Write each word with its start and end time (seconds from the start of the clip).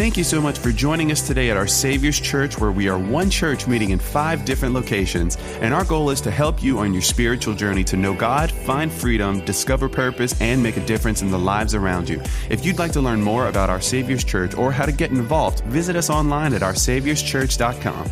Thank 0.00 0.16
you 0.16 0.24
so 0.24 0.40
much 0.40 0.58
for 0.58 0.72
joining 0.72 1.12
us 1.12 1.26
today 1.26 1.50
at 1.50 1.58
our 1.58 1.66
Savior's 1.66 2.18
Church, 2.18 2.58
where 2.58 2.72
we 2.72 2.88
are 2.88 2.98
one 2.98 3.28
church 3.28 3.66
meeting 3.66 3.90
in 3.90 3.98
five 3.98 4.46
different 4.46 4.72
locations. 4.72 5.36
And 5.60 5.74
our 5.74 5.84
goal 5.84 6.08
is 6.08 6.22
to 6.22 6.30
help 6.30 6.62
you 6.62 6.78
on 6.78 6.94
your 6.94 7.02
spiritual 7.02 7.52
journey 7.52 7.84
to 7.84 7.98
know 7.98 8.14
God, 8.14 8.50
find 8.50 8.90
freedom, 8.90 9.44
discover 9.44 9.90
purpose, 9.90 10.40
and 10.40 10.62
make 10.62 10.78
a 10.78 10.86
difference 10.86 11.20
in 11.20 11.30
the 11.30 11.38
lives 11.38 11.74
around 11.74 12.08
you. 12.08 12.18
If 12.48 12.64
you'd 12.64 12.78
like 12.78 12.92
to 12.92 13.02
learn 13.02 13.20
more 13.20 13.48
about 13.48 13.68
our 13.68 13.82
Savior's 13.82 14.24
Church 14.24 14.54
or 14.54 14.72
how 14.72 14.86
to 14.86 14.92
get 14.92 15.10
involved, 15.10 15.60
visit 15.64 15.96
us 15.96 16.08
online 16.08 16.54
at 16.54 16.62
oursaviorschurch.com. 16.62 18.10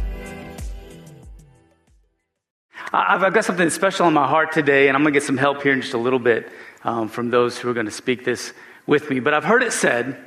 I've 2.93 3.32
got 3.32 3.46
something 3.46 3.70
special 3.70 4.05
on 4.05 4.12
my 4.12 4.29
heart 4.29 4.52
today, 4.52 4.89
and 4.89 4.95
I'm 4.95 5.02
going 5.05 5.14
to 5.14 5.18
get 5.18 5.27
some 5.27 5.39
help 5.39 5.62
here 5.62 5.73
in 5.73 5.80
just 5.80 5.95
a 5.95 5.98
little 5.98 6.18
bit 6.18 6.52
um, 6.84 7.09
from 7.09 7.30
those 7.30 7.57
who 7.57 7.70
are 7.70 7.75
going 7.75 7.86
to 7.86 7.93
speak 7.93 8.27
this 8.27 8.52
with 8.86 9.09
me. 9.09 9.21
But 9.21 9.32
I've 9.32 9.45
heard 9.45 9.63
it 9.63 9.73
said 9.73 10.23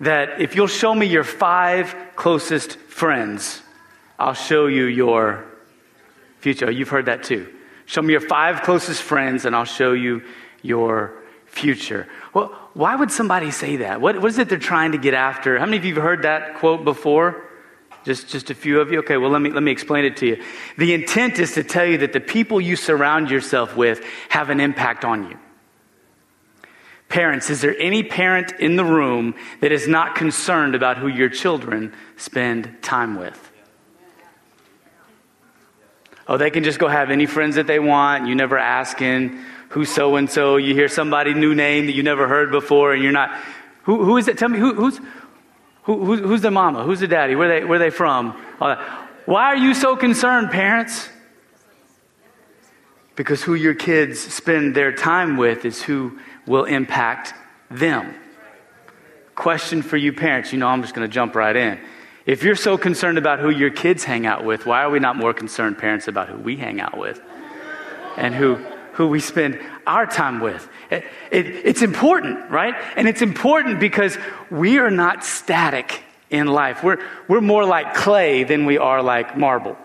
that 0.00 0.40
if 0.40 0.56
you'll 0.56 0.66
show 0.66 0.94
me 0.94 1.06
your 1.06 1.24
five 1.24 1.94
closest 2.16 2.76
friends, 2.76 3.62
I'll 4.18 4.34
show 4.34 4.66
you 4.66 4.84
your 4.84 5.44
future. 6.40 6.66
Oh, 6.66 6.70
you've 6.70 6.88
heard 6.88 7.06
that 7.06 7.22
too. 7.22 7.52
Show 7.86 8.02
me 8.02 8.12
your 8.12 8.20
five 8.20 8.62
closest 8.62 9.02
friends, 9.02 9.44
and 9.44 9.54
I'll 9.54 9.64
show 9.64 9.92
you 9.92 10.22
your 10.62 11.14
future. 11.46 12.08
Well, 12.32 12.46
why 12.74 12.96
would 12.96 13.10
somebody 13.10 13.50
say 13.50 13.76
that? 13.76 14.00
What, 14.00 14.20
what 14.20 14.28
is 14.28 14.38
it 14.38 14.48
they're 14.48 14.58
trying 14.58 14.92
to 14.92 14.98
get 14.98 15.14
after? 15.14 15.58
How 15.58 15.66
many 15.66 15.76
of 15.76 15.84
you 15.84 15.94
have 15.94 16.02
heard 16.02 16.22
that 16.22 16.56
quote 16.56 16.84
before? 16.84 17.44
Just, 18.04 18.28
just 18.28 18.50
a 18.50 18.54
few 18.54 18.80
of 18.80 18.90
you? 18.90 19.00
Okay, 19.00 19.16
well, 19.16 19.30
let 19.30 19.40
me, 19.42 19.50
let 19.50 19.62
me 19.62 19.70
explain 19.70 20.04
it 20.04 20.16
to 20.18 20.26
you. 20.26 20.42
The 20.78 20.94
intent 20.94 21.38
is 21.38 21.54
to 21.54 21.62
tell 21.62 21.86
you 21.86 21.98
that 21.98 22.12
the 22.12 22.20
people 22.20 22.60
you 22.60 22.74
surround 22.74 23.30
yourself 23.30 23.76
with 23.76 24.02
have 24.28 24.50
an 24.50 24.58
impact 24.58 25.04
on 25.04 25.28
you. 25.28 25.38
Parents, 27.12 27.50
is 27.50 27.60
there 27.60 27.76
any 27.78 28.02
parent 28.02 28.52
in 28.58 28.76
the 28.76 28.86
room 28.86 29.34
that 29.60 29.70
is 29.70 29.86
not 29.86 30.14
concerned 30.14 30.74
about 30.74 30.96
who 30.96 31.08
your 31.08 31.28
children 31.28 31.92
spend 32.16 32.74
time 32.80 33.18
with? 33.18 33.52
Oh, 36.26 36.38
they 36.38 36.48
can 36.48 36.64
just 36.64 36.78
go 36.78 36.88
have 36.88 37.10
any 37.10 37.26
friends 37.26 37.56
that 37.56 37.66
they 37.66 37.78
want. 37.78 38.28
You 38.28 38.34
never 38.34 38.56
asking 38.56 39.38
who 39.68 39.84
so 39.84 40.16
and 40.16 40.30
so. 40.30 40.56
You 40.56 40.72
hear 40.72 40.88
somebody 40.88 41.34
new 41.34 41.54
name 41.54 41.84
that 41.84 41.92
you 41.92 42.02
never 42.02 42.26
heard 42.26 42.50
before, 42.50 42.94
and 42.94 43.02
you're 43.02 43.12
not. 43.12 43.38
Who, 43.82 44.02
who 44.02 44.16
is 44.16 44.26
it? 44.26 44.38
Tell 44.38 44.48
me 44.48 44.58
who, 44.58 44.72
who's 44.72 44.98
who, 45.82 46.02
who, 46.06 46.16
who's 46.16 46.40
the 46.40 46.50
mama? 46.50 46.82
Who's 46.82 47.00
the 47.00 47.08
daddy? 47.08 47.34
Where 47.34 47.60
they 47.60 47.62
where 47.66 47.78
they 47.78 47.90
from? 47.90 48.30
Why 48.56 49.44
are 49.52 49.56
you 49.56 49.74
so 49.74 49.96
concerned, 49.96 50.50
parents? 50.50 51.10
Because 53.14 53.42
who 53.42 53.54
your 53.54 53.74
kids 53.74 54.20
spend 54.20 54.74
their 54.74 54.92
time 54.92 55.36
with 55.36 55.64
is 55.64 55.82
who 55.82 56.18
will 56.46 56.64
impact 56.64 57.34
them. 57.70 58.14
Question 59.34 59.82
for 59.82 59.96
you 59.96 60.12
parents. 60.12 60.52
You 60.52 60.58
know, 60.58 60.68
I'm 60.68 60.82
just 60.82 60.94
going 60.94 61.08
to 61.08 61.12
jump 61.12 61.34
right 61.34 61.54
in. 61.54 61.78
If 62.24 62.42
you're 62.42 62.54
so 62.54 62.78
concerned 62.78 63.18
about 63.18 63.40
who 63.40 63.50
your 63.50 63.70
kids 63.70 64.04
hang 64.04 64.26
out 64.26 64.44
with, 64.44 64.64
why 64.64 64.82
are 64.82 64.90
we 64.90 65.00
not 65.00 65.16
more 65.16 65.34
concerned, 65.34 65.78
parents, 65.78 66.06
about 66.06 66.28
who 66.28 66.38
we 66.38 66.56
hang 66.56 66.80
out 66.80 66.96
with 66.96 67.20
and 68.16 68.34
who, 68.34 68.54
who 68.92 69.08
we 69.08 69.18
spend 69.20 69.60
our 69.86 70.06
time 70.06 70.40
with? 70.40 70.68
It, 70.90 71.04
it, 71.30 71.46
it's 71.46 71.82
important, 71.82 72.50
right? 72.50 72.74
And 72.96 73.08
it's 73.08 73.22
important 73.22 73.80
because 73.80 74.16
we 74.50 74.78
are 74.78 74.90
not 74.90 75.24
static 75.24 76.02
in 76.30 76.46
life. 76.46 76.84
We're, 76.84 77.04
we're 77.26 77.40
more 77.40 77.64
like 77.64 77.94
clay 77.94 78.44
than 78.44 78.66
we 78.66 78.78
are 78.78 79.02
like 79.02 79.36
marble. 79.36 79.76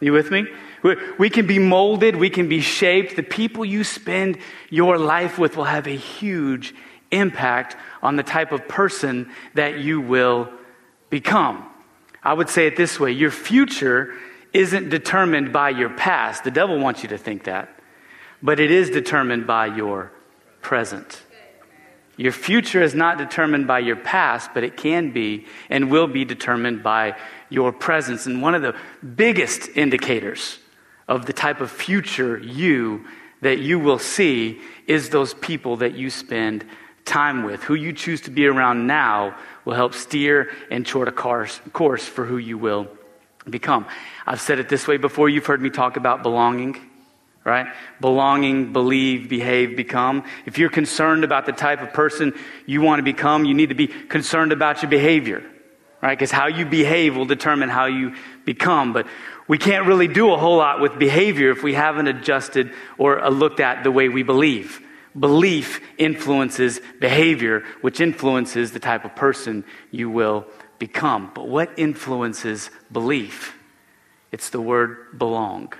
You 0.00 0.12
with 0.12 0.30
me? 0.30 0.46
We 0.82 1.30
can 1.30 1.46
be 1.46 1.58
molded, 1.58 2.16
we 2.16 2.30
can 2.30 2.48
be 2.48 2.60
shaped. 2.60 3.14
The 3.16 3.22
people 3.22 3.64
you 3.64 3.84
spend 3.84 4.38
your 4.68 4.98
life 4.98 5.38
with 5.38 5.56
will 5.56 5.64
have 5.64 5.86
a 5.86 5.96
huge 5.96 6.74
impact 7.12 7.76
on 8.02 8.16
the 8.16 8.22
type 8.22 8.50
of 8.50 8.66
person 8.66 9.30
that 9.54 9.78
you 9.78 10.00
will 10.00 10.50
become. 11.10 11.68
I 12.22 12.32
would 12.32 12.48
say 12.48 12.66
it 12.66 12.76
this 12.76 12.98
way 12.98 13.12
your 13.12 13.30
future 13.30 14.14
isn't 14.52 14.88
determined 14.88 15.52
by 15.52 15.70
your 15.70 15.90
past. 15.90 16.44
The 16.44 16.50
devil 16.50 16.78
wants 16.78 17.02
you 17.02 17.10
to 17.10 17.18
think 17.18 17.44
that, 17.44 17.78
but 18.42 18.58
it 18.58 18.70
is 18.70 18.90
determined 18.90 19.46
by 19.46 19.66
your 19.66 20.12
present. 20.62 21.22
Your 22.16 22.32
future 22.32 22.82
is 22.82 22.94
not 22.94 23.18
determined 23.18 23.66
by 23.66 23.78
your 23.78 23.96
past, 23.96 24.50
but 24.52 24.64
it 24.64 24.76
can 24.76 25.12
be 25.12 25.46
and 25.70 25.90
will 25.90 26.06
be 26.06 26.24
determined 26.24 26.82
by 26.82 27.16
your 27.48 27.72
presence. 27.72 28.26
And 28.26 28.42
one 28.42 28.54
of 28.54 28.62
the 28.62 28.76
biggest 29.02 29.68
indicators 29.74 30.58
of 31.12 31.26
the 31.26 31.32
type 31.34 31.60
of 31.60 31.70
future 31.70 32.38
you 32.38 33.04
that 33.42 33.58
you 33.58 33.78
will 33.78 33.98
see 33.98 34.58
is 34.86 35.10
those 35.10 35.34
people 35.34 35.76
that 35.76 35.94
you 35.94 36.08
spend 36.08 36.64
time 37.04 37.42
with. 37.42 37.62
Who 37.64 37.74
you 37.74 37.92
choose 37.92 38.22
to 38.22 38.30
be 38.30 38.46
around 38.46 38.86
now 38.86 39.36
will 39.66 39.74
help 39.74 39.92
steer 39.92 40.50
and 40.70 40.86
chart 40.86 41.08
a 41.08 41.12
course 41.12 42.06
for 42.06 42.24
who 42.24 42.38
you 42.38 42.56
will 42.56 42.88
become. 43.48 43.86
I've 44.26 44.40
said 44.40 44.58
it 44.58 44.70
this 44.70 44.88
way 44.88 44.96
before. 44.96 45.28
You've 45.28 45.44
heard 45.44 45.60
me 45.60 45.68
talk 45.68 45.98
about 45.98 46.22
belonging, 46.22 46.78
right? 47.44 47.66
Belonging, 48.00 48.72
believe, 48.72 49.28
behave, 49.28 49.76
become. 49.76 50.24
If 50.46 50.56
you're 50.56 50.70
concerned 50.70 51.24
about 51.24 51.44
the 51.44 51.52
type 51.52 51.82
of 51.82 51.92
person 51.92 52.32
you 52.64 52.80
want 52.80 53.00
to 53.00 53.04
become, 53.04 53.44
you 53.44 53.52
need 53.52 53.68
to 53.68 53.74
be 53.74 53.88
concerned 53.88 54.52
about 54.52 54.80
your 54.80 54.90
behavior, 54.90 55.44
right? 56.00 56.16
Because 56.16 56.30
how 56.30 56.46
you 56.46 56.64
behave 56.64 57.16
will 57.16 57.26
determine 57.26 57.68
how 57.68 57.84
you 57.84 58.14
become. 58.46 58.92
But 58.92 59.06
we 59.48 59.58
can't 59.58 59.86
really 59.86 60.08
do 60.08 60.32
a 60.32 60.38
whole 60.38 60.56
lot 60.56 60.80
with 60.80 60.98
behavior 60.98 61.50
if 61.50 61.62
we 61.62 61.74
haven't 61.74 62.08
adjusted 62.08 62.72
or 62.98 63.20
uh, 63.20 63.30
looked 63.30 63.60
at 63.60 63.84
the 63.84 63.90
way 63.90 64.08
we 64.08 64.22
believe. 64.22 64.80
Belief 65.18 65.80
influences 65.98 66.80
behavior, 67.00 67.64
which 67.80 68.00
influences 68.00 68.72
the 68.72 68.80
type 68.80 69.04
of 69.04 69.14
person 69.14 69.64
you 69.90 70.08
will 70.08 70.46
become. 70.78 71.30
But 71.34 71.48
what 71.48 71.70
influences 71.76 72.70
belief? 72.90 73.56
It's 74.30 74.50
the 74.50 74.60
word 74.60 75.18
belong. 75.18 75.74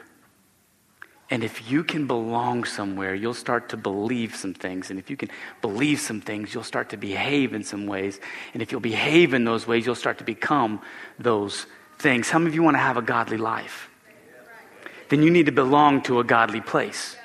And 1.30 1.42
if 1.42 1.70
you 1.70 1.82
can 1.82 2.06
belong 2.06 2.64
somewhere, 2.64 3.14
you'll 3.14 3.32
start 3.32 3.70
to 3.70 3.78
believe 3.78 4.36
some 4.36 4.52
things. 4.52 4.90
And 4.90 4.98
if 4.98 5.08
you 5.08 5.16
can 5.16 5.30
believe 5.62 5.98
some 5.98 6.20
things, 6.20 6.52
you'll 6.52 6.62
start 6.62 6.90
to 6.90 6.98
behave 6.98 7.54
in 7.54 7.64
some 7.64 7.86
ways. 7.86 8.20
And 8.52 8.62
if 8.62 8.70
you'll 8.70 8.82
behave 8.82 9.32
in 9.32 9.44
those 9.44 9.66
ways, 9.66 9.86
you'll 9.86 9.94
start 9.94 10.18
to 10.18 10.24
become 10.24 10.82
those 11.18 11.64
things. 12.02 12.32
Many 12.32 12.46
of 12.46 12.54
you 12.54 12.62
want 12.62 12.74
to 12.74 12.80
have 12.80 12.96
a 12.96 13.02
godly 13.02 13.38
life? 13.38 13.88
Then 15.08 15.22
you 15.22 15.30
need 15.30 15.46
to 15.46 15.52
belong 15.52 16.02
to 16.02 16.20
a 16.20 16.24
godly 16.24 16.60
place. 16.60 17.16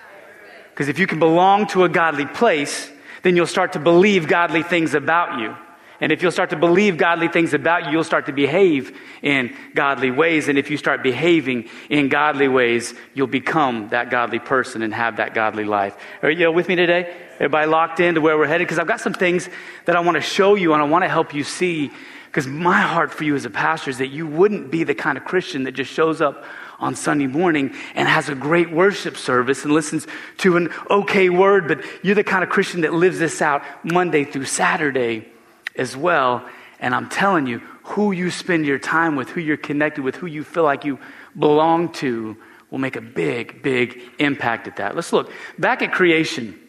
Because 0.69 0.89
if 0.89 0.99
you 0.99 1.07
can 1.07 1.19
belong 1.19 1.67
to 1.67 1.83
a 1.83 1.89
godly 1.89 2.25
place, 2.25 2.91
then 3.23 3.35
you'll 3.35 3.47
start 3.47 3.73
to 3.73 3.79
believe 3.79 4.27
godly 4.27 4.63
things 4.63 4.93
about 4.93 5.39
you. 5.39 5.55
And 5.99 6.11
if 6.11 6.21
you'll 6.21 6.31
start 6.31 6.51
to 6.51 6.55
believe 6.55 6.97
godly 6.97 7.27
things 7.27 7.55
about 7.55 7.85
you, 7.85 7.93
you'll 7.93 8.03
start 8.03 8.27
to 8.27 8.31
behave 8.31 8.95
in 9.23 9.55
godly 9.73 10.11
ways. 10.11 10.47
And 10.47 10.57
if 10.57 10.69
you 10.69 10.77
start 10.77 11.01
behaving 11.01 11.69
in 11.89 12.09
godly 12.09 12.47
ways, 12.47 12.93
you'll 13.15 13.25
become 13.25 13.89
that 13.89 14.11
godly 14.11 14.37
person 14.37 14.83
and 14.83 14.93
have 14.93 15.17
that 15.17 15.33
godly 15.33 15.65
life. 15.65 15.97
Are 16.21 16.29
you 16.29 16.51
with 16.51 16.67
me 16.67 16.75
today? 16.75 17.15
Everybody 17.35 17.67
locked 17.67 17.99
into 17.99 18.21
where 18.21 18.37
we're 18.37 18.45
headed? 18.45 18.67
Because 18.67 18.77
I've 18.77 18.87
got 18.87 19.01
some 19.01 19.13
things 19.13 19.49
that 19.85 19.95
I 19.95 20.01
want 20.01 20.15
to 20.15 20.21
show 20.21 20.53
you 20.53 20.73
and 20.73 20.81
I 20.81 20.85
want 20.85 21.03
to 21.03 21.09
help 21.09 21.33
you 21.33 21.43
see 21.43 21.91
because 22.27 22.47
my 22.47 22.81
heart 22.81 23.11
for 23.11 23.23
you 23.23 23.35
as 23.35 23.45
a 23.45 23.49
pastor 23.49 23.89
is 23.89 23.97
that 23.97 24.07
you 24.07 24.27
wouldn't 24.27 24.69
be 24.69 24.83
the 24.83 24.93
kind 24.95 25.17
of 25.17 25.25
Christian 25.25 25.63
that 25.63 25.71
just 25.71 25.91
shows 25.91 26.21
up 26.21 26.45
on 26.79 26.95
Sunday 26.95 27.27
morning 27.27 27.73
and 27.95 28.07
has 28.07 28.29
a 28.29 28.35
great 28.35 28.71
worship 28.71 29.17
service 29.17 29.63
and 29.63 29.73
listens 29.73 30.05
to 30.37 30.57
an 30.57 30.69
okay 30.89 31.29
word, 31.29 31.67
but 31.67 31.83
you're 32.03 32.15
the 32.15 32.23
kind 32.23 32.43
of 32.43 32.49
Christian 32.49 32.81
that 32.81 32.93
lives 32.93 33.19
this 33.19 33.41
out 33.41 33.63
Monday 33.83 34.23
through 34.23 34.45
Saturday 34.45 35.27
as 35.75 35.97
well. 35.97 36.47
And 36.79 36.93
I'm 36.93 37.09
telling 37.09 37.47
you, 37.47 37.59
who 37.83 38.11
you 38.11 38.29
spend 38.29 38.65
your 38.65 38.77
time 38.77 39.15
with, 39.15 39.29
who 39.29 39.41
you're 39.41 39.57
connected 39.57 40.03
with, 40.03 40.15
who 40.15 40.27
you 40.27 40.43
feel 40.43 40.63
like 40.63 40.85
you 40.85 40.99
belong 41.37 41.91
to, 41.93 42.37
will 42.69 42.79
make 42.79 42.97
a 42.97 43.01
big, 43.01 43.63
big 43.63 44.01
impact 44.19 44.67
at 44.67 44.75
that. 44.75 44.95
Let's 44.95 45.13
look 45.13 45.31
back 45.57 45.81
at 45.81 45.93
creation. 45.93 46.59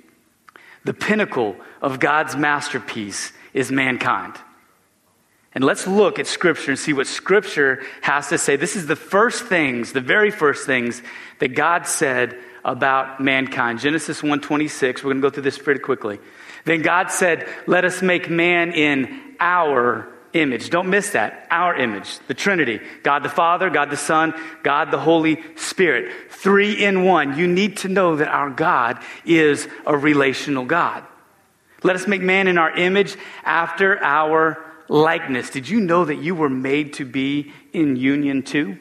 The 0.84 0.94
pinnacle 0.94 1.56
of 1.82 1.98
God's 1.98 2.36
masterpiece 2.36 3.32
is 3.52 3.72
mankind. 3.72 4.36
And 5.58 5.64
let's 5.64 5.88
look 5.88 6.20
at 6.20 6.28
Scripture 6.28 6.70
and 6.70 6.78
see 6.78 6.92
what 6.92 7.08
Scripture 7.08 7.82
has 8.00 8.28
to 8.28 8.38
say. 8.38 8.54
This 8.54 8.76
is 8.76 8.86
the 8.86 8.94
first 8.94 9.46
things, 9.46 9.92
the 9.92 10.00
very 10.00 10.30
first 10.30 10.66
things 10.66 11.02
that 11.40 11.48
God 11.48 11.84
said 11.84 12.38
about 12.64 13.20
mankind. 13.20 13.80
Genesis 13.80 14.22
1:26. 14.22 15.02
We're 15.02 15.10
going 15.10 15.16
to 15.16 15.22
go 15.22 15.30
through 15.30 15.42
this 15.42 15.58
pretty 15.58 15.80
quickly. 15.80 16.20
Then 16.64 16.82
God 16.82 17.10
said, 17.10 17.48
"Let 17.66 17.84
us 17.84 18.02
make 18.02 18.30
man 18.30 18.70
in 18.70 19.20
our 19.40 20.06
image." 20.32 20.70
Don't 20.70 20.90
miss 20.90 21.10
that. 21.10 21.48
Our 21.50 21.74
image, 21.74 22.20
the 22.28 22.34
Trinity. 22.34 22.78
God 23.02 23.24
the 23.24 23.28
Father, 23.28 23.68
God 23.68 23.90
the 23.90 23.96
Son, 23.96 24.34
God 24.62 24.92
the 24.92 25.00
Holy 25.00 25.42
Spirit. 25.56 26.12
3 26.30 26.70
in 26.70 27.02
1. 27.02 27.36
You 27.36 27.48
need 27.48 27.78
to 27.78 27.88
know 27.88 28.14
that 28.14 28.28
our 28.28 28.50
God 28.50 29.00
is 29.24 29.66
a 29.84 29.96
relational 29.96 30.66
God. 30.66 31.02
Let 31.82 31.96
us 31.96 32.06
make 32.06 32.22
man 32.22 32.46
in 32.46 32.58
our 32.58 32.70
image 32.70 33.16
after 33.42 34.00
our 34.04 34.64
likeness. 34.88 35.50
Did 35.50 35.68
you 35.68 35.80
know 35.80 36.04
that 36.04 36.16
you 36.16 36.34
were 36.34 36.48
made 36.48 36.94
to 36.94 37.04
be 37.04 37.52
in 37.72 37.96
union 37.96 38.42
too? 38.42 38.78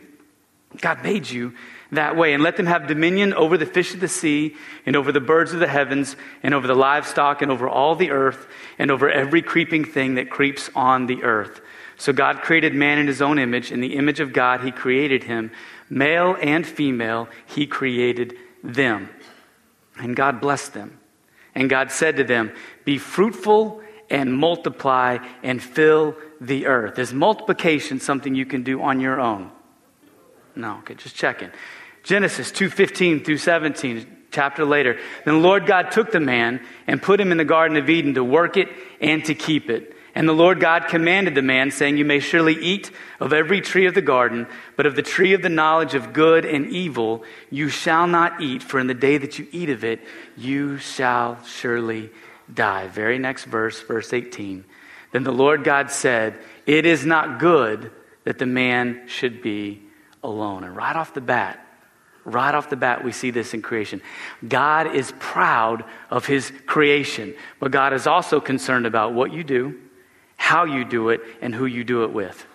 God 0.81 1.03
made 1.03 1.29
you 1.29 1.53
that 1.91 2.17
way, 2.17 2.33
and 2.33 2.43
let 2.43 2.57
them 2.57 2.65
have 2.65 2.87
dominion 2.87 3.33
over 3.33 3.57
the 3.57 3.65
fish 3.65 3.93
of 3.93 4.01
the 4.01 4.09
sea, 4.09 4.55
and 4.85 4.95
over 4.95 5.11
the 5.11 5.21
birds 5.21 5.53
of 5.53 5.59
the 5.59 5.67
heavens, 5.67 6.17
and 6.43 6.53
over 6.53 6.67
the 6.67 6.75
livestock, 6.75 7.41
and 7.41 7.49
over 7.49 7.69
all 7.69 7.95
the 7.95 8.11
earth, 8.11 8.47
and 8.77 8.91
over 8.91 9.09
every 9.09 9.41
creeping 9.41 9.85
thing 9.85 10.15
that 10.15 10.29
creeps 10.29 10.69
on 10.75 11.05
the 11.05 11.23
earth. 11.23 11.61
So 11.95 12.13
God 12.13 12.41
created 12.41 12.75
man 12.75 12.99
in 12.99 13.07
his 13.07 13.21
own 13.21 13.39
image. 13.39 13.71
In 13.71 13.79
the 13.79 13.95
image 13.95 14.19
of 14.19 14.33
God, 14.33 14.61
he 14.61 14.71
created 14.71 15.23
him. 15.23 15.51
Male 15.89 16.37
and 16.41 16.67
female, 16.67 17.29
he 17.45 17.65
created 17.65 18.35
them. 18.63 19.09
And 19.97 20.15
God 20.15 20.41
blessed 20.41 20.73
them. 20.73 20.99
And 21.55 21.69
God 21.69 21.91
said 21.91 22.17
to 22.17 22.23
them, 22.23 22.51
Be 22.85 22.97
fruitful 22.99 23.81
and 24.09 24.33
multiply 24.33 25.17
and 25.43 25.61
fill 25.61 26.15
the 26.39 26.65
earth. 26.65 26.99
Is 26.99 27.13
multiplication 27.13 27.99
something 27.99 28.35
you 28.35 28.45
can 28.45 28.63
do 28.63 28.81
on 28.81 28.99
your 28.99 29.19
own? 29.19 29.51
No, 30.55 30.77
okay, 30.79 30.95
just 30.95 31.15
checking. 31.15 31.51
Genesis 32.03 32.51
2:15 32.51 33.23
through 33.23 33.37
17, 33.37 34.05
chapter 34.31 34.65
later. 34.65 34.97
Then 35.25 35.35
the 35.35 35.47
Lord 35.47 35.65
God 35.65 35.91
took 35.91 36.11
the 36.11 36.19
man 36.19 36.61
and 36.87 37.01
put 37.01 37.19
him 37.19 37.31
in 37.31 37.37
the 37.37 37.45
garden 37.45 37.77
of 37.77 37.89
Eden 37.89 38.13
to 38.15 38.23
work 38.23 38.57
it 38.57 38.69
and 39.01 39.23
to 39.25 39.35
keep 39.35 39.69
it. 39.69 39.93
And 40.15 40.27
the 40.27 40.33
Lord 40.33 40.59
God 40.59 40.87
commanded 40.87 41.35
the 41.35 41.43
man, 41.43 41.69
saying, 41.69 41.97
You 41.97 42.05
may 42.05 42.19
surely 42.19 42.55
eat 42.55 42.89
of 43.19 43.33
every 43.33 43.61
tree 43.61 43.85
of 43.85 43.93
the 43.93 44.01
garden, 44.01 44.47
but 44.75 44.87
of 44.87 44.95
the 44.95 45.03
tree 45.03 45.33
of 45.35 45.43
the 45.43 45.49
knowledge 45.49 45.93
of 45.93 46.11
good 46.11 46.43
and 46.43 46.67
evil 46.71 47.23
you 47.51 47.69
shall 47.69 48.07
not 48.07 48.41
eat, 48.41 48.63
for 48.63 48.79
in 48.79 48.87
the 48.87 48.95
day 48.95 49.19
that 49.19 49.37
you 49.37 49.47
eat 49.51 49.69
of 49.69 49.83
it, 49.83 49.99
you 50.35 50.79
shall 50.79 51.43
surely 51.43 52.09
die. 52.53 52.87
Very 52.87 53.19
next 53.19 53.45
verse, 53.45 53.81
verse 53.81 54.13
18. 54.13 54.65
Then 55.11 55.23
the 55.23 55.31
Lord 55.31 55.63
God 55.63 55.91
said, 55.91 56.37
It 56.65 56.85
is 56.85 57.05
not 57.05 57.39
good 57.39 57.91
that 58.23 58.39
the 58.39 58.45
man 58.45 59.07
should 59.07 59.41
be 59.41 59.81
alone. 60.23 60.63
And 60.63 60.75
right 60.75 60.95
off 60.95 61.13
the 61.13 61.21
bat, 61.21 61.65
right 62.25 62.53
off 62.53 62.69
the 62.69 62.75
bat, 62.75 63.03
we 63.03 63.11
see 63.11 63.31
this 63.31 63.53
in 63.53 63.61
creation. 63.61 64.01
God 64.47 64.95
is 64.95 65.13
proud 65.19 65.85
of 66.09 66.25
his 66.25 66.51
creation, 66.65 67.33
but 67.59 67.71
God 67.71 67.93
is 67.93 68.05
also 68.05 68.39
concerned 68.39 68.85
about 68.85 69.13
what 69.13 69.31
you 69.31 69.43
do 69.43 69.79
how 70.37 70.63
you 70.63 70.85
do 70.85 71.09
it, 71.09 71.21
and 71.41 71.53
who 71.53 71.65
you 71.65 71.83
do 71.83 72.03
it 72.03 72.13
with. 72.13 72.45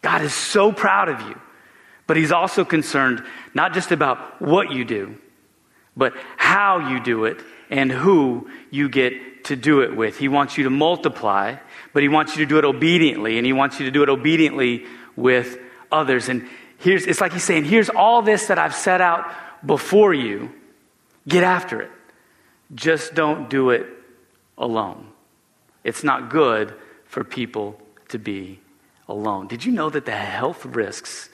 God 0.00 0.22
is 0.22 0.32
so 0.32 0.72
proud 0.72 1.08
of 1.08 1.20
you, 1.20 1.38
but 2.06 2.16
He's 2.16 2.32
also 2.32 2.64
concerned 2.64 3.22
not 3.52 3.74
just 3.74 3.92
about 3.92 4.40
what 4.40 4.70
you 4.70 4.84
do, 4.84 5.16
but 5.96 6.14
how 6.36 6.90
you 6.90 7.00
do 7.00 7.24
it 7.24 7.40
and 7.70 7.90
who 7.90 8.48
you 8.70 8.88
get 8.88 9.44
to 9.44 9.56
do 9.56 9.80
it 9.80 9.96
with. 9.96 10.18
He 10.18 10.28
wants 10.28 10.56
you 10.56 10.64
to 10.64 10.70
multiply, 10.70 11.56
but 11.92 12.02
He 12.02 12.08
wants 12.08 12.36
you 12.36 12.44
to 12.44 12.48
do 12.48 12.58
it 12.58 12.64
obediently, 12.64 13.36
and 13.38 13.46
He 13.46 13.52
wants 13.52 13.78
you 13.78 13.86
to 13.86 13.90
do 13.90 14.02
it 14.02 14.08
obediently 14.08 14.84
with 15.16 15.58
others. 15.92 16.28
And 16.28 16.48
here's, 16.78 17.06
it's 17.06 17.20
like 17.20 17.32
He's 17.32 17.44
saying, 17.44 17.64
Here's 17.64 17.90
all 17.90 18.22
this 18.22 18.46
that 18.46 18.58
I've 18.58 18.74
set 18.74 19.00
out 19.00 19.30
before 19.64 20.14
you. 20.14 20.50
Get 21.26 21.42
after 21.42 21.80
it. 21.80 21.90
Just 22.74 23.14
don't 23.14 23.48
do 23.48 23.70
it 23.70 23.86
alone. 24.58 25.08
It's 25.84 26.04
not 26.04 26.30
good 26.30 26.74
for 27.06 27.24
people 27.24 27.80
to 28.08 28.18
be 28.18 28.60
alone. 29.08 29.48
Did 29.48 29.64
you 29.64 29.72
know 29.72 29.90
that 29.90 30.06
the 30.06 30.12
health 30.12 30.64
risks 30.66 31.28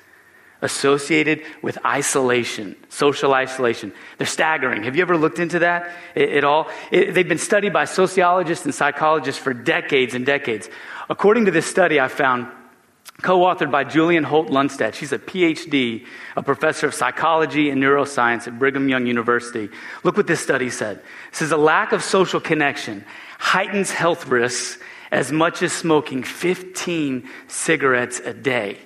associated 0.63 1.43
with 1.63 1.79
isolation, 1.85 2.77
social 2.89 3.35
isolation, 3.35 3.93
they're 4.19 4.27
staggering. 4.27 4.83
Have 4.85 4.97
you 4.97 5.03
ever 5.03 5.17
looked 5.17 5.39
into 5.39 5.61
that 5.61 5.91
at 6.15 6.45
all? 6.45 6.69
It, 6.91 7.15
they've 7.15 7.29
been 7.29 7.39
studied 7.39 7.73
by 7.73 7.85
sociologists 7.85 8.65
and 8.65 8.75
psychologists 8.75 9.41
for 9.43 9.55
decades 9.55 10.15
and 10.15 10.27
decades. 10.27 10.69
According 11.09 11.47
to 11.47 11.51
this 11.51 11.67
study 11.67 11.99
I 11.99 12.09
found, 12.09 12.49
co 13.23 13.41
authored 13.41 13.71
by 13.71 13.85
Julianne 13.85 14.25
Holt 14.25 14.49
Lunstad. 14.49 14.95
She's 14.95 15.13
a 15.13 15.19
PhD, 15.19 16.07
a 16.37 16.43
professor 16.43 16.87
of 16.87 16.95
psychology 16.95 17.71
and 17.71 17.83
neuroscience 17.83 18.47
at 18.47 18.59
Brigham 18.59 18.89
Young 18.89 19.07
University. 19.07 19.69
Look 20.05 20.17
what 20.17 20.27
this 20.27 20.41
study 20.41 20.71
said. 20.71 20.99
It 20.99 21.37
says 21.37 21.53
a 21.53 21.57
lack 21.57 21.93
of 21.93 22.03
social 22.03 22.41
connection 22.41 23.05
heightens 23.39 23.91
health 23.91 24.27
risks 24.29 24.83
as 25.11 25.33
much 25.33 25.63
as 25.63 25.73
smoking 25.73 26.23
15 26.23 27.29
cigarettes 27.49 28.21
a 28.21 28.33
day 28.33 28.79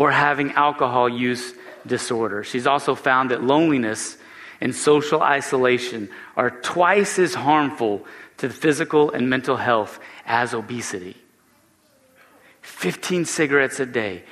or 0.00 0.10
having 0.10 0.50
alcohol 0.52 1.10
use 1.10 1.52
disorder. 1.86 2.42
She's 2.42 2.66
also 2.66 2.94
found 2.94 3.32
that 3.32 3.44
loneliness 3.44 4.16
and 4.58 4.74
social 4.74 5.20
isolation 5.20 6.08
are 6.38 6.48
twice 6.48 7.18
as 7.18 7.34
harmful 7.34 8.06
to 8.38 8.48
the 8.48 8.54
physical 8.54 9.10
and 9.10 9.28
mental 9.28 9.58
health 9.58 10.00
as 10.24 10.54
obesity. 10.54 11.18
15 12.62 13.26
cigarettes 13.26 13.78
a 13.78 13.84
day, 13.84 14.22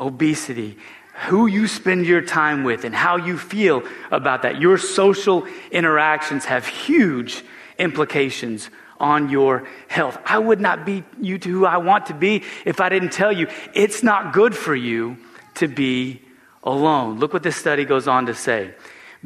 obesity, 0.00 0.78
who 1.26 1.46
you 1.46 1.66
spend 1.66 2.06
your 2.06 2.22
time 2.22 2.64
with, 2.64 2.86
and 2.86 2.94
how 2.94 3.18
you 3.18 3.36
feel 3.36 3.82
about 4.10 4.40
that. 4.42 4.62
Your 4.62 4.78
social 4.78 5.46
interactions 5.70 6.46
have 6.46 6.66
huge 6.66 7.44
implications 7.78 8.70
on 9.00 9.28
your 9.28 9.66
health. 9.88 10.18
I 10.24 10.38
would 10.38 10.60
not 10.60 10.84
be 10.84 11.04
you 11.20 11.38
to 11.38 11.48
who 11.48 11.66
I 11.66 11.78
want 11.78 12.06
to 12.06 12.14
be 12.14 12.42
if 12.64 12.80
I 12.80 12.88
didn't 12.88 13.12
tell 13.12 13.32
you 13.32 13.48
it's 13.74 14.02
not 14.02 14.32
good 14.32 14.56
for 14.56 14.74
you 14.74 15.18
to 15.54 15.68
be 15.68 16.22
alone. 16.62 17.18
Look 17.18 17.32
what 17.32 17.42
this 17.42 17.56
study 17.56 17.84
goes 17.84 18.08
on 18.08 18.26
to 18.26 18.34
say. 18.34 18.74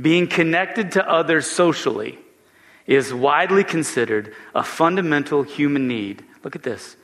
Being 0.01 0.27
connected 0.27 0.93
to 0.93 1.09
others 1.09 1.47
socially 1.47 2.19
is 2.87 3.13
widely 3.13 3.65
considered 3.65 4.35
a 4.55 4.63
fundamental 4.63 5.43
human 5.43 5.87
need. 5.87 6.25
Look 6.43 6.57
at 6.57 6.63
this. 6.63 6.97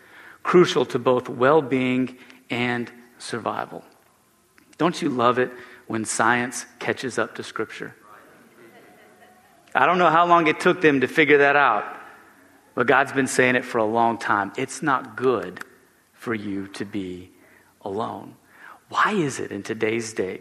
Crucial 0.43 0.85
to 0.87 0.99
both 0.99 1.29
well 1.29 1.63
being 1.63 2.17
and 2.51 2.91
survival. 3.19 3.85
Don't 4.79 5.01
you 5.03 5.09
love 5.09 5.39
it 5.39 5.51
when 5.87 6.05
science 6.05 6.67
catches 6.79 7.19
up 7.19 7.35
to 7.35 7.43
Scripture? 7.43 7.95
I 9.75 9.87
don't 9.87 9.99
know 9.99 10.11
how 10.11 10.27
long 10.27 10.47
it 10.47 10.61
took 10.61 10.81
them 10.81 11.01
to 11.03 11.09
figure 11.09 11.39
that 11.39 11.57
out, 11.57 11.85
but 12.79 12.87
God's 12.87 13.11
been 13.11 13.27
saying 13.27 13.57
it 13.57 13.65
for 13.65 13.79
a 13.79 13.85
long 13.85 14.19
time. 14.19 14.53
It's 14.57 14.85
not 14.85 15.17
good 15.17 15.65
for 16.13 16.33
you 16.33 16.69
to 16.75 16.85
be 16.85 17.29
alone. 17.83 18.37
Why 18.89 19.15
is 19.15 19.41
it 19.41 19.51
in 19.51 19.65
today's 19.65 20.13
day? 20.13 20.41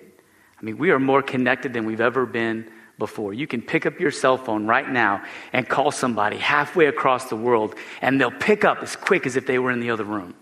I 0.61 0.63
mean, 0.63 0.77
we 0.77 0.91
are 0.91 0.99
more 0.99 1.23
connected 1.23 1.73
than 1.73 1.87
we've 1.87 1.99
ever 1.99 2.27
been 2.27 2.69
before. 2.99 3.33
You 3.33 3.47
can 3.47 3.63
pick 3.63 3.87
up 3.87 3.99
your 3.99 4.11
cell 4.11 4.37
phone 4.37 4.67
right 4.67 4.87
now 4.87 5.23
and 5.51 5.67
call 5.67 5.89
somebody 5.89 6.37
halfway 6.37 6.85
across 6.85 7.27
the 7.27 7.35
world, 7.35 7.73
and 8.03 8.21
they'll 8.21 8.29
pick 8.29 8.63
up 8.63 8.83
as 8.83 8.95
quick 8.95 9.25
as 9.25 9.35
if 9.35 9.47
they 9.47 9.57
were 9.57 9.71
in 9.71 9.79
the 9.79 9.89
other 9.89 10.03
room. 10.03 10.35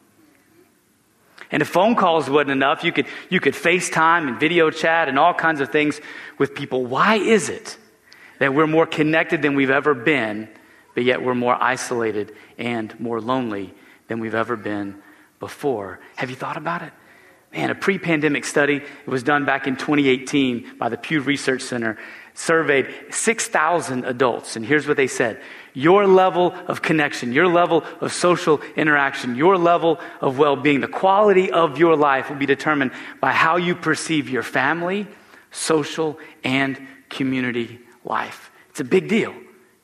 And 1.50 1.62
if 1.62 1.70
phone 1.70 1.96
calls 1.96 2.30
wasn't 2.30 2.52
enough, 2.52 2.84
you 2.84 2.92
could, 2.92 3.08
you 3.30 3.40
could 3.40 3.54
FaceTime 3.54 4.28
and 4.28 4.38
video 4.38 4.70
chat 4.70 5.08
and 5.08 5.18
all 5.18 5.34
kinds 5.34 5.62
of 5.62 5.70
things 5.70 6.02
with 6.40 6.56
people. 6.56 6.86
Why 6.86 7.16
is 7.16 7.48
it 7.48 7.78
that 8.40 8.54
we're 8.54 8.68
more 8.68 8.86
connected 8.86 9.42
than 9.42 9.56
we've 9.56 9.70
ever 9.70 9.94
been, 9.94 10.50
but 10.96 11.04
yet 11.04 11.22
we're 11.22 11.36
more 11.36 11.62
isolated 11.62 12.34
and 12.58 12.98
more 13.00 13.22
lonely 13.22 13.74
than 14.08 14.20
we've 14.20 14.34
ever 14.34 14.56
been 14.56 15.02
before. 15.40 16.00
Have 16.16 16.32
you 16.32 16.36
thought 16.36 16.58
about 16.58 16.82
it? 16.82 16.94
Man, 17.54 17.70
a 17.70 17.76
pre 17.76 17.98
pandemic 18.00 18.44
study, 18.44 18.78
it 18.78 19.08
was 19.08 19.24
done 19.24 19.46
back 19.46 19.68
in 19.68 19.76
2018 19.76 20.78
by 20.78 20.90
the 20.90 20.98
Pew 20.98 21.22
Research 21.22 21.62
Center, 21.62 21.98
surveyed 22.34 22.94
6,000 23.12 24.04
adults. 24.04 24.58
And 24.58 24.66
here's 24.66 24.88
what 24.88 24.98
they 24.98 25.08
said 25.08 25.42
Your 25.74 26.06
level 26.06 26.54
of 26.68 26.82
connection, 26.82 27.32
your 27.32 27.48
level 27.48 27.84
of 28.02 28.12
social 28.12 28.62
interaction, 28.76 29.36
your 29.36 29.58
level 29.58 30.00
of 30.20 30.38
well 30.38 30.56
being, 30.56 30.82
the 30.82 30.88
quality 30.88 31.52
of 31.52 31.78
your 31.78 31.96
life 31.96 32.30
will 32.30 32.38
be 32.38 32.46
determined 32.46 32.92
by 33.22 33.32
how 33.32 33.56
you 33.56 33.76
perceive 33.76 34.30
your 34.30 34.44
family, 34.44 35.08
social, 35.52 36.20
and 36.44 36.80
community 37.10 37.80
life. 38.04 38.52
It's 38.70 38.82
a 38.82 38.86
big 38.86 39.08
deal. 39.08 39.34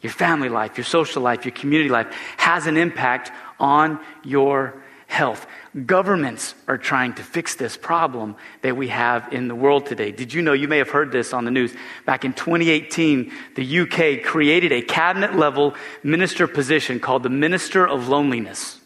Your 0.02 0.12
family 0.12 0.50
life, 0.50 0.78
your 0.78 0.86
social 0.86 1.22
life, 1.22 1.46
your 1.46 1.54
community 1.54 1.90
life 1.90 2.08
has 2.38 2.68
an 2.68 2.76
impact 2.76 3.32
on 3.60 4.00
your 4.24 4.82
health. 5.08 5.46
Governments 5.86 6.56
are 6.68 6.78
trying 6.78 7.14
to 7.14 7.24
fix 7.24 7.56
this 7.56 7.78
problem 7.78 8.36
that 8.62 8.76
we 8.76 8.88
have 8.88 9.32
in 9.32 9.48
the 9.48 9.56
world 9.56 9.86
today. 9.86 10.12
Did 10.12 10.34
you 10.34 10.42
know, 10.42 10.54
you 10.54 10.68
may 10.68 10.80
have 10.80 10.90
heard 10.90 11.12
this 11.12 11.34
on 11.34 11.46
the 11.46 11.52
news, 11.52 11.74
back 12.06 12.26
in 12.26 12.34
2018, 12.34 13.32
the 13.56 13.80
UK 13.80 14.24
created 14.24 14.72
a 14.72 14.82
cabinet 14.82 15.36
level 15.36 15.76
minister 16.02 16.48
position 16.48 17.00
called 17.00 17.24
the 17.24 17.30
Minister 17.30 17.88
of 17.88 18.10
Loneliness. 18.10 18.81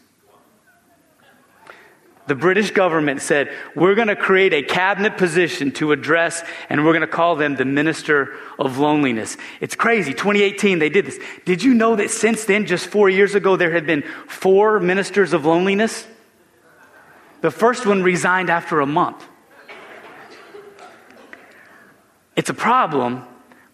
The 2.26 2.34
British 2.34 2.72
government 2.72 3.22
said, 3.22 3.52
We're 3.76 3.94
going 3.94 4.08
to 4.08 4.16
create 4.16 4.52
a 4.52 4.62
cabinet 4.62 5.16
position 5.16 5.70
to 5.72 5.92
address, 5.92 6.42
and 6.68 6.84
we're 6.84 6.92
going 6.92 7.02
to 7.02 7.06
call 7.06 7.36
them 7.36 7.54
the 7.54 7.64
Minister 7.64 8.34
of 8.58 8.78
Loneliness. 8.78 9.36
It's 9.60 9.76
crazy. 9.76 10.12
2018, 10.12 10.80
they 10.80 10.88
did 10.88 11.06
this. 11.06 11.18
Did 11.44 11.62
you 11.62 11.72
know 11.72 11.94
that 11.96 12.10
since 12.10 12.44
then, 12.44 12.66
just 12.66 12.88
four 12.88 13.08
years 13.08 13.36
ago, 13.36 13.54
there 13.54 13.70
had 13.70 13.86
been 13.86 14.02
four 14.26 14.80
ministers 14.80 15.32
of 15.32 15.46
loneliness? 15.46 16.06
The 17.42 17.50
first 17.52 17.86
one 17.86 18.02
resigned 18.02 18.50
after 18.50 18.80
a 18.80 18.86
month. 18.86 19.24
It's 22.34 22.50
a 22.50 22.54
problem, 22.54 23.22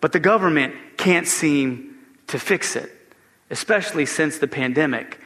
but 0.02 0.12
the 0.12 0.20
government 0.20 0.74
can't 0.98 1.26
seem 1.26 1.96
to 2.26 2.38
fix 2.38 2.76
it, 2.76 2.92
especially 3.50 4.04
since 4.04 4.38
the 4.38 4.46
pandemic. 4.46 5.20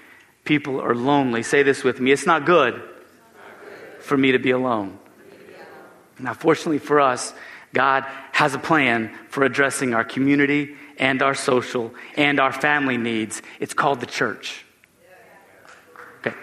People 0.44 0.80
are 0.80 0.94
lonely. 0.94 1.42
Say 1.42 1.64
this 1.64 1.82
with 1.82 1.98
me 1.98 2.12
it's 2.12 2.24
not 2.24 2.46
good 2.46 2.80
for 4.06 4.16
me 4.16 4.32
to 4.32 4.38
be 4.38 4.52
alone. 4.52 4.98
Now, 6.18 6.32
fortunately 6.32 6.78
for 6.78 7.00
us, 7.00 7.34
God 7.74 8.04
has 8.32 8.54
a 8.54 8.58
plan 8.58 9.14
for 9.28 9.44
addressing 9.44 9.92
our 9.92 10.04
community 10.04 10.76
and 10.98 11.20
our 11.22 11.34
social 11.34 11.92
and 12.16 12.40
our 12.40 12.52
family 12.52 12.96
needs. 12.96 13.42
It's 13.60 13.74
called 13.74 14.00
the 14.00 14.06
church. 14.06 14.64
Okay. 16.20 16.34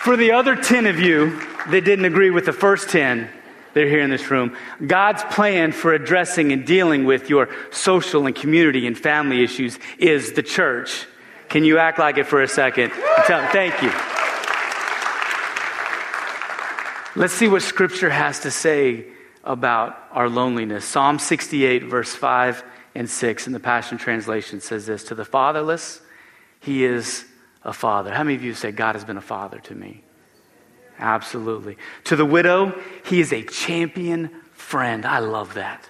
For 0.00 0.16
the 0.16 0.32
other 0.32 0.56
10 0.56 0.86
of 0.86 0.98
you 0.98 1.38
that 1.70 1.84
didn't 1.84 2.04
agree 2.04 2.30
with 2.30 2.46
the 2.46 2.52
first 2.52 2.88
10, 2.90 3.30
they're 3.74 3.88
here 3.88 4.00
in 4.00 4.10
this 4.10 4.30
room. 4.30 4.56
God's 4.84 5.22
plan 5.24 5.70
for 5.70 5.92
addressing 5.92 6.50
and 6.50 6.66
dealing 6.66 7.04
with 7.04 7.28
your 7.28 7.48
social 7.70 8.26
and 8.26 8.34
community 8.34 8.86
and 8.86 8.98
family 8.98 9.44
issues 9.44 9.78
is 9.98 10.32
the 10.32 10.42
church. 10.42 11.06
Can 11.48 11.62
you 11.62 11.78
act 11.78 11.98
like 11.98 12.18
it 12.18 12.26
for 12.26 12.42
a 12.42 12.48
second? 12.48 12.90
Tell, 13.26 13.46
thank 13.52 13.82
you. 13.82 14.15
Let's 17.16 17.32
see 17.32 17.48
what 17.48 17.62
Scripture 17.62 18.10
has 18.10 18.40
to 18.40 18.50
say 18.50 19.06
about 19.42 19.96
our 20.12 20.28
loneliness. 20.28 20.84
Psalm 20.84 21.18
68, 21.18 21.84
verse 21.84 22.14
5 22.14 22.62
and 22.94 23.08
6 23.08 23.46
in 23.46 23.54
the 23.54 23.58
Passion 23.58 23.96
Translation 23.96 24.60
says 24.60 24.84
this 24.84 25.04
To 25.04 25.14
the 25.14 25.24
fatherless, 25.24 26.02
he 26.60 26.84
is 26.84 27.24
a 27.64 27.72
father. 27.72 28.12
How 28.12 28.22
many 28.22 28.34
of 28.34 28.44
you 28.44 28.52
say, 28.52 28.70
God 28.70 28.96
has 28.96 29.04
been 29.06 29.16
a 29.16 29.22
father 29.22 29.60
to 29.60 29.74
me? 29.74 30.02
Absolutely. 30.98 31.78
To 32.04 32.16
the 32.16 32.26
widow, 32.26 32.78
he 33.06 33.20
is 33.20 33.32
a 33.32 33.42
champion 33.44 34.28
friend. 34.52 35.06
I 35.06 35.20
love 35.20 35.54
that. 35.54 35.88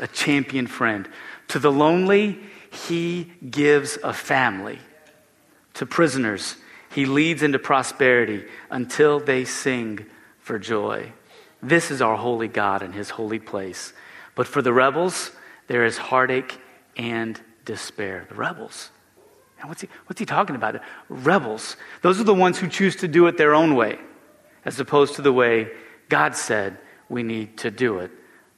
A 0.00 0.08
champion 0.08 0.66
friend. 0.66 1.08
To 1.48 1.60
the 1.60 1.70
lonely, 1.70 2.40
he 2.72 3.30
gives 3.48 3.96
a 4.02 4.12
family. 4.12 4.80
To 5.74 5.86
prisoners, 5.86 6.56
he 6.92 7.06
leads 7.06 7.44
into 7.44 7.60
prosperity 7.60 8.44
until 8.70 9.20
they 9.20 9.44
sing 9.44 10.06
for 10.44 10.58
joy. 10.58 11.10
This 11.62 11.90
is 11.90 12.02
our 12.02 12.16
holy 12.16 12.48
God 12.48 12.82
and 12.82 12.94
his 12.94 13.08
holy 13.08 13.38
place. 13.38 13.94
But 14.34 14.46
for 14.46 14.60
the 14.60 14.74
rebels, 14.74 15.30
there 15.68 15.86
is 15.86 15.96
heartache 15.96 16.60
and 16.98 17.40
despair. 17.64 18.26
The 18.28 18.34
rebels. 18.34 18.90
And 19.58 19.70
what's 19.70 19.80
he, 19.80 19.88
what's 20.04 20.20
he 20.20 20.26
talking 20.26 20.54
about? 20.54 20.82
Rebels. 21.08 21.76
Those 22.02 22.20
are 22.20 22.24
the 22.24 22.34
ones 22.34 22.58
who 22.58 22.68
choose 22.68 22.94
to 22.96 23.08
do 23.08 23.26
it 23.26 23.38
their 23.38 23.54
own 23.54 23.74
way, 23.74 23.98
as 24.66 24.78
opposed 24.78 25.14
to 25.14 25.22
the 25.22 25.32
way 25.32 25.70
God 26.10 26.36
said 26.36 26.76
we 27.08 27.22
need 27.22 27.56
to 27.58 27.70
do 27.70 28.00
it. 28.00 28.10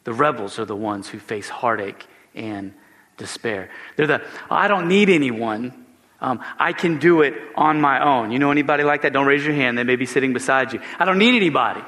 The 0.02 0.12
rebels 0.12 0.58
are 0.58 0.64
the 0.64 0.74
ones 0.74 1.08
who 1.08 1.20
face 1.20 1.48
heartache 1.48 2.04
and 2.34 2.74
despair. 3.16 3.70
They're 3.94 4.08
the, 4.08 4.22
I 4.50 4.66
don't 4.66 4.88
need 4.88 5.08
anyone. 5.08 5.85
Um, 6.20 6.42
I 6.58 6.72
can 6.72 6.98
do 6.98 7.22
it 7.22 7.34
on 7.54 7.80
my 7.80 8.02
own. 8.02 8.32
You 8.32 8.38
know 8.38 8.50
anybody 8.50 8.84
like 8.84 9.02
that? 9.02 9.12
Don't 9.12 9.26
raise 9.26 9.44
your 9.44 9.54
hand. 9.54 9.76
They 9.76 9.84
may 9.84 9.96
be 9.96 10.06
sitting 10.06 10.32
beside 10.32 10.72
you. 10.72 10.80
I 10.98 11.04
don't 11.04 11.18
need 11.18 11.36
anybody. 11.36 11.82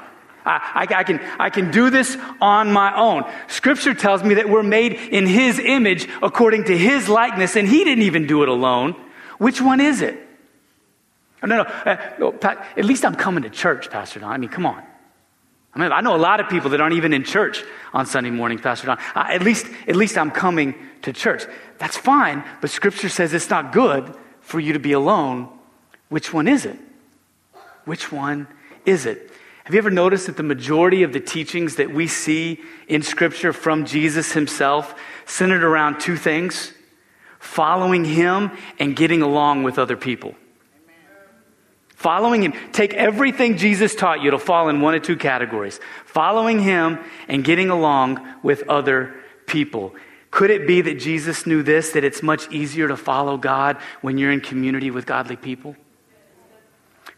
I, 0.45 0.87
I, 0.89 0.99
I, 0.99 1.03
can, 1.03 1.19
I 1.39 1.49
can 1.49 1.71
do 1.71 1.89
this 1.89 2.17
on 2.39 2.71
my 2.71 2.95
own. 2.95 3.23
Scripture 3.47 3.93
tells 3.93 4.23
me 4.23 4.35
that 4.35 4.47
we're 4.49 4.63
made 4.63 4.93
in 4.93 5.25
His 5.25 5.59
image 5.59 6.07
according 6.21 6.65
to 6.65 6.77
His 6.77 7.09
likeness, 7.09 7.55
and 7.55 7.67
He 7.67 7.83
didn't 7.83 8.03
even 8.03 8.27
do 8.27 8.43
it 8.43 8.49
alone. 8.49 8.95
Which 9.37 9.61
one 9.61 9.79
is 9.79 10.01
it? 10.01 10.27
Oh, 11.41 11.47
no, 11.47 11.63
no. 11.63 11.63
Uh, 11.63 11.97
no 12.19 12.37
at 12.41 12.85
least 12.85 13.05
I'm 13.05 13.15
coming 13.15 13.43
to 13.43 13.49
church, 13.49 13.89
Pastor 13.89 14.19
Don. 14.19 14.31
I 14.31 14.37
mean, 14.37 14.49
come 14.49 14.65
on. 14.65 14.83
I 15.73 15.79
mean, 15.79 15.91
I 15.91 16.01
know 16.01 16.15
a 16.15 16.17
lot 16.17 16.39
of 16.39 16.49
people 16.49 16.71
that 16.71 16.81
aren't 16.81 16.95
even 16.95 17.13
in 17.13 17.23
church 17.23 17.63
on 17.93 18.05
Sunday 18.05 18.31
morning, 18.31 18.57
Pastor 18.57 18.87
Don. 18.87 18.97
Uh, 19.15 19.25
at 19.29 19.43
least, 19.43 19.67
at 19.87 19.95
least 19.95 20.17
I'm 20.17 20.31
coming 20.31 20.73
to 21.03 21.13
church. 21.13 21.43
That's 21.77 21.97
fine, 21.97 22.43
but 22.61 22.69
Scripture 22.69 23.09
says 23.09 23.33
it's 23.33 23.49
not 23.49 23.71
good 23.71 24.15
for 24.41 24.59
you 24.59 24.73
to 24.73 24.79
be 24.79 24.93
alone. 24.93 25.49
Which 26.09 26.33
one 26.33 26.47
is 26.47 26.65
it? 26.65 26.77
Which 27.85 28.11
one 28.11 28.47
is 28.85 29.05
it? 29.05 29.31
Have 29.63 29.75
you 29.75 29.77
ever 29.77 29.91
noticed 29.91 30.25
that 30.25 30.37
the 30.37 30.43
majority 30.43 31.03
of 31.03 31.13
the 31.13 31.19
teachings 31.19 31.75
that 31.75 31.93
we 31.93 32.07
see 32.07 32.59
in 32.87 33.03
Scripture 33.03 33.53
from 33.53 33.85
Jesus 33.85 34.31
himself 34.31 34.95
centered 35.25 35.63
around 35.63 35.99
two 35.99 36.15
things 36.15 36.73
following 37.37 38.03
him 38.03 38.51
and 38.79 38.95
getting 38.95 39.21
along 39.21 39.61
with 39.61 39.77
other 39.77 39.95
people? 39.95 40.33
Following 41.99 42.41
him, 42.41 42.53
take 42.71 42.93
everything 42.93 43.57
Jesus 43.57 43.93
taught 43.93 44.21
you 44.21 44.31
to 44.31 44.39
fall 44.39 44.69
in 44.69 44.79
one 44.79 44.95
of 44.95 45.01
two 45.01 45.17
categories 45.17 45.81
following 46.05 46.57
him 46.59 46.97
and 47.27 47.43
getting 47.43 47.69
along 47.69 48.25
with 48.41 48.63
other 48.69 49.13
people. 49.47 49.93
Could 50.31 50.49
it 50.49 50.65
be 50.65 50.79
that 50.79 50.97
Jesus 50.97 51.45
knew 51.45 51.61
this, 51.61 51.91
that 51.91 52.05
it's 52.05 52.23
much 52.23 52.49
easier 52.53 52.87
to 52.87 52.95
follow 52.95 53.35
God 53.35 53.75
when 53.99 54.17
you're 54.17 54.31
in 54.31 54.39
community 54.39 54.91
with 54.91 55.05
godly 55.05 55.35
people? 55.35 55.75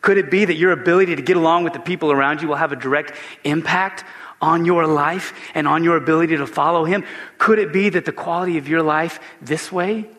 Could 0.01 0.17
it 0.17 0.31
be 0.31 0.45
that 0.45 0.55
your 0.55 0.71
ability 0.71 1.15
to 1.15 1.21
get 1.21 1.37
along 1.37 1.63
with 1.63 1.73
the 1.73 1.79
people 1.79 2.11
around 2.11 2.41
you 2.41 2.47
will 2.47 2.55
have 2.55 2.71
a 2.71 2.75
direct 2.75 3.13
impact 3.43 4.03
on 4.41 4.65
your 4.65 4.87
life 4.87 5.35
and 5.53 5.67
on 5.67 5.83
your 5.83 5.95
ability 5.95 6.37
to 6.37 6.47
follow 6.47 6.85
Him? 6.85 7.05
Could 7.37 7.59
it 7.59 7.71
be 7.71 7.89
that 7.89 8.05
the 8.05 8.11
quality 8.11 8.57
of 8.57 8.67
your 8.67 8.81
life 8.81 9.19
this 9.43 9.71
way 9.71 10.09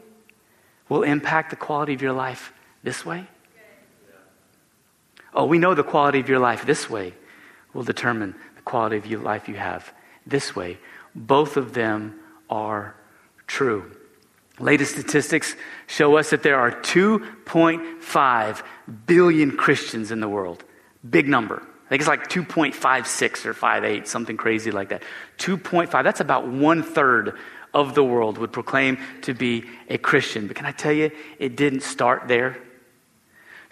will 0.88 1.02
impact 1.02 1.50
the 1.50 1.56
quality 1.56 1.94
of 1.94 2.00
your 2.00 2.12
life 2.12 2.52
this 2.84 3.04
way? 3.04 3.26
Oh, 5.34 5.46
we 5.46 5.58
know 5.58 5.74
the 5.74 5.82
quality 5.82 6.20
of 6.20 6.28
your 6.28 6.38
life 6.38 6.66
this 6.66 6.90
way 6.90 7.14
will 7.72 7.84
determine 7.84 8.34
the 8.56 8.62
quality 8.62 8.96
of 8.96 9.06
your 9.06 9.20
life 9.20 9.48
you 9.48 9.56
have 9.56 9.92
this 10.26 10.54
way. 10.54 10.78
Both 11.14 11.56
of 11.56 11.72
them 11.72 12.20
are 12.50 12.94
true. 13.46 13.90
Latest 14.58 14.92
statistics 14.92 15.56
show 15.86 16.16
us 16.16 16.30
that 16.30 16.42
there 16.42 16.58
are 16.58 16.70
2.5 16.70 18.62
billion 19.06 19.56
Christians 19.56 20.10
in 20.10 20.20
the 20.20 20.28
world. 20.28 20.62
Big 21.08 21.26
number. 21.26 21.62
I 21.86 21.88
think 21.88 22.00
it's 22.00 22.08
like 22.08 22.28
2.56 22.28 23.46
or 23.46 23.54
58, 23.54 24.06
something 24.06 24.36
crazy 24.36 24.70
like 24.70 24.90
that. 24.90 25.02
2.5, 25.38 25.90
that's 26.04 26.20
about 26.20 26.46
one 26.46 26.82
third 26.82 27.36
of 27.74 27.94
the 27.94 28.04
world 28.04 28.38
would 28.38 28.52
proclaim 28.52 28.98
to 29.22 29.34
be 29.34 29.64
a 29.88 29.98
Christian. 29.98 30.46
But 30.46 30.56
can 30.56 30.66
I 30.66 30.72
tell 30.72 30.92
you, 30.92 31.10
it 31.38 31.56
didn't 31.56 31.82
start 31.82 32.28
there. 32.28 32.58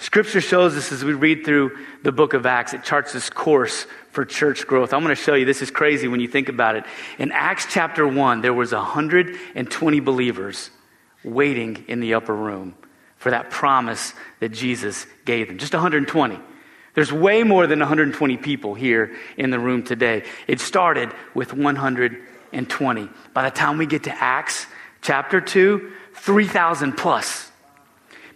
Scripture 0.01 0.41
shows 0.41 0.79
us 0.79 0.93
as 0.93 1.05
we 1.05 1.13
read 1.13 1.45
through 1.45 1.77
the 2.03 2.11
book 2.11 2.33
of 2.33 2.47
Acts, 2.47 2.73
it 2.73 2.83
charts 2.83 3.13
this 3.13 3.29
course 3.29 3.87
for 4.13 4.25
church 4.25 4.67
growth. 4.67 4.95
I'm 4.95 5.03
going 5.03 5.15
to 5.15 5.23
show 5.23 5.35
you, 5.35 5.45
this 5.45 5.61
is 5.61 5.71
crazy 5.71 6.09
when 6.09 6.21
you 6.21 6.27
think 6.27 6.49
about 6.49 6.75
it. 6.75 6.85
In 7.19 7.31
Acts 7.33 7.67
chapter 7.69 8.09
1, 8.09 8.41
there 8.41 8.55
was 8.55 8.73
120 8.73 10.01
believers 10.01 10.71
waiting 11.23 11.85
in 11.87 12.01
the 12.01 12.15
upper 12.15 12.35
room 12.35 12.77
for 13.19 13.31
that 13.31 13.51
promise 13.51 14.15
that 14.41 14.49
Jesus 14.53 15.07
gave 15.27 15.49
them. 15.49 15.59
Just 15.59 15.75
120. 15.75 16.41
There's 16.95 17.13
way 17.13 17.43
more 17.43 17.67
than 17.67 17.81
120 17.81 18.39
people 18.39 18.75
here 18.75 19.15
in 19.37 19.51
the 19.51 19.59
room 19.59 19.83
today. 19.83 20.25
It 20.49 20.61
started 20.61 21.13
with 21.35 21.53
120. 21.53 23.09
By 23.35 23.43
the 23.43 23.55
time 23.55 23.77
we 23.77 23.85
get 23.85 24.05
to 24.05 24.15
Acts 24.15 24.67
chapter 25.03 25.43
2, 25.43 25.93
3,000 26.15 26.97
plus. 26.97 27.50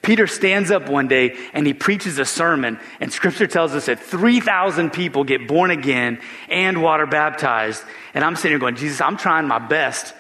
Peter 0.04 0.26
stands 0.26 0.70
up 0.70 0.88
one 0.88 1.08
day 1.08 1.37
and 1.52 1.66
he 1.66 1.75
preaches 1.75 2.18
a 2.18 2.25
sermon, 2.25 2.78
and 3.00 3.12
scripture 3.12 3.46
tells 3.46 3.75
us 3.75 3.87
that 3.87 3.99
3,000 3.99 4.90
people 4.90 5.25
get 5.25 5.49
born 5.49 5.70
again 5.70 6.20
and 6.49 6.82
water 6.82 7.06
baptized. 7.06 7.82
And 8.12 8.23
I'm 8.23 8.37
sitting 8.37 8.52
here 8.52 8.58
going, 8.58 8.76
Jesus, 8.76 9.00
I'm 9.00 9.16
trying 9.16 9.49
my 9.49 9.58
best 9.58 10.14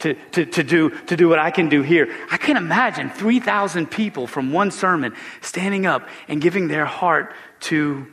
to, 0.00 0.14
to, 0.14 0.44
to, 0.44 0.62
do, 0.62 0.90
to 0.90 1.16
do 1.16 1.28
what 1.28 1.38
I 1.38 1.50
can 1.50 1.68
do 1.68 1.82
here. 1.82 2.14
I 2.30 2.36
can't 2.36 2.58
imagine 2.58 3.10
3,000 3.10 3.86
people 3.90 4.26
from 4.26 4.52
one 4.52 4.70
sermon 4.70 5.14
standing 5.40 5.86
up 5.86 6.08
and 6.26 6.40
giving 6.40 6.68
their 6.68 6.84
heart 6.84 7.32
to 7.60 8.06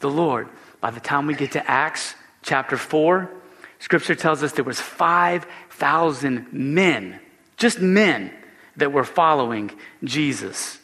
the 0.00 0.10
Lord. 0.10 0.48
By 0.80 0.90
the 0.90 1.00
time 1.00 1.26
we 1.26 1.34
get 1.34 1.52
to 1.52 1.70
Acts 1.70 2.14
chapter 2.42 2.76
4, 2.76 3.30
scripture 3.78 4.14
tells 4.14 4.42
us 4.42 4.52
there 4.52 4.64
was 4.64 4.80
5,000 4.80 6.52
men, 6.52 7.18
just 7.56 7.80
men 7.80 8.32
that 8.76 8.92
were 8.92 9.04
following 9.04 9.70
Jesus 10.04 10.78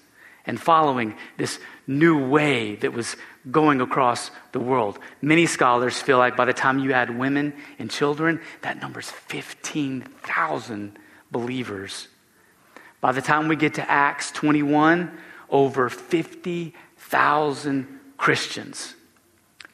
and 0.44 0.60
following 0.60 1.14
this 1.36 1.58
new 1.86 2.28
way 2.28 2.74
that 2.76 2.92
was 2.92 3.16
going 3.50 3.80
across 3.80 4.30
the 4.52 4.60
world. 4.60 4.98
Many 5.20 5.46
scholars 5.46 6.00
feel 6.00 6.18
like 6.18 6.36
by 6.36 6.44
the 6.44 6.52
time 6.52 6.78
you 6.78 6.92
add 6.92 7.16
women 7.16 7.54
and 7.78 7.90
children, 7.90 8.40
that 8.62 8.80
number's 8.80 9.10
15,000 9.10 10.98
believers. 11.30 12.08
By 13.00 13.12
the 13.12 13.22
time 13.22 13.48
we 13.48 13.56
get 13.56 13.74
to 13.74 13.90
Acts 13.90 14.30
21, 14.32 15.16
over 15.50 15.88
50,000 15.88 18.00
Christians. 18.16 18.94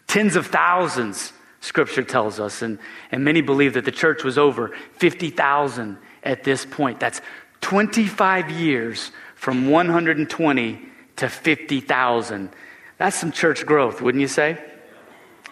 Tens 0.06 0.36
of 0.36 0.46
thousands, 0.46 1.32
scripture 1.60 2.02
tells 2.02 2.40
us. 2.40 2.62
And, 2.62 2.78
and 3.12 3.24
many 3.24 3.42
believe 3.42 3.74
that 3.74 3.84
the 3.84 3.92
church 3.92 4.24
was 4.24 4.38
over 4.38 4.74
50,000 4.94 5.98
at 6.22 6.44
this 6.44 6.64
point. 6.64 7.00
That's 7.00 7.20
25 7.60 8.50
years 8.50 9.10
from 9.34 9.68
120 9.70 10.82
to 11.16 11.28
50,000. 11.28 12.50
That's 12.98 13.16
some 13.16 13.32
church 13.32 13.64
growth, 13.66 14.00
wouldn't 14.00 14.20
you 14.20 14.28
say? 14.28 14.62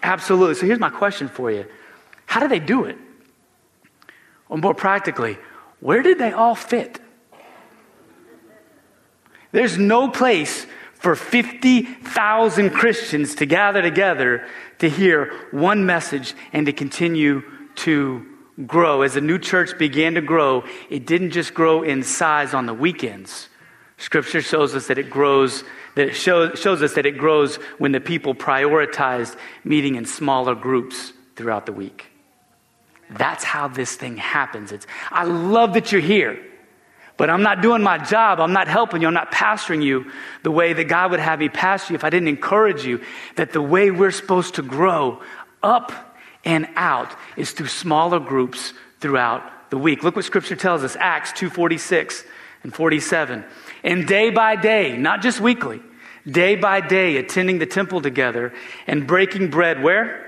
Absolutely. 0.02 0.54
So 0.54 0.66
here's 0.66 0.78
my 0.78 0.90
question 0.90 1.28
for 1.28 1.50
you 1.50 1.66
How 2.26 2.40
did 2.40 2.50
they 2.50 2.60
do 2.60 2.84
it? 2.84 2.96
Or 4.48 4.58
more 4.58 4.75
practically, 4.75 5.38
where 5.80 6.02
did 6.02 6.18
they 6.18 6.32
all 6.32 6.54
fit? 6.54 7.00
There's 9.52 9.78
no 9.78 10.08
place 10.08 10.66
for 10.94 11.14
50,000 11.14 12.70
Christians 12.70 13.34
to 13.36 13.46
gather 13.46 13.82
together 13.82 14.46
to 14.78 14.88
hear 14.88 15.32
one 15.50 15.86
message 15.86 16.34
and 16.52 16.66
to 16.66 16.72
continue 16.72 17.42
to 17.76 18.26
grow. 18.64 19.02
As 19.02 19.14
the 19.14 19.20
new 19.20 19.38
church 19.38 19.76
began 19.78 20.14
to 20.14 20.20
grow, 20.20 20.64
it 20.88 21.06
didn't 21.06 21.32
just 21.32 21.52
grow 21.52 21.82
in 21.82 22.02
size 22.02 22.54
on 22.54 22.66
the 22.66 22.75
weekends. 22.75 23.48
Scripture 23.98 24.42
shows 24.42 24.75
us 24.75 24.88
that 24.88 24.98
it 24.98 25.10
grows, 25.10 25.64
that 25.94 26.08
it 26.08 26.14
shows, 26.14 26.58
shows 26.58 26.82
us 26.82 26.94
that 26.94 27.06
it 27.06 27.18
grows 27.18 27.56
when 27.78 27.92
the 27.92 28.00
people 28.00 28.34
prioritized 28.34 29.36
meeting 29.64 29.94
in 29.94 30.04
smaller 30.04 30.54
groups 30.54 31.12
throughout 31.34 31.66
the 31.66 31.72
week. 31.72 32.06
That's 33.10 33.44
how 33.44 33.68
this 33.68 33.94
thing 33.94 34.16
happens. 34.16 34.72
It's, 34.72 34.86
I 35.10 35.25
love 35.25 35.75
that 35.75 35.92
you're 35.92 36.00
here, 36.00 36.42
but 37.16 37.30
I'm 37.30 37.42
not 37.42 37.62
doing 37.62 37.82
my 37.82 37.98
job. 37.98 38.40
I'm 38.40 38.52
not 38.52 38.68
helping 38.68 39.00
you. 39.00 39.08
I'm 39.08 39.14
not 39.14 39.32
pastoring 39.32 39.82
you 39.82 40.10
the 40.42 40.50
way 40.50 40.72
that 40.72 40.84
God 40.84 41.12
would 41.12 41.20
have 41.20 41.38
me 41.38 41.48
pastor 41.48 41.92
you 41.92 41.96
if 41.96 42.04
I 42.04 42.10
didn't 42.10 42.28
encourage 42.28 42.84
you 42.84 43.00
that 43.36 43.52
the 43.52 43.62
way 43.62 43.90
we're 43.90 44.10
supposed 44.10 44.56
to 44.56 44.62
grow 44.62 45.22
up 45.62 46.15
and 46.47 46.67
out 46.76 47.15
is 47.37 47.50
through 47.50 47.67
smaller 47.67 48.19
groups 48.19 48.73
throughout 49.00 49.71
the 49.71 49.76
week. 49.76 50.03
Look 50.03 50.17
what 50.17 50.25
scripture 50.25 50.57
tells 50.57 50.83
us, 50.83 50.97
Acts 50.99 51.33
2:46 51.33 52.25
and 52.62 52.73
47. 52.73 53.45
And 53.85 54.07
day 54.07 54.31
by 54.31 54.57
day, 54.57 54.97
not 54.97 55.21
just 55.21 55.41
weekly, 55.41 55.83
day 56.26 56.57
by 56.57 56.81
day 56.81 57.19
attending 57.19 57.59
the 57.59 57.67
temple 57.67 58.00
together 58.00 58.55
and 58.87 59.07
breaking 59.07 59.50
bread 59.50 59.83
where? 59.83 60.23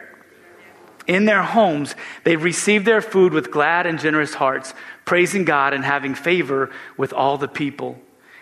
in 1.09 1.25
their 1.25 1.43
homes, 1.43 1.97
they 2.25 2.37
received 2.37 2.85
their 2.85 3.01
food 3.01 3.33
with 3.33 3.51
glad 3.51 3.87
and 3.87 3.99
generous 3.99 4.35
hearts, 4.35 4.75
praising 5.07 5.47
God 5.47 5.73
and 5.73 5.83
having 5.83 6.15
favor 6.15 6.71
with 6.99 7.15
all 7.15 7.39
the 7.39 7.49
people. 7.49 7.99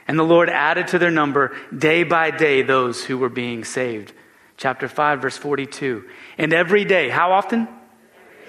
And 0.08 0.18
the 0.18 0.24
Lord 0.24 0.50
added 0.50 0.88
to 0.88 0.98
their 0.98 1.12
number 1.12 1.56
day 1.76 2.02
by 2.02 2.32
day 2.32 2.62
those 2.62 3.04
who 3.04 3.18
were 3.18 3.28
being 3.28 3.64
saved. 3.64 4.12
Chapter 4.56 4.88
5, 4.88 5.22
verse 5.22 5.36
42. 5.36 6.04
And 6.38 6.52
every 6.52 6.84
day, 6.84 7.08
how 7.08 7.32
often? 7.32 7.68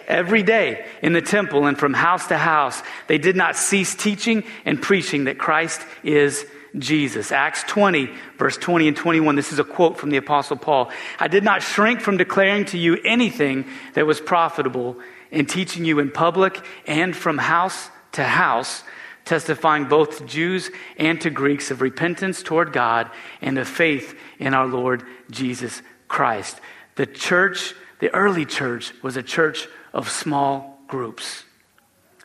Every 0.08 0.42
day 0.42 0.86
in 1.02 1.12
the 1.14 1.22
temple 1.22 1.66
and 1.66 1.78
from 1.78 1.94
house 1.94 2.28
to 2.28 2.38
house, 2.38 2.82
they 3.08 3.18
did 3.18 3.36
not 3.36 3.56
cease 3.58 3.94
teaching 3.94 4.44
and 4.64 4.82
preaching 4.82 5.26
that 5.26 5.38
Christ 5.38 5.82
is 6.04 6.46
Jesus. 6.78 7.32
Acts 7.32 7.64
20, 7.64 8.10
verse 8.38 8.58
20 8.58 8.88
and 8.88 8.98
21. 8.98 9.36
This 9.36 9.52
is 9.52 9.60
a 9.60 9.64
quote 9.64 9.98
from 9.98 10.10
the 10.10 10.18
Apostle 10.18 10.58
Paul. 10.58 10.92
I 11.20 11.28
did 11.28 11.44
not 11.44 11.62
shrink 11.62 12.02
from 12.02 12.18
declaring 12.18 12.66
to 12.66 12.78
you 12.78 12.98
anything 13.04 13.66
that 13.94 14.06
was 14.06 14.22
profitable 14.22 14.98
in 15.32 15.46
teaching 15.46 15.86
you 15.86 16.00
in 16.00 16.12
public 16.12 16.64
and 16.86 17.16
from 17.16 17.38
house 17.38 17.90
to 18.14 18.24
house, 18.24 18.84
testifying 19.26 19.86
both 19.86 20.20
to 20.20 20.26
Jews 20.26 20.72
and 20.98 21.20
to 21.22 21.30
Greeks 21.30 21.72
of 21.72 21.82
repentance 21.82 22.42
toward 22.44 22.72
God 22.72 23.10
and 23.42 23.58
of 23.58 23.68
faith 23.68 24.18
in 24.40 24.54
our 24.54 24.68
Lord 24.68 25.04
Jesus 25.30 25.82
Christ. 26.08 26.60
The 26.98 27.06
church, 27.06 27.76
the 28.00 28.14
early 28.14 28.44
church, 28.44 28.92
was 29.04 29.18
a 29.18 29.24
church 29.24 29.68
of 29.94 30.10
small 30.10 30.80
groups. 30.88 31.44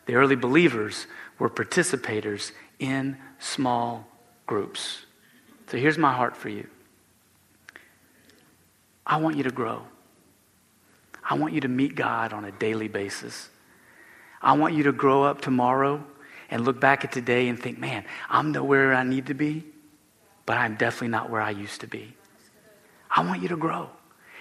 The 0.07 0.15
early 0.15 0.35
believers 0.35 1.05
were 1.37 1.49
participators 1.49 2.51
in 2.79 3.17
small 3.39 4.07
groups. 4.47 5.05
So 5.67 5.77
here's 5.77 5.97
my 5.97 6.11
heart 6.11 6.35
for 6.35 6.49
you 6.49 6.67
I 9.05 9.17
want 9.17 9.37
you 9.37 9.43
to 9.43 9.51
grow. 9.51 9.83
I 11.23 11.35
want 11.35 11.53
you 11.53 11.61
to 11.61 11.67
meet 11.67 11.95
God 11.95 12.33
on 12.33 12.43
a 12.43 12.51
daily 12.51 12.87
basis. 12.87 13.49
I 14.41 14.53
want 14.53 14.73
you 14.73 14.83
to 14.83 14.91
grow 14.91 15.23
up 15.23 15.39
tomorrow 15.39 16.03
and 16.49 16.65
look 16.65 16.81
back 16.81 17.05
at 17.05 17.11
today 17.11 17.47
and 17.47 17.57
think, 17.57 17.77
man, 17.77 18.05
I'm 18.29 18.51
nowhere 18.51 18.93
I 18.93 19.03
need 19.03 19.27
to 19.27 19.33
be, 19.33 19.65
but 20.45 20.57
I'm 20.57 20.75
definitely 20.75 21.09
not 21.09 21.29
where 21.29 21.41
I 21.41 21.51
used 21.51 21.81
to 21.81 21.87
be. 21.87 22.15
I 23.09 23.23
want 23.23 23.41
you 23.41 23.47
to 23.49 23.57
grow. 23.57 23.89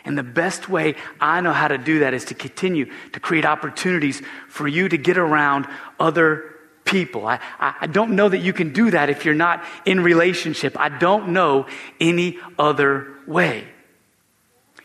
And 0.05 0.19
the 0.19 0.23
best 0.23 0.69
way 0.69 0.97
I 1.21 1.41
know 1.41 1.53
how 1.53 1.69
to 1.69 1.79
do 1.79 2.01
that 2.01 2.15
is 2.15 2.27
to 2.27 2.35
continue 2.35 2.91
to 3.13 3.21
create 3.21 3.45
opportunities 3.45 4.21
for 4.49 4.67
you 4.67 4.89
to 4.89 4.97
get 4.97 5.17
around 5.17 5.67
other 6.01 6.53
people. 6.85 7.27
I, 7.27 7.39
I 7.59 7.87
don't 7.87 8.17
know 8.17 8.29
that 8.29 8.39
you 8.39 8.53
can 8.53 8.73
do 8.73 8.91
that 8.91 9.11
if 9.11 9.25
you're 9.25 9.35
not 9.35 9.65
in 9.85 10.01
relationship. 10.01 10.79
I 10.79 10.89
don't 10.89 11.29
know 11.29 11.67
any 12.01 12.39
other 12.59 13.15
way. 13.27 13.65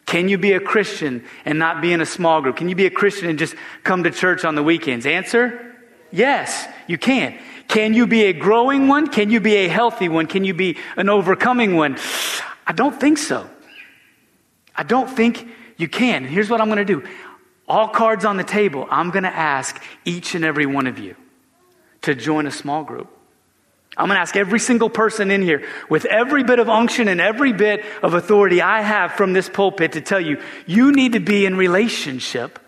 Can 0.06 0.30
you 0.30 0.38
be 0.38 0.54
a 0.54 0.60
Christian 0.60 1.26
and 1.44 1.60
not 1.60 1.82
be 1.82 1.91
in 1.91 2.00
a 2.00 2.06
small 2.06 2.41
group? 2.41 2.56
Can 2.56 2.70
you 2.70 2.76
be 2.76 2.86
a 2.86 2.91
Christian 2.91 3.30
and 3.30 3.38
just 3.38 3.56
come 3.84 4.04
to 4.04 4.12
church 4.12 4.46
on 4.46 4.56
the 4.56 4.63
weekends? 4.63 5.06
Answer 5.06 5.76
yes, 6.12 6.68
you 6.88 6.98
can. 6.98 7.38
Can 7.68 7.94
you 7.94 8.08
be 8.08 8.24
a 8.26 8.34
growing 8.34 8.88
one? 8.88 9.08
Can 9.08 9.30
you 9.30 9.41
be 9.41 9.56
a 9.56 9.68
healthy 9.68 10.08
one? 10.08 10.28
Can 10.28 10.46
you 10.46 10.54
be 10.54 10.78
an 10.96 11.10
overcoming 11.10 11.76
one? 11.76 11.98
I 12.65 12.72
don't 12.72 12.98
think 12.98 13.18
so. 13.18 13.50
I 14.78 14.84
don't 14.84 15.10
think 15.10 15.48
you 15.76 15.90
can. 15.90 16.24
Here's 16.24 16.50
what 16.50 16.62
I'm 16.62 16.68
going 16.68 16.86
to 16.86 16.86
do 16.86 17.04
all 17.68 17.90
cards 17.90 18.24
on 18.24 18.38
the 18.38 18.46
table. 18.46 18.88
I'm 18.90 19.12
going 19.12 19.24
to 19.24 19.36
ask 19.36 19.82
each 20.06 20.36
and 20.36 20.46
every 20.46 20.66
one 20.66 20.88
of 20.88 21.00
you 21.00 21.16
to 22.04 22.16
join 22.16 22.48
a 22.48 22.52
small 22.52 22.84
group. 22.84 23.12
I'm 23.98 24.08
going 24.08 24.16
to 24.16 24.22
ask 24.22 24.36
every 24.36 24.60
single 24.60 24.90
person 24.90 25.32
in 25.32 25.42
here 25.42 25.68
with 25.90 26.06
every 26.06 26.44
bit 26.44 26.60
of 26.60 26.70
unction 26.70 27.08
and 27.08 27.20
every 27.20 27.52
bit 27.52 27.84
of 28.04 28.13
authority 28.13 28.62
I 28.62 28.82
have 28.82 29.13
from 29.13 29.34
this 29.34 29.50
pulpit 29.50 29.94
to 29.94 30.02
tell 30.02 30.22
you, 30.22 30.42
you 30.68 30.92
need 30.92 31.13
to 31.13 31.20
be 31.20 31.46
in 31.46 31.58
relationship 31.58 32.60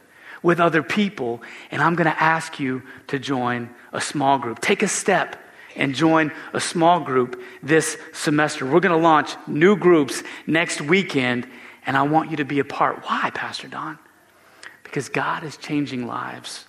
with 0.41 0.59
other 0.59 0.81
people. 0.81 1.41
And 1.69 1.81
I'm 1.81 1.95
going 1.95 2.11
to 2.11 2.21
ask 2.21 2.59
you 2.59 2.81
to 3.07 3.19
join 3.19 3.69
a 3.93 4.01
small 4.01 4.39
group. 4.39 4.59
Take 4.59 4.81
a 4.81 4.87
step 4.87 5.35
and 5.75 5.93
join 5.93 6.31
a 6.51 6.59
small 6.59 6.99
group 6.99 7.41
this 7.61 7.97
semester. 8.11 8.65
We're 8.65 8.79
going 8.79 8.95
to 8.95 8.97
launch 8.97 9.35
new 9.47 9.75
groups 9.75 10.23
next 10.47 10.81
weekend, 10.81 11.47
and 11.89 11.97
I 11.97 12.03
want 12.03 12.29
you 12.29 12.37
to 12.37 12.45
be 12.45 12.59
a 12.59 12.63
part. 12.63 13.03
Why, 13.05 13.31
Pastor 13.31 13.67
Don? 13.67 13.97
Because 14.83 15.09
God 15.09 15.43
is 15.43 15.57
changing 15.57 16.05
lives, 16.05 16.67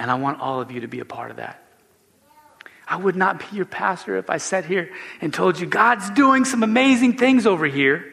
and 0.00 0.10
I 0.10 0.16
want 0.16 0.40
all 0.40 0.60
of 0.60 0.72
you 0.72 0.80
to 0.80 0.88
be 0.88 0.98
a 0.98 1.04
part 1.04 1.30
of 1.30 1.36
that. 1.36 1.62
I 2.88 2.96
would 2.96 3.14
not 3.14 3.38
be 3.38 3.56
your 3.56 3.66
pastor 3.66 4.16
if 4.16 4.28
I 4.30 4.38
sat 4.38 4.64
here 4.64 4.90
and 5.20 5.32
told 5.32 5.60
you 5.60 5.66
God's 5.66 6.10
doing 6.10 6.44
some 6.44 6.64
amazing 6.64 7.18
things 7.18 7.46
over 7.46 7.66
here 7.66 8.12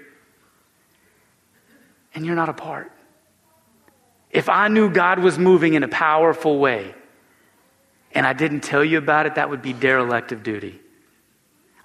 and 2.13 2.27
you're 2.27 2.35
not 2.35 2.47
a 2.47 2.53
part. 2.53 2.91
If 4.29 4.49
I 4.49 4.67
knew 4.67 4.91
God 4.91 5.17
was 5.17 5.39
moving 5.39 5.73
in 5.73 5.81
a 5.81 5.87
powerful 5.87 6.59
way 6.59 6.93
and 8.11 8.27
I 8.27 8.33
didn't 8.33 8.61
tell 8.61 8.85
you 8.85 8.99
about 8.99 9.25
it, 9.25 9.35
that 9.35 9.49
would 9.49 9.63
be 9.63 9.73
derelict 9.73 10.31
of 10.31 10.43
duty. 10.43 10.79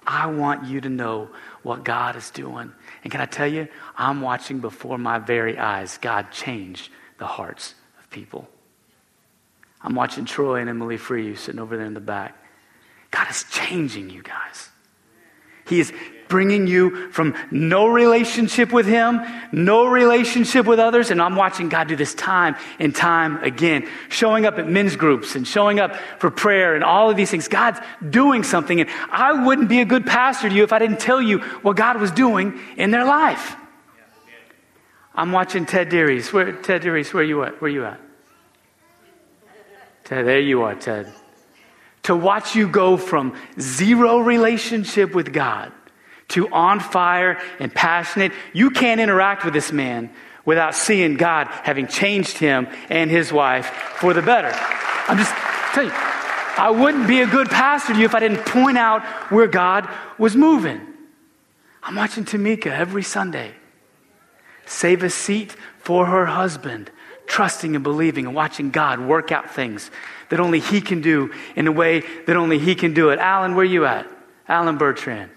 I 0.05 0.27
want 0.27 0.65
you 0.65 0.81
to 0.81 0.89
know 0.89 1.29
what 1.63 1.83
God 1.83 2.15
is 2.15 2.29
doing. 2.29 2.71
And 3.05 3.11
can 3.11 3.21
I 3.21 3.27
tell 3.27 3.47
you, 3.47 3.67
I'm 3.95 4.21
watching 4.21 4.59
before 4.59 4.97
my 4.97 5.19
very 5.19 5.59
eyes 5.59 5.99
God 5.99 6.31
change 6.31 6.91
the 7.19 7.27
hearts 7.27 7.75
of 7.99 8.09
people. 8.09 8.49
I'm 9.79 9.93
watching 9.93 10.25
Troy 10.25 10.59
and 10.59 10.69
Emily 10.69 10.97
Free 10.97 11.27
you 11.27 11.35
sitting 11.35 11.61
over 11.61 11.77
there 11.77 11.85
in 11.85 11.93
the 11.93 11.99
back. 11.99 12.35
God 13.11 13.29
is 13.29 13.45
changing 13.51 14.09
you 14.09 14.23
guys. 14.23 14.69
He 15.67 15.79
is 15.79 15.93
bringing 16.27 16.67
you 16.67 17.11
from 17.11 17.35
no 17.51 17.87
relationship 17.87 18.71
with 18.71 18.85
Him, 18.85 19.21
no 19.51 19.85
relationship 19.85 20.65
with 20.65 20.79
others. 20.79 21.11
And 21.11 21.21
I'm 21.21 21.35
watching 21.35 21.69
God 21.69 21.87
do 21.87 21.95
this 21.95 22.13
time 22.13 22.55
and 22.79 22.95
time 22.95 23.43
again, 23.43 23.87
showing 24.09 24.45
up 24.45 24.57
at 24.57 24.67
men's 24.67 24.95
groups 24.95 25.35
and 25.35 25.47
showing 25.47 25.79
up 25.79 25.95
for 26.19 26.31
prayer 26.31 26.75
and 26.75 26.83
all 26.83 27.09
of 27.09 27.17
these 27.17 27.31
things. 27.31 27.47
God's 27.47 27.79
doing 28.09 28.43
something. 28.43 28.81
And 28.81 28.89
I 29.11 29.45
wouldn't 29.45 29.69
be 29.69 29.81
a 29.81 29.85
good 29.85 30.05
pastor 30.05 30.49
to 30.49 30.55
you 30.55 30.63
if 30.63 30.73
I 30.73 30.79
didn't 30.79 30.99
tell 30.99 31.21
you 31.21 31.39
what 31.39 31.75
God 31.75 31.99
was 31.99 32.11
doing 32.11 32.59
in 32.77 32.91
their 32.91 33.05
life. 33.05 33.55
I'm 35.13 35.31
watching 35.31 35.65
Ted 35.65 35.89
Dearies. 35.89 36.33
Where, 36.33 36.51
Ted 36.51 36.81
Dearies, 36.81 37.13
where 37.13 37.23
you 37.23 37.43
at? 37.43 37.61
Where 37.61 37.71
you 37.71 37.85
at? 37.85 38.01
Ted, 40.03 40.27
there 40.27 40.39
you 40.39 40.63
are, 40.63 40.75
Ted 40.75 41.11
to 42.05 42.15
watch 42.15 42.55
you 42.55 42.67
go 42.67 42.97
from 42.97 43.35
zero 43.59 44.19
relationship 44.19 45.15
with 45.15 45.33
God 45.33 45.71
to 46.29 46.49
on 46.49 46.79
fire 46.79 47.39
and 47.59 47.73
passionate. 47.73 48.31
You 48.53 48.71
can't 48.71 48.99
interact 48.99 49.45
with 49.45 49.53
this 49.53 49.71
man 49.71 50.09
without 50.45 50.75
seeing 50.75 51.15
God 51.15 51.47
having 51.47 51.87
changed 51.87 52.37
him 52.37 52.67
and 52.89 53.09
his 53.09 53.33
wife 53.33 53.67
for 53.99 54.13
the 54.13 54.21
better. 54.21 54.51
I'm 55.07 55.17
just 55.17 55.33
telling 55.73 55.89
you, 55.89 55.95
I 56.57 56.69
wouldn't 56.69 57.07
be 57.07 57.21
a 57.21 57.27
good 57.27 57.49
pastor 57.49 57.93
to 57.93 57.99
you 57.99 58.05
if 58.05 58.15
I 58.15 58.19
didn't 58.19 58.45
point 58.45 58.77
out 58.77 59.03
where 59.31 59.47
God 59.47 59.89
was 60.17 60.35
moving. 60.35 60.79
I'm 61.83 61.95
watching 61.95 62.25
Tamika 62.25 62.67
every 62.67 63.03
Sunday 63.03 63.53
save 64.65 65.03
a 65.03 65.09
seat 65.09 65.55
for 65.77 66.07
her 66.07 66.25
husband, 66.25 66.89
trusting 67.27 67.75
and 67.75 67.83
believing 67.83 68.25
and 68.25 68.35
watching 68.35 68.71
God 68.71 68.99
work 68.99 69.31
out 69.31 69.51
things 69.51 69.91
that 70.29 70.39
only 70.39 70.59
He 70.59 70.81
can 70.81 71.01
do 71.01 71.31
in 71.55 71.67
a 71.67 71.71
way 71.71 72.03
that 72.25 72.35
only 72.35 72.57
He 72.57 72.73
can 72.73 72.93
do 72.93 73.09
it. 73.09 73.19
Alan, 73.19 73.55
where 73.55 73.65
you 73.65 73.85
at? 73.85 74.07
Alan 74.47 74.77
Bertrand. 74.77 75.29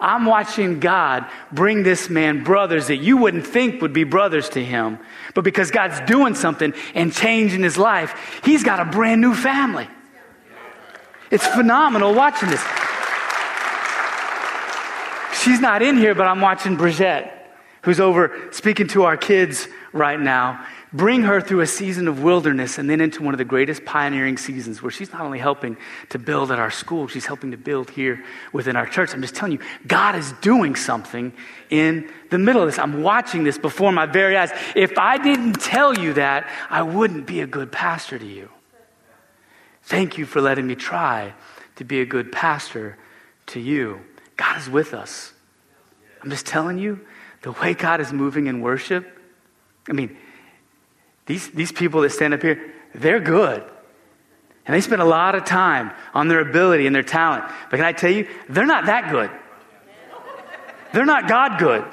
I'm 0.00 0.26
watching 0.26 0.80
God 0.80 1.26
bring 1.50 1.82
this 1.82 2.10
man 2.10 2.44
brothers 2.44 2.88
that 2.88 2.96
you 2.96 3.16
wouldn't 3.16 3.46
think 3.46 3.80
would 3.80 3.92
be 3.92 4.04
brothers 4.04 4.48
to 4.50 4.64
him. 4.64 4.98
But 5.34 5.42
because 5.42 5.70
God's 5.70 6.00
doing 6.08 6.34
something 6.34 6.74
and 6.94 7.12
changing 7.12 7.62
his 7.62 7.78
life, 7.78 8.40
he's 8.44 8.62
got 8.62 8.80
a 8.80 8.84
brand 8.84 9.20
new 9.20 9.34
family. 9.34 9.88
It's 11.30 11.46
phenomenal 11.46 12.14
watching 12.14 12.50
this. 12.50 12.64
she's 15.42 15.60
not 15.60 15.82
in 15.82 15.96
here, 15.96 16.14
but 16.14 16.26
I'm 16.26 16.40
watching 16.40 16.76
Brigitte, 16.76 17.32
who's 17.82 18.00
over 18.00 18.48
speaking 18.50 18.88
to 18.88 19.04
our 19.04 19.16
kids 19.16 19.68
right 19.92 20.20
now. 20.20 20.64
Bring 20.96 21.24
her 21.24 21.42
through 21.42 21.60
a 21.60 21.66
season 21.66 22.08
of 22.08 22.22
wilderness 22.22 22.78
and 22.78 22.88
then 22.88 23.02
into 23.02 23.22
one 23.22 23.34
of 23.34 23.38
the 23.38 23.44
greatest 23.44 23.84
pioneering 23.84 24.38
seasons 24.38 24.80
where 24.80 24.90
she's 24.90 25.12
not 25.12 25.20
only 25.20 25.38
helping 25.38 25.76
to 26.08 26.18
build 26.18 26.50
at 26.50 26.58
our 26.58 26.70
school, 26.70 27.06
she's 27.06 27.26
helping 27.26 27.50
to 27.50 27.58
build 27.58 27.90
here 27.90 28.24
within 28.54 28.76
our 28.76 28.86
church. 28.86 29.12
I'm 29.12 29.20
just 29.20 29.34
telling 29.34 29.52
you, 29.52 29.58
God 29.86 30.14
is 30.14 30.32
doing 30.40 30.74
something 30.74 31.34
in 31.68 32.10
the 32.30 32.38
middle 32.38 32.62
of 32.62 32.68
this. 32.68 32.78
I'm 32.78 33.02
watching 33.02 33.44
this 33.44 33.58
before 33.58 33.92
my 33.92 34.06
very 34.06 34.38
eyes. 34.38 34.50
If 34.74 34.96
I 34.96 35.18
didn't 35.18 35.60
tell 35.60 35.98
you 35.98 36.14
that, 36.14 36.48
I 36.70 36.80
wouldn't 36.80 37.26
be 37.26 37.42
a 37.42 37.46
good 37.46 37.70
pastor 37.70 38.18
to 38.18 38.26
you. 38.26 38.48
Thank 39.82 40.16
you 40.16 40.24
for 40.24 40.40
letting 40.40 40.66
me 40.66 40.76
try 40.76 41.34
to 41.76 41.84
be 41.84 42.00
a 42.00 42.06
good 42.06 42.32
pastor 42.32 42.96
to 43.48 43.60
you. 43.60 44.00
God 44.36 44.58
is 44.58 44.70
with 44.70 44.94
us. 44.94 45.34
I'm 46.22 46.30
just 46.30 46.46
telling 46.46 46.78
you, 46.78 47.00
the 47.42 47.52
way 47.52 47.74
God 47.74 48.00
is 48.00 48.14
moving 48.14 48.46
in 48.46 48.62
worship, 48.62 49.06
I 49.90 49.92
mean, 49.92 50.16
these, 51.26 51.48
these 51.50 51.72
people 51.72 52.00
that 52.02 52.10
stand 52.10 52.34
up 52.34 52.42
here, 52.42 52.72
they're 52.94 53.20
good. 53.20 53.62
And 54.64 54.74
they 54.74 54.80
spend 54.80 55.02
a 55.02 55.06
lot 55.06 55.34
of 55.34 55.44
time 55.44 55.92
on 56.14 56.28
their 56.28 56.40
ability 56.40 56.86
and 56.86 56.94
their 56.94 57.02
talent. 57.02 57.44
But 57.70 57.76
can 57.76 57.84
I 57.84 57.92
tell 57.92 58.10
you, 58.10 58.28
they're 58.48 58.66
not 58.66 58.86
that 58.86 59.10
good. 59.10 59.30
They're 60.92 61.04
not 61.04 61.28
God 61.28 61.58
good. 61.58 61.84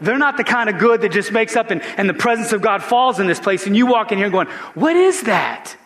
They're 0.00 0.18
not 0.18 0.36
the 0.36 0.44
kind 0.44 0.70
of 0.70 0.78
good 0.78 1.02
that 1.02 1.12
just 1.12 1.30
makes 1.30 1.56
up 1.56 1.70
and, 1.70 1.82
and 1.82 2.08
the 2.08 2.14
presence 2.14 2.52
of 2.52 2.62
God 2.62 2.82
falls 2.82 3.20
in 3.20 3.26
this 3.26 3.38
place 3.38 3.66
and 3.66 3.76
you 3.76 3.86
walk 3.86 4.12
in 4.12 4.18
here 4.18 4.30
going, 4.30 4.46
What 4.74 4.96
is 4.96 5.22
that? 5.24 5.76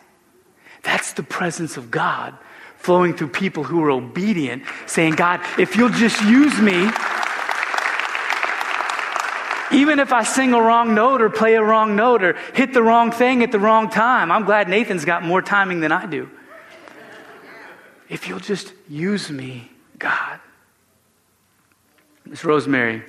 That's 0.82 1.14
the 1.14 1.22
presence 1.22 1.76
of 1.76 1.90
God 1.90 2.36
flowing 2.76 3.14
through 3.16 3.28
people 3.28 3.64
who 3.64 3.82
are 3.82 3.90
obedient, 3.90 4.62
saying, 4.86 5.14
God, 5.14 5.40
if 5.58 5.74
you'll 5.74 5.88
just 5.88 6.22
use 6.22 6.60
me, 6.60 6.90
even 9.74 9.98
if 9.98 10.12
I 10.12 10.22
sing 10.22 10.54
a 10.54 10.60
wrong 10.60 10.94
note 10.94 11.20
or 11.20 11.30
play 11.30 11.54
a 11.54 11.62
wrong 11.62 11.96
note 11.96 12.22
or 12.22 12.36
hit 12.54 12.72
the 12.72 12.82
wrong 12.82 13.10
thing 13.10 13.42
at 13.42 13.52
the 13.52 13.58
wrong 13.58 13.90
time, 13.90 14.30
I'm 14.30 14.44
glad 14.44 14.68
Nathan's 14.68 15.04
got 15.04 15.22
more 15.22 15.42
timing 15.42 15.80
than 15.80 15.92
I 15.92 16.06
do. 16.06 16.30
If 18.08 18.28
you'll 18.28 18.40
just 18.40 18.72
use 18.88 19.30
me, 19.30 19.70
God. 19.98 20.40
Miss 22.26 22.44
Rosemary 22.44 23.02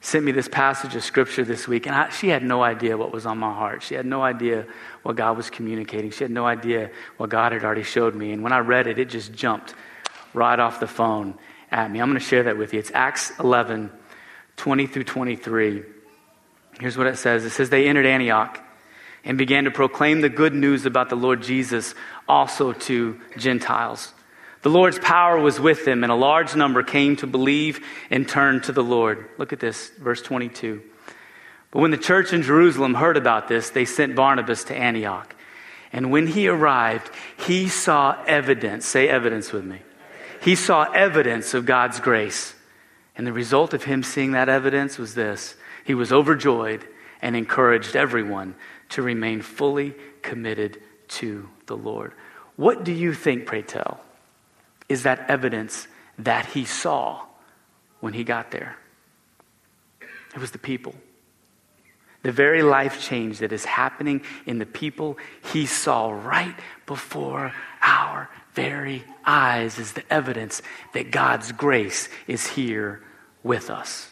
sent 0.00 0.24
me 0.24 0.32
this 0.32 0.48
passage 0.48 0.94
of 0.94 1.02
scripture 1.02 1.44
this 1.44 1.66
week, 1.66 1.86
and 1.86 1.94
I, 1.94 2.10
she 2.10 2.28
had 2.28 2.42
no 2.42 2.62
idea 2.62 2.96
what 2.96 3.12
was 3.12 3.26
on 3.26 3.38
my 3.38 3.52
heart. 3.52 3.82
She 3.82 3.94
had 3.94 4.06
no 4.06 4.22
idea 4.22 4.66
what 5.02 5.16
God 5.16 5.36
was 5.36 5.50
communicating. 5.50 6.10
She 6.10 6.24
had 6.24 6.30
no 6.30 6.46
idea 6.46 6.90
what 7.16 7.30
God 7.30 7.52
had 7.52 7.64
already 7.64 7.82
showed 7.82 8.14
me. 8.14 8.32
And 8.32 8.42
when 8.42 8.52
I 8.52 8.58
read 8.60 8.86
it, 8.86 8.98
it 8.98 9.08
just 9.08 9.32
jumped 9.32 9.74
right 10.32 10.58
off 10.58 10.80
the 10.80 10.86
phone 10.86 11.36
at 11.70 11.90
me. 11.90 12.00
I'm 12.00 12.08
going 12.08 12.20
to 12.20 12.24
share 12.24 12.44
that 12.44 12.56
with 12.56 12.72
you. 12.72 12.78
It's 12.78 12.92
Acts 12.94 13.32
11, 13.40 13.90
20 14.56 14.86
through 14.86 15.04
23. 15.04 15.82
Here's 16.80 16.98
what 16.98 17.06
it 17.06 17.18
says 17.18 17.44
It 17.44 17.50
says, 17.50 17.70
They 17.70 17.88
entered 17.88 18.06
Antioch 18.06 18.60
and 19.24 19.36
began 19.36 19.64
to 19.64 19.70
proclaim 19.70 20.20
the 20.20 20.28
good 20.28 20.54
news 20.54 20.86
about 20.86 21.08
the 21.08 21.16
Lord 21.16 21.42
Jesus 21.42 21.94
also 22.28 22.72
to 22.72 23.20
Gentiles. 23.36 24.12
The 24.62 24.70
Lord's 24.70 24.98
power 24.98 25.38
was 25.38 25.60
with 25.60 25.84
them, 25.84 26.02
and 26.02 26.10
a 26.10 26.16
large 26.16 26.56
number 26.56 26.82
came 26.82 27.14
to 27.16 27.26
believe 27.28 27.84
and 28.10 28.28
turn 28.28 28.60
to 28.62 28.72
the 28.72 28.82
Lord. 28.82 29.28
Look 29.38 29.52
at 29.52 29.60
this, 29.60 29.90
verse 29.90 30.20
22. 30.22 30.82
But 31.70 31.80
when 31.80 31.92
the 31.92 31.96
church 31.96 32.32
in 32.32 32.42
Jerusalem 32.42 32.94
heard 32.94 33.16
about 33.16 33.46
this, 33.46 33.70
they 33.70 33.84
sent 33.84 34.16
Barnabas 34.16 34.64
to 34.64 34.76
Antioch. 34.76 35.36
And 35.92 36.10
when 36.10 36.26
he 36.26 36.48
arrived, 36.48 37.10
he 37.36 37.68
saw 37.68 38.20
evidence. 38.26 38.86
Say 38.86 39.08
evidence 39.08 39.52
with 39.52 39.64
me. 39.64 39.82
He 40.40 40.56
saw 40.56 40.90
evidence 40.90 41.54
of 41.54 41.64
God's 41.64 42.00
grace. 42.00 42.55
And 43.16 43.26
the 43.26 43.32
result 43.32 43.72
of 43.74 43.84
him 43.84 44.02
seeing 44.02 44.32
that 44.32 44.48
evidence 44.48 44.98
was 44.98 45.14
this 45.14 45.56
he 45.84 45.94
was 45.94 46.12
overjoyed 46.12 46.86
and 47.22 47.36
encouraged 47.36 47.96
everyone 47.96 48.54
to 48.90 49.02
remain 49.02 49.40
fully 49.40 49.94
committed 50.22 50.80
to 51.08 51.48
the 51.66 51.76
Lord. 51.76 52.12
What 52.56 52.84
do 52.84 52.92
you 52.92 53.14
think, 53.14 53.46
pray 53.46 53.62
tell? 53.62 54.00
is 54.88 55.02
that 55.02 55.28
evidence 55.28 55.88
that 56.18 56.46
he 56.46 56.64
saw 56.64 57.22
when 58.00 58.12
he 58.12 58.24
got 58.24 58.50
there. 58.50 58.76
It 60.00 60.40
was 60.40 60.50
the 60.50 60.58
people. 60.58 60.94
The 62.22 62.32
very 62.32 62.62
life 62.62 63.00
change 63.00 63.38
that 63.38 63.52
is 63.52 63.64
happening 63.64 64.22
in 64.46 64.58
the 64.58 64.66
people 64.66 65.16
he 65.52 65.66
saw 65.66 66.10
right 66.10 66.54
before 66.86 67.52
our 67.82 68.28
very 68.54 69.04
eyes 69.24 69.78
is 69.78 69.92
the 69.92 70.12
evidence 70.12 70.62
that 70.92 71.10
God's 71.10 71.52
grace 71.52 72.08
is 72.26 72.46
here 72.46 73.02
with 73.46 73.70
us. 73.70 74.10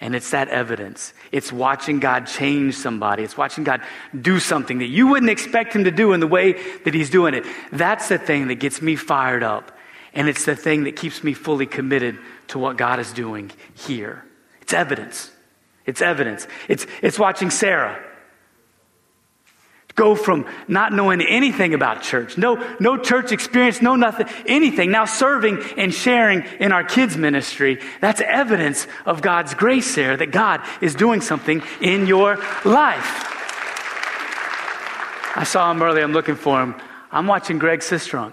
And 0.00 0.14
it's 0.14 0.30
that 0.30 0.48
evidence. 0.48 1.14
It's 1.30 1.52
watching 1.52 2.00
God 2.00 2.26
change 2.26 2.74
somebody. 2.74 3.22
It's 3.22 3.36
watching 3.36 3.64
God 3.64 3.80
do 4.20 4.40
something 4.40 4.78
that 4.78 4.88
you 4.88 5.06
wouldn't 5.06 5.30
expect 5.30 5.74
Him 5.74 5.84
to 5.84 5.90
do 5.90 6.12
in 6.12 6.20
the 6.20 6.26
way 6.26 6.52
that 6.84 6.92
He's 6.92 7.10
doing 7.10 7.34
it. 7.34 7.44
That's 7.70 8.08
the 8.08 8.18
thing 8.18 8.48
that 8.48 8.56
gets 8.56 8.82
me 8.82 8.96
fired 8.96 9.42
up 9.42 9.70
and 10.14 10.28
it's 10.28 10.44
the 10.44 10.56
thing 10.56 10.84
that 10.84 10.96
keeps 10.96 11.24
me 11.24 11.34
fully 11.34 11.66
committed 11.66 12.18
to 12.48 12.58
what 12.58 12.76
God 12.76 13.00
is 13.00 13.12
doing 13.12 13.50
here. 13.74 14.24
It's 14.62 14.72
evidence. 14.72 15.30
It's 15.86 16.00
evidence. 16.00 16.46
It's, 16.68 16.86
it's 17.02 17.18
watching 17.18 17.50
Sarah 17.50 18.02
go 19.94 20.14
from 20.14 20.46
not 20.66 20.92
knowing 20.92 21.20
anything 21.20 21.72
about 21.74 22.02
church, 22.02 22.36
no, 22.36 22.56
no 22.80 22.96
church 22.96 23.30
experience, 23.32 23.80
no 23.80 23.94
nothing, 23.94 24.26
anything, 24.46 24.90
now 24.90 25.04
serving 25.04 25.62
and 25.76 25.94
sharing 25.94 26.42
in 26.58 26.72
our 26.72 26.82
kids' 26.82 27.16
ministry. 27.16 27.80
That's 28.00 28.20
evidence 28.20 28.86
of 29.06 29.22
God's 29.22 29.54
grace, 29.54 29.94
there, 29.94 30.16
that 30.16 30.32
God 30.32 30.62
is 30.80 30.94
doing 30.94 31.20
something 31.20 31.62
in 31.80 32.06
your 32.06 32.36
life. 32.64 33.30
I 35.36 35.44
saw 35.44 35.70
him 35.70 35.82
earlier. 35.82 36.04
I'm 36.04 36.12
looking 36.12 36.36
for 36.36 36.60
him. 36.60 36.74
I'm 37.10 37.26
watching 37.26 37.58
Greg 37.58 37.80
Sistrunk 37.80 38.32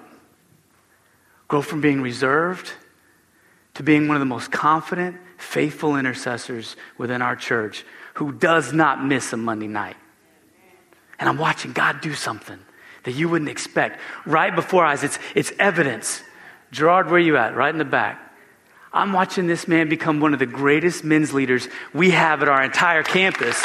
grow 1.47 1.61
from 1.61 1.81
being 1.81 2.01
reserved 2.01 2.71
to 3.73 3.83
being 3.83 4.07
one 4.07 4.15
of 4.15 4.21
the 4.21 4.25
most 4.25 4.51
confident, 4.51 5.17
faithful 5.37 5.95
intercessors 5.97 6.75
within 6.97 7.21
our 7.21 7.35
church 7.35 7.83
who 8.15 8.31
does 8.31 8.71
not 8.71 9.03
miss 9.03 9.33
a 9.33 9.37
Monday 9.37 9.67
night. 9.67 9.97
And 11.21 11.29
I'm 11.29 11.37
watching 11.37 11.71
God 11.71 12.01
do 12.01 12.15
something 12.15 12.57
that 13.03 13.11
you 13.11 13.29
wouldn't 13.29 13.49
expect 13.49 13.99
right 14.25 14.53
before 14.53 14.83
eyes. 14.83 15.03
It's, 15.03 15.19
it's 15.35 15.53
evidence. 15.59 16.23
Gerard, 16.71 17.05
where 17.05 17.15
are 17.15 17.19
you 17.19 17.37
at? 17.37 17.55
Right 17.55 17.71
in 17.71 17.77
the 17.77 17.85
back. 17.85 18.19
I'm 18.91 19.13
watching 19.13 19.45
this 19.45 19.67
man 19.67 19.87
become 19.87 20.19
one 20.19 20.33
of 20.33 20.39
the 20.39 20.47
greatest 20.47 21.03
men's 21.03 21.31
leaders 21.31 21.67
we 21.93 22.09
have 22.09 22.41
at 22.41 22.49
our 22.49 22.63
entire 22.63 23.03
campus. 23.03 23.55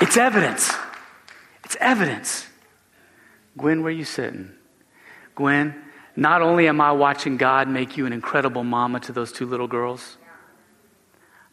It's 0.00 0.16
evidence. 0.16 0.72
It's 1.64 1.76
evidence. 1.78 2.46
Gwen, 3.56 3.82
where 3.82 3.90
are 3.90 3.96
you 3.96 4.04
sitting? 4.04 4.50
Gwen, 5.34 5.74
not 6.16 6.40
only 6.40 6.68
am 6.68 6.80
I 6.80 6.92
watching 6.92 7.36
God 7.36 7.68
make 7.68 7.98
you 7.98 8.06
an 8.06 8.14
incredible 8.14 8.64
mama 8.64 8.98
to 9.00 9.12
those 9.12 9.30
two 9.30 9.44
little 9.46 9.68
girls, 9.68 10.16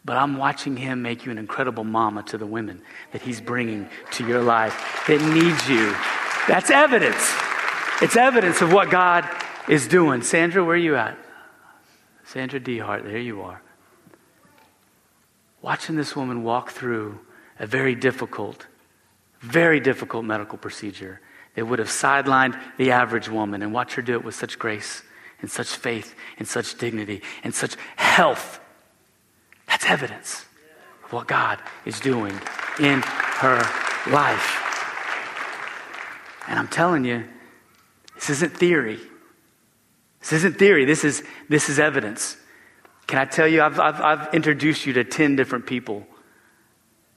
but 0.04 0.16
I'm 0.16 0.36
watching 0.38 0.76
Him 0.76 1.02
make 1.02 1.24
you 1.24 1.32
an 1.32 1.38
incredible 1.38 1.84
mama 1.84 2.22
to 2.24 2.38
the 2.38 2.46
women 2.46 2.82
that 3.12 3.22
He's 3.22 3.40
bringing 3.40 3.88
to 4.12 4.26
your 4.26 4.42
life 4.42 5.04
that 5.06 5.20
needs 5.20 5.68
you. 5.68 5.94
That's 6.48 6.70
evidence. 6.70 7.32
It's 8.02 8.16
evidence 8.16 8.62
of 8.62 8.72
what 8.72 8.90
God 8.90 9.28
is 9.68 9.86
doing. 9.86 10.22
Sandra, 10.22 10.64
where 10.64 10.74
are 10.74 10.78
you 10.78 10.96
at? 10.96 11.18
Sandra 12.24 12.60
Dehart, 12.60 13.02
there 13.02 13.18
you 13.18 13.42
are. 13.42 13.60
Watching 15.62 15.96
this 15.96 16.16
woman 16.16 16.42
walk 16.42 16.70
through 16.70 17.18
a 17.58 17.66
very 17.66 17.94
difficult, 17.94 18.66
very 19.40 19.80
difficult 19.80 20.24
medical 20.24 20.56
procedure 20.56 21.20
that 21.54 21.66
would 21.66 21.78
have 21.78 21.88
sidelined 21.88 22.58
the 22.78 22.92
average 22.92 23.28
woman 23.28 23.62
and 23.62 23.72
watch 23.72 23.94
her 23.94 24.02
do 24.02 24.14
it 24.14 24.24
with 24.24 24.34
such 24.34 24.58
grace 24.58 25.02
and 25.42 25.50
such 25.50 25.68
faith 25.68 26.14
and 26.38 26.46
such 26.46 26.78
dignity 26.78 27.22
and 27.44 27.54
such 27.54 27.76
health. 27.96 28.59
That's 29.70 29.86
evidence 29.86 30.44
of 31.04 31.12
what 31.12 31.26
God 31.26 31.58
is 31.86 31.98
doing 32.00 32.38
in 32.78 33.00
her 33.02 33.56
life. 34.10 34.66
And 36.48 36.58
I'm 36.58 36.68
telling 36.68 37.04
you, 37.04 37.24
this 38.16 38.28
isn't 38.30 38.56
theory. 38.56 38.98
This 40.18 40.32
isn't 40.34 40.58
theory. 40.58 40.84
This 40.84 41.04
is, 41.04 41.22
this 41.48 41.70
is 41.70 41.78
evidence. 41.78 42.36
Can 43.06 43.18
I 43.18 43.24
tell 43.24 43.48
you, 43.48 43.62
I've, 43.62 43.80
I've, 43.80 44.00
I've 44.00 44.34
introduced 44.34 44.84
you 44.84 44.92
to 44.94 45.04
10 45.04 45.36
different 45.36 45.66
people 45.66 46.06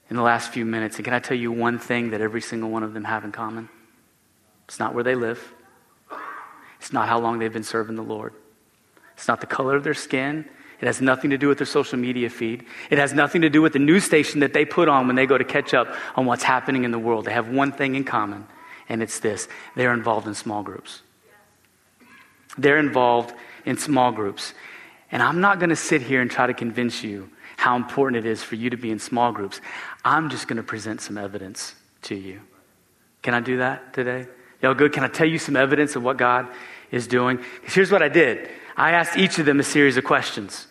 in 0.08 0.16
the 0.16 0.22
last 0.22 0.52
few 0.52 0.64
minutes. 0.64 0.96
And 0.96 1.04
can 1.04 1.14
I 1.14 1.18
tell 1.18 1.36
you 1.36 1.50
one 1.50 1.78
thing 1.78 2.10
that 2.10 2.20
every 2.20 2.40
single 2.40 2.70
one 2.70 2.82
of 2.82 2.94
them 2.94 3.04
have 3.04 3.24
in 3.24 3.32
common? 3.32 3.68
It's 4.66 4.78
not 4.78 4.94
where 4.94 5.04
they 5.04 5.14
live. 5.14 5.52
It's 6.78 6.92
not 6.92 7.08
how 7.08 7.18
long 7.18 7.38
they've 7.38 7.52
been 7.52 7.64
serving 7.64 7.96
the 7.96 8.02
Lord. 8.02 8.34
It's 9.14 9.26
not 9.26 9.40
the 9.40 9.46
color 9.46 9.74
of 9.74 9.84
their 9.84 9.94
skin. 9.94 10.48
It 10.84 10.86
has 10.86 11.00
nothing 11.00 11.30
to 11.30 11.38
do 11.38 11.48
with 11.48 11.56
their 11.56 11.66
social 11.66 11.98
media 11.98 12.28
feed. 12.28 12.66
It 12.90 12.98
has 12.98 13.14
nothing 13.14 13.40
to 13.40 13.48
do 13.48 13.62
with 13.62 13.72
the 13.72 13.78
news 13.78 14.04
station 14.04 14.40
that 14.40 14.52
they 14.52 14.66
put 14.66 14.86
on 14.86 15.06
when 15.06 15.16
they 15.16 15.24
go 15.24 15.38
to 15.38 15.42
catch 15.44 15.72
up 15.72 15.88
on 16.14 16.26
what's 16.26 16.42
happening 16.42 16.84
in 16.84 16.90
the 16.90 16.98
world. 16.98 17.24
They 17.24 17.32
have 17.32 17.48
one 17.48 17.72
thing 17.72 17.94
in 17.94 18.04
common, 18.04 18.46
and 18.86 19.02
it's 19.02 19.18
this 19.18 19.48
they're 19.76 19.94
involved 19.94 20.26
in 20.26 20.34
small 20.34 20.62
groups. 20.62 21.00
they're 22.58 22.76
involved 22.76 23.32
in 23.64 23.78
small 23.78 24.12
groups. 24.12 24.52
And 25.10 25.22
I'm 25.22 25.40
not 25.40 25.58
going 25.58 25.70
to 25.70 25.76
sit 25.76 26.02
here 26.02 26.20
and 26.20 26.30
try 26.30 26.46
to 26.46 26.52
convince 26.52 27.02
you 27.02 27.30
how 27.56 27.76
important 27.76 28.26
it 28.26 28.28
is 28.30 28.42
for 28.42 28.56
you 28.56 28.68
to 28.68 28.76
be 28.76 28.90
in 28.90 28.98
small 28.98 29.32
groups. 29.32 29.62
I'm 30.04 30.28
just 30.28 30.48
going 30.48 30.58
to 30.58 30.62
present 30.62 31.00
some 31.00 31.16
evidence 31.16 31.74
to 32.02 32.14
you. 32.14 32.42
Can 33.22 33.32
I 33.32 33.40
do 33.40 33.56
that 33.56 33.94
today? 33.94 34.26
Y'all 34.60 34.74
good? 34.74 34.92
Can 34.92 35.02
I 35.02 35.08
tell 35.08 35.26
you 35.26 35.38
some 35.38 35.56
evidence 35.56 35.96
of 35.96 36.04
what 36.04 36.18
God 36.18 36.46
is 36.90 37.06
doing? 37.06 37.38
Because 37.38 37.72
here's 37.74 37.90
what 37.90 38.02
I 38.02 38.10
did 38.10 38.50
I 38.76 38.90
asked 38.90 39.16
each 39.16 39.38
of 39.38 39.46
them 39.46 39.60
a 39.60 39.62
series 39.62 39.96
of 39.96 40.04
questions 40.04 40.66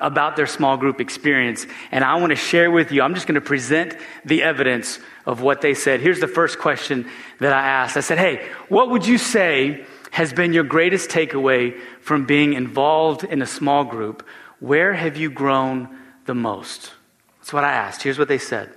about 0.00 0.36
their 0.36 0.46
small 0.46 0.76
group 0.76 1.00
experience, 1.00 1.66
and 1.90 2.04
I 2.04 2.16
want 2.16 2.30
to 2.30 2.36
share 2.36 2.70
with 2.70 2.92
you. 2.92 3.02
I'm 3.02 3.14
just 3.14 3.26
going 3.26 3.34
to 3.34 3.40
present 3.40 3.96
the 4.24 4.42
evidence 4.42 4.98
of 5.26 5.40
what 5.40 5.60
they 5.60 5.74
said. 5.74 6.00
Here's 6.00 6.20
the 6.20 6.28
first 6.28 6.58
question 6.58 7.08
that 7.40 7.52
I 7.52 7.60
asked 7.60 7.96
I 7.96 8.00
said, 8.00 8.18
Hey, 8.18 8.46
what 8.68 8.90
would 8.90 9.06
you 9.06 9.18
say 9.18 9.84
has 10.10 10.32
been 10.32 10.52
your 10.52 10.64
greatest 10.64 11.10
takeaway 11.10 11.78
from 12.00 12.26
being 12.26 12.54
involved 12.54 13.24
in 13.24 13.42
a 13.42 13.46
small 13.46 13.84
group? 13.84 14.26
Where 14.60 14.94
have 14.94 15.16
you 15.16 15.30
grown 15.30 15.88
the 16.26 16.34
most? 16.34 16.92
That's 17.40 17.52
what 17.52 17.64
I 17.64 17.72
asked. 17.72 18.02
Here's 18.02 18.18
what 18.18 18.28
they 18.28 18.38
said. 18.38 18.72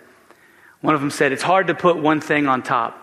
One 0.82 0.96
of 0.96 1.02
them 1.02 1.12
said, 1.12 1.32
It's 1.32 1.44
hard 1.44 1.68
to 1.68 1.76
put 1.76 1.98
one 1.98 2.22
thing 2.22 2.48
on 2.48 2.64
top. 2.64 2.98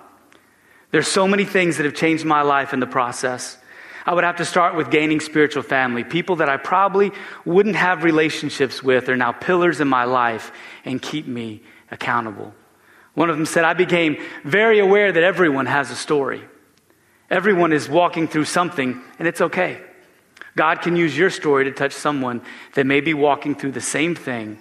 There's 0.91 1.09
so 1.09 1.29
many 1.29 1.45
things 1.45 1.77
that 1.77 1.85
have 1.85 1.95
changed 1.95 2.25
my 2.25 2.43
life 2.43 2.73
in 2.73 2.81
the 2.81 2.87
process. 2.87 3.59
I 4.07 4.15
would 4.15 4.25
have 4.25 4.37
to 4.37 4.45
start 4.45 4.75
with 4.75 4.91
gaining 4.91 5.21
spiritual 5.21 5.63
family. 5.63 6.05
People 6.05 6.37
that 6.37 6.49
I 6.49 6.57
probably 6.57 7.13
wouldn't 7.45 7.77
have 7.77 8.05
relationships 8.05 8.83
with 8.83 9.09
are 9.09 9.17
now 9.17 9.33
pillars 9.33 9.81
in 9.81 9.89
my 9.89 10.05
life 10.05 10.53
and 10.85 11.01
keep 11.01 11.27
me 11.27 11.63
accountable. 11.91 12.55
One 13.15 13.31
of 13.31 13.37
them 13.37 13.47
said, 13.47 13.65
I 13.65 13.75
became 13.75 14.17
very 14.45 14.79
aware 14.79 15.11
that 15.11 15.23
everyone 15.23 15.67
has 15.67 15.91
a 15.91 15.97
story. 15.97 16.43
Everyone 17.31 17.73
is 17.73 17.89
walking 17.89 18.29
through 18.29 18.45
something, 18.45 19.03
and 19.19 19.29
it's 19.29 19.41
okay. 19.41 19.81
God 20.57 20.81
can 20.83 20.97
use 20.97 21.17
your 21.17 21.31
story 21.31 21.65
to 21.65 21.73
touch 21.73 21.93
someone 21.93 22.43
that 22.75 22.87
may 22.87 23.01
be 23.01 23.15
walking 23.15 23.55
through 23.55 23.73
the 23.73 23.81
same 23.81 24.15
thing, 24.15 24.59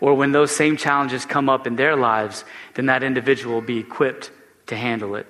or 0.00 0.14
when 0.14 0.32
those 0.32 0.50
same 0.50 0.76
challenges 0.76 1.24
come 1.24 1.48
up 1.48 1.66
in 1.66 1.76
their 1.76 1.96
lives, 1.96 2.44
then 2.74 2.86
that 2.86 3.02
individual 3.02 3.54
will 3.54 3.62
be 3.62 3.78
equipped 3.78 4.30
to 4.66 4.76
handle 4.76 5.14
it. 5.14 5.26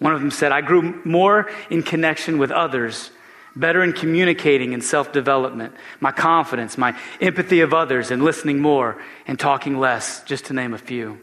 One 0.00 0.14
of 0.14 0.20
them 0.20 0.30
said, 0.30 0.50
I 0.50 0.62
grew 0.62 1.00
more 1.04 1.48
in 1.68 1.82
connection 1.82 2.38
with 2.38 2.50
others, 2.50 3.10
better 3.54 3.82
in 3.84 3.92
communicating 3.92 4.74
and 4.74 4.82
self 4.82 5.12
development, 5.12 5.74
my 6.00 6.10
confidence, 6.10 6.76
my 6.76 6.98
empathy 7.20 7.60
of 7.60 7.72
others, 7.72 8.10
and 8.10 8.24
listening 8.24 8.58
more 8.58 9.00
and 9.26 9.38
talking 9.38 9.78
less, 9.78 10.24
just 10.24 10.46
to 10.46 10.54
name 10.54 10.74
a 10.74 10.78
few. 10.78 11.20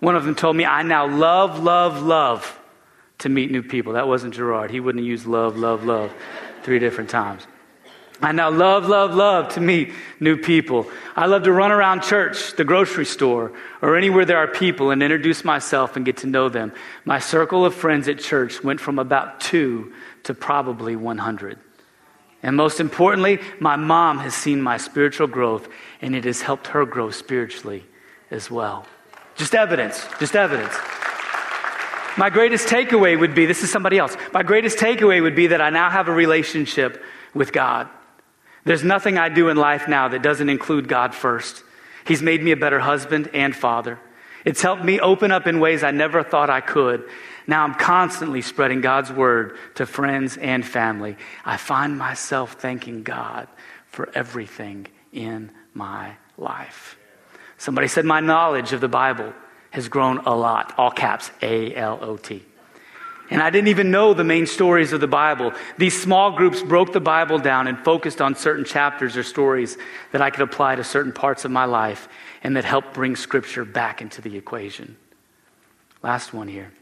One 0.00 0.14
of 0.14 0.24
them 0.24 0.34
told 0.34 0.54
me, 0.54 0.64
I 0.64 0.82
now 0.82 1.08
love, 1.08 1.60
love, 1.62 2.02
love 2.02 2.60
to 3.18 3.28
meet 3.28 3.50
new 3.50 3.62
people. 3.62 3.94
That 3.94 4.06
wasn't 4.06 4.34
Gerard. 4.34 4.70
He 4.70 4.80
wouldn't 4.80 5.02
have 5.02 5.08
used 5.08 5.26
love, 5.26 5.56
love, 5.56 5.84
love 5.84 6.12
three 6.62 6.78
different 6.78 7.10
times. 7.10 7.46
I 8.20 8.32
now 8.32 8.50
love, 8.50 8.88
love, 8.88 9.14
love 9.14 9.54
to 9.54 9.60
meet 9.60 9.92
new 10.18 10.36
people. 10.36 10.90
I 11.14 11.26
love 11.26 11.44
to 11.44 11.52
run 11.52 11.70
around 11.70 12.02
church, 12.02 12.56
the 12.56 12.64
grocery 12.64 13.04
store, 13.04 13.52
or 13.80 13.96
anywhere 13.96 14.24
there 14.24 14.38
are 14.38 14.48
people 14.48 14.90
and 14.90 15.02
introduce 15.02 15.44
myself 15.44 15.94
and 15.94 16.04
get 16.04 16.18
to 16.18 16.26
know 16.26 16.48
them. 16.48 16.72
My 17.04 17.20
circle 17.20 17.64
of 17.64 17.74
friends 17.74 18.08
at 18.08 18.18
church 18.18 18.64
went 18.64 18.80
from 18.80 18.98
about 18.98 19.40
two 19.40 19.92
to 20.24 20.34
probably 20.34 20.96
100. 20.96 21.60
And 22.42 22.56
most 22.56 22.80
importantly, 22.80 23.38
my 23.60 23.76
mom 23.76 24.18
has 24.18 24.34
seen 24.34 24.62
my 24.62 24.78
spiritual 24.78 25.28
growth, 25.28 25.68
and 26.00 26.16
it 26.16 26.24
has 26.24 26.40
helped 26.40 26.68
her 26.68 26.84
grow 26.84 27.10
spiritually 27.10 27.84
as 28.30 28.50
well. 28.50 28.84
Just 29.36 29.54
evidence, 29.54 30.04
just 30.18 30.34
evidence. 30.34 30.74
My 32.16 32.30
greatest 32.30 32.66
takeaway 32.66 33.18
would 33.18 33.32
be 33.32 33.46
this 33.46 33.62
is 33.62 33.70
somebody 33.70 33.96
else. 33.96 34.16
My 34.32 34.42
greatest 34.42 34.78
takeaway 34.78 35.22
would 35.22 35.36
be 35.36 35.48
that 35.48 35.60
I 35.60 35.70
now 35.70 35.88
have 35.88 36.08
a 36.08 36.12
relationship 36.12 37.00
with 37.32 37.52
God. 37.52 37.88
There's 38.68 38.84
nothing 38.84 39.16
I 39.16 39.30
do 39.30 39.48
in 39.48 39.56
life 39.56 39.88
now 39.88 40.08
that 40.08 40.20
doesn't 40.20 40.50
include 40.50 40.88
God 40.88 41.14
first. 41.14 41.64
He's 42.06 42.20
made 42.20 42.42
me 42.42 42.50
a 42.50 42.56
better 42.56 42.78
husband 42.78 43.30
and 43.32 43.56
father. 43.56 43.98
It's 44.44 44.60
helped 44.60 44.84
me 44.84 45.00
open 45.00 45.32
up 45.32 45.46
in 45.46 45.58
ways 45.58 45.82
I 45.82 45.90
never 45.90 46.22
thought 46.22 46.50
I 46.50 46.60
could. 46.60 47.08
Now 47.46 47.64
I'm 47.64 47.72
constantly 47.72 48.42
spreading 48.42 48.82
God's 48.82 49.10
word 49.10 49.56
to 49.76 49.86
friends 49.86 50.36
and 50.36 50.66
family. 50.66 51.16
I 51.46 51.56
find 51.56 51.96
myself 51.96 52.60
thanking 52.60 53.04
God 53.04 53.48
for 53.86 54.10
everything 54.14 54.86
in 55.14 55.50
my 55.72 56.18
life. 56.36 56.98
Somebody 57.56 57.88
said, 57.88 58.04
My 58.04 58.20
knowledge 58.20 58.74
of 58.74 58.82
the 58.82 58.86
Bible 58.86 59.32
has 59.70 59.88
grown 59.88 60.18
a 60.18 60.36
lot. 60.36 60.74
All 60.76 60.90
caps, 60.90 61.30
A 61.40 61.74
L 61.74 61.98
O 62.02 62.18
T. 62.18 62.44
And 63.30 63.42
I 63.42 63.50
didn't 63.50 63.68
even 63.68 63.90
know 63.90 64.14
the 64.14 64.24
main 64.24 64.46
stories 64.46 64.92
of 64.92 65.00
the 65.00 65.06
Bible. 65.06 65.52
These 65.76 66.00
small 66.00 66.32
groups 66.32 66.62
broke 66.62 66.92
the 66.92 67.00
Bible 67.00 67.38
down 67.38 67.66
and 67.66 67.78
focused 67.84 68.22
on 68.22 68.34
certain 68.34 68.64
chapters 68.64 69.16
or 69.16 69.22
stories 69.22 69.76
that 70.12 70.22
I 70.22 70.30
could 70.30 70.42
apply 70.42 70.76
to 70.76 70.84
certain 70.84 71.12
parts 71.12 71.44
of 71.44 71.50
my 71.50 71.66
life 71.66 72.08
and 72.42 72.56
that 72.56 72.64
helped 72.64 72.94
bring 72.94 73.16
Scripture 73.16 73.64
back 73.64 74.00
into 74.00 74.22
the 74.22 74.36
equation. 74.36 74.96
Last 76.02 76.32
one 76.32 76.48
here. 76.48 76.72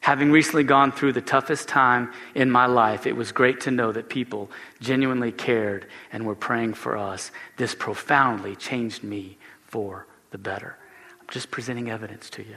Having 0.00 0.32
recently 0.32 0.64
gone 0.64 0.92
through 0.92 1.14
the 1.14 1.22
toughest 1.22 1.66
time 1.66 2.12
in 2.34 2.50
my 2.50 2.66
life, 2.66 3.06
it 3.06 3.16
was 3.16 3.32
great 3.32 3.62
to 3.62 3.70
know 3.70 3.90
that 3.90 4.10
people 4.10 4.50
genuinely 4.78 5.32
cared 5.32 5.86
and 6.12 6.26
were 6.26 6.34
praying 6.34 6.74
for 6.74 6.98
us. 6.98 7.30
This 7.56 7.74
profoundly 7.74 8.54
changed 8.54 9.02
me 9.02 9.38
for 9.62 10.06
the 10.30 10.36
better. 10.36 10.76
I'm 11.18 11.26
just 11.30 11.50
presenting 11.50 11.90
evidence 11.90 12.28
to 12.30 12.42
you. 12.42 12.56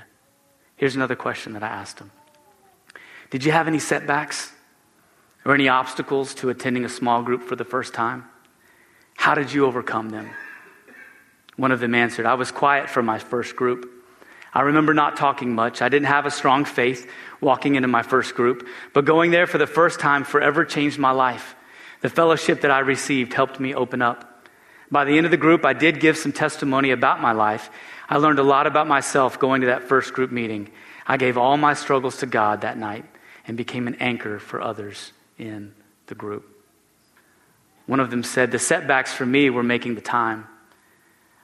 Here's 0.75 0.97
another 0.97 1.15
question 1.15 1.53
that 1.53 1.63
I 1.63 1.67
asked 1.67 1.99
him 1.99 2.11
Did 3.29 3.43
you 3.43 3.51
have 3.51 3.67
any 3.67 3.79
setbacks 3.79 4.51
or 5.43 5.53
any 5.53 5.67
obstacles 5.67 6.33
to 6.35 6.49
attending 6.49 6.85
a 6.85 6.89
small 6.89 7.23
group 7.23 7.43
for 7.43 7.55
the 7.55 7.65
first 7.65 7.93
time? 7.93 8.25
How 9.15 9.35
did 9.35 9.51
you 9.51 9.65
overcome 9.65 10.09
them? 10.09 10.29
One 11.55 11.71
of 11.71 11.79
them 11.79 11.95
answered, 11.95 12.25
I 12.25 12.35
was 12.35 12.51
quiet 12.51 12.89
for 12.89 13.01
my 13.01 13.19
first 13.19 13.55
group. 13.55 13.91
I 14.53 14.61
remember 14.61 14.93
not 14.93 15.17
talking 15.17 15.53
much. 15.53 15.81
I 15.81 15.89
didn't 15.89 16.07
have 16.07 16.25
a 16.25 16.31
strong 16.31 16.65
faith 16.65 17.09
walking 17.41 17.75
into 17.75 17.87
my 17.87 18.03
first 18.03 18.35
group, 18.35 18.67
but 18.93 19.05
going 19.05 19.31
there 19.31 19.47
for 19.47 19.57
the 19.57 19.67
first 19.67 19.99
time 19.99 20.23
forever 20.23 20.63
changed 20.63 20.97
my 20.97 21.11
life. 21.11 21.55
The 22.01 22.09
fellowship 22.09 22.61
that 22.61 22.71
I 22.71 22.79
received 22.79 23.33
helped 23.33 23.59
me 23.59 23.73
open 23.73 24.01
up. 24.01 24.47
By 24.89 25.03
the 25.03 25.17
end 25.17 25.25
of 25.25 25.31
the 25.31 25.37
group, 25.37 25.65
I 25.65 25.73
did 25.73 25.99
give 25.99 26.17
some 26.17 26.31
testimony 26.31 26.91
about 26.91 27.21
my 27.21 27.33
life, 27.33 27.69
I 28.09 28.17
learned 28.17 28.39
a 28.39 28.43
lot 28.43 28.67
about 28.67 28.87
myself 28.87 29.37
going 29.37 29.61
to 29.61 29.67
that 29.67 29.83
first 29.83 30.13
group 30.13 30.31
meeting. 30.31 30.69
I 31.05 31.17
gave 31.17 31.37
all 31.37 31.57
my 31.57 31.73
struggles 31.73 32.17
to 32.17 32.25
God 32.25 32.61
that 32.61 32.77
night 32.77 33.05
and 33.47 33.57
became 33.57 33.87
an 33.87 33.95
anchor 33.95 34.39
for 34.39 34.61
others 34.61 35.13
in 35.37 35.73
the 36.07 36.15
group. 36.15 36.45
One 37.85 37.99
of 37.99 38.11
them 38.11 38.23
said, 38.23 38.51
The 38.51 38.59
setbacks 38.59 39.13
for 39.13 39.25
me 39.25 39.49
were 39.49 39.63
making 39.63 39.95
the 39.95 40.01
time. 40.01 40.45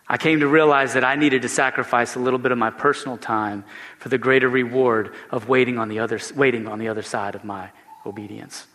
I 0.07 0.17
came 0.17 0.41
to 0.41 0.47
realize 0.47 0.93
that 0.93 1.05
I 1.05 1.15
needed 1.15 1.43
to 1.43 1.49
sacrifice 1.49 2.15
a 2.15 2.19
little 2.19 2.39
bit 2.39 2.51
of 2.51 2.57
my 2.57 2.69
personal 2.69 3.17
time 3.17 3.63
for 3.99 4.09
the 4.09 4.17
greater 4.17 4.49
reward 4.49 5.13
of 5.31 5.47
waiting 5.47 5.79
on 5.79 5.87
the 5.87 5.99
other, 5.99 6.19
waiting 6.35 6.67
on 6.67 6.77
the 6.77 6.89
other 6.89 7.01
side 7.01 7.35
of 7.35 7.45
my 7.45 7.71
obedience. 8.05 8.67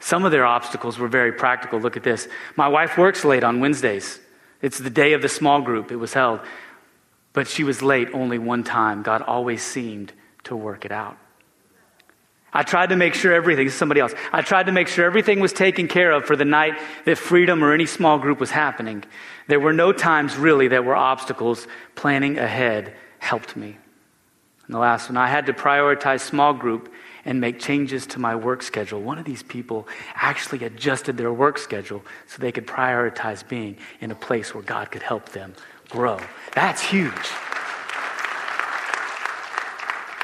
Some 0.00 0.24
of 0.24 0.32
their 0.32 0.46
obstacles 0.46 0.98
were 0.98 1.06
very 1.06 1.32
practical. 1.32 1.78
Look 1.78 1.96
at 1.96 2.02
this. 2.02 2.26
My 2.56 2.66
wife 2.66 2.96
works 2.96 3.24
late 3.24 3.44
on 3.44 3.60
Wednesdays. 3.60 4.18
It's 4.62 4.78
the 4.78 4.90
day 4.90 5.12
of 5.12 5.22
the 5.22 5.28
small 5.28 5.60
group. 5.60 5.92
It 5.92 5.96
was 5.96 6.14
held. 6.14 6.40
But 7.34 7.46
she 7.46 7.62
was 7.62 7.82
late 7.82 8.08
only 8.12 8.38
one 8.38 8.64
time. 8.64 9.02
God 9.02 9.22
always 9.22 9.62
seemed 9.62 10.12
to 10.44 10.56
work 10.56 10.84
it 10.84 10.92
out. 10.92 11.18
I 12.52 12.62
tried 12.62 12.90
to 12.90 12.96
make 12.96 13.14
sure 13.14 13.32
everything, 13.32 13.66
is 13.66 13.74
somebody 13.74 14.00
else, 14.00 14.12
I 14.32 14.42
tried 14.42 14.66
to 14.66 14.72
make 14.72 14.88
sure 14.88 15.06
everything 15.06 15.40
was 15.40 15.52
taken 15.52 15.88
care 15.88 16.10
of 16.10 16.26
for 16.26 16.36
the 16.36 16.44
night 16.44 16.78
that 17.06 17.16
freedom 17.16 17.64
or 17.64 17.72
any 17.72 17.86
small 17.86 18.18
group 18.18 18.40
was 18.40 18.50
happening. 18.50 19.04
There 19.46 19.60
were 19.60 19.72
no 19.72 19.92
times 19.92 20.36
really 20.36 20.68
that 20.68 20.84
were 20.84 20.94
obstacles. 20.94 21.66
Planning 21.94 22.38
ahead 22.38 22.94
helped 23.18 23.56
me. 23.56 23.78
And 24.66 24.74
the 24.74 24.78
last 24.78 25.08
one, 25.08 25.16
I 25.16 25.28
had 25.28 25.46
to 25.46 25.52
prioritize 25.52 26.20
small 26.20 26.52
group 26.52 26.92
and 27.24 27.40
make 27.40 27.58
changes 27.58 28.06
to 28.08 28.18
my 28.18 28.34
work 28.34 28.62
schedule. 28.62 29.00
One 29.00 29.18
of 29.18 29.24
these 29.24 29.42
people 29.42 29.88
actually 30.14 30.64
adjusted 30.64 31.16
their 31.16 31.32
work 31.32 31.56
schedule 31.58 32.02
so 32.26 32.38
they 32.38 32.52
could 32.52 32.66
prioritize 32.66 33.46
being 33.46 33.76
in 34.00 34.10
a 34.10 34.14
place 34.14 34.54
where 34.54 34.62
God 34.62 34.90
could 34.90 35.02
help 35.02 35.30
them 35.30 35.54
grow. 35.88 36.18
That's 36.54 36.82
huge. 36.82 37.30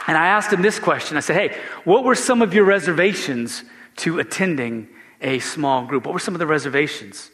And 0.08 0.16
I 0.16 0.28
asked 0.28 0.52
him 0.52 0.62
this 0.62 0.80
question 0.80 1.16
I 1.16 1.20
said, 1.20 1.36
Hey, 1.36 1.56
what 1.84 2.02
were 2.02 2.16
some 2.16 2.42
of 2.42 2.54
your 2.54 2.64
reservations 2.64 3.62
to 3.96 4.18
attending 4.18 4.88
a 5.20 5.38
small 5.38 5.84
group? 5.84 6.06
What 6.06 6.14
were 6.14 6.18
some 6.18 6.34
of 6.34 6.38
the 6.38 6.46
reservations? 6.46 7.30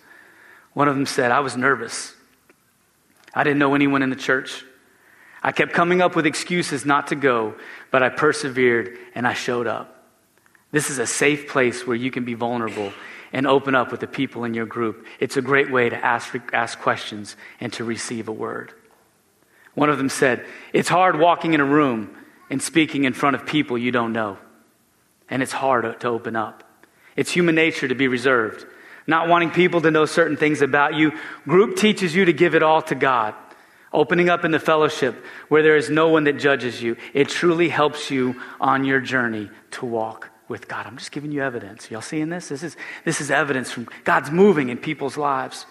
One 0.73 0.89
of 0.89 0.97
them 0.97 1.07
said, 1.07 1.31
I 1.31 1.41
was 1.41 1.57
nervous. 1.57 2.13
I 3.33 3.45
didn't 3.45 3.61
know 3.61 3.75
anyone 3.75 4.03
in 4.03 4.11
the 4.11 4.17
church. 4.17 4.65
I 5.41 5.53
kept 5.53 5.73
coming 5.73 6.01
up 6.01 6.17
with 6.17 6.27
excuses 6.27 6.85
not 6.85 7.09
to 7.09 7.15
go, 7.15 7.55
but 7.91 8.03
I 8.03 8.09
persevered 8.09 8.99
and 9.15 9.27
I 9.27 9.35
showed 9.35 9.67
up. 9.67 10.09
This 10.73 10.91
is 10.91 10.99
a 10.99 11.07
safe 11.07 11.49
place 11.49 11.87
where 11.87 11.97
you 11.97 12.11
can 12.11 12.25
be 12.25 12.35
vulnerable 12.35 12.93
and 13.33 13.47
open 13.47 13.77
up 13.77 13.93
with 13.93 14.01
the 14.01 14.07
people 14.09 14.43
in 14.45 14.55
your 14.55 14.67
group. 14.67 15.07
It's 15.21 15.37
a 15.37 15.43
great 15.43 15.71
way 15.71 15.91
to 15.91 16.05
ask, 16.05 16.35
ask 16.53 16.81
questions 16.81 17.37
and 17.61 17.73
to 17.75 17.85
receive 17.85 18.27
a 18.27 18.33
word. 18.33 18.73
One 19.75 19.91
of 19.91 19.99
them 19.99 20.09
said, 20.09 20.45
It's 20.73 20.89
hard 20.89 21.21
walking 21.21 21.53
in 21.53 21.61
a 21.61 21.65
room 21.65 22.17
and 22.55 22.63
speaking 22.63 23.03
in 23.03 23.13
front 23.13 23.35
of 23.35 23.45
people 23.45 23.77
you 23.77 23.91
don't 23.91 24.13
know. 24.13 24.39
And 25.29 25.43
it's 25.43 25.51
hard 25.51 25.99
to 25.99 26.07
open 26.07 26.37
up. 26.37 26.63
It's 27.17 27.33
human 27.33 27.57
nature 27.57 27.89
to 27.89 27.97
be 27.97 28.07
reserved, 28.07 28.65
not 29.09 29.29
wanting 29.29 29.51
people 29.51 29.81
to 29.81 29.91
know 29.91 30.07
certain 30.07 30.37
things 30.37 30.63
about 30.63 30.95
you. 30.95 31.11
Group 31.49 31.75
teaches 31.75 32.15
you 32.15 32.27
to 32.27 32.33
give 32.33 32.55
it 32.55 32.63
all 32.63 32.81
to 32.83 32.95
God. 32.95 33.35
Opening 33.93 34.29
up 34.29 34.45
in 34.45 34.53
the 34.53 34.61
fellowship 34.61 35.17
where 35.49 35.65
there 35.65 35.77
is 35.77 35.91
no 35.91 36.11
one 36.11 36.25
that 36.25 36.35
judges 36.35 36.81
you, 36.81 36.97
it 37.13 37.29
truly 37.29 37.69
helps 37.69 38.09
you 38.09 38.41
on 38.61 38.85
your 38.85 39.01
journey 39.01 39.51
to 39.73 39.85
walk 39.85 40.31
with 40.47 40.69
God. 40.69 40.87
I'm 40.87 40.97
just 40.97 41.11
giving 41.11 41.33
you 41.33 41.43
evidence. 41.43 41.91
Y'all 41.91 42.03
seeing 42.03 42.29
this? 42.29 42.51
This 42.51 42.63
is, 42.63 42.77
this 43.05 43.21
is 43.21 43.33
evidence 43.33 43.73
from 43.73 43.89
God's 44.05 44.31
moving 44.31 44.69
in 44.69 44.79
people's 44.79 45.17
lives. 45.17 45.67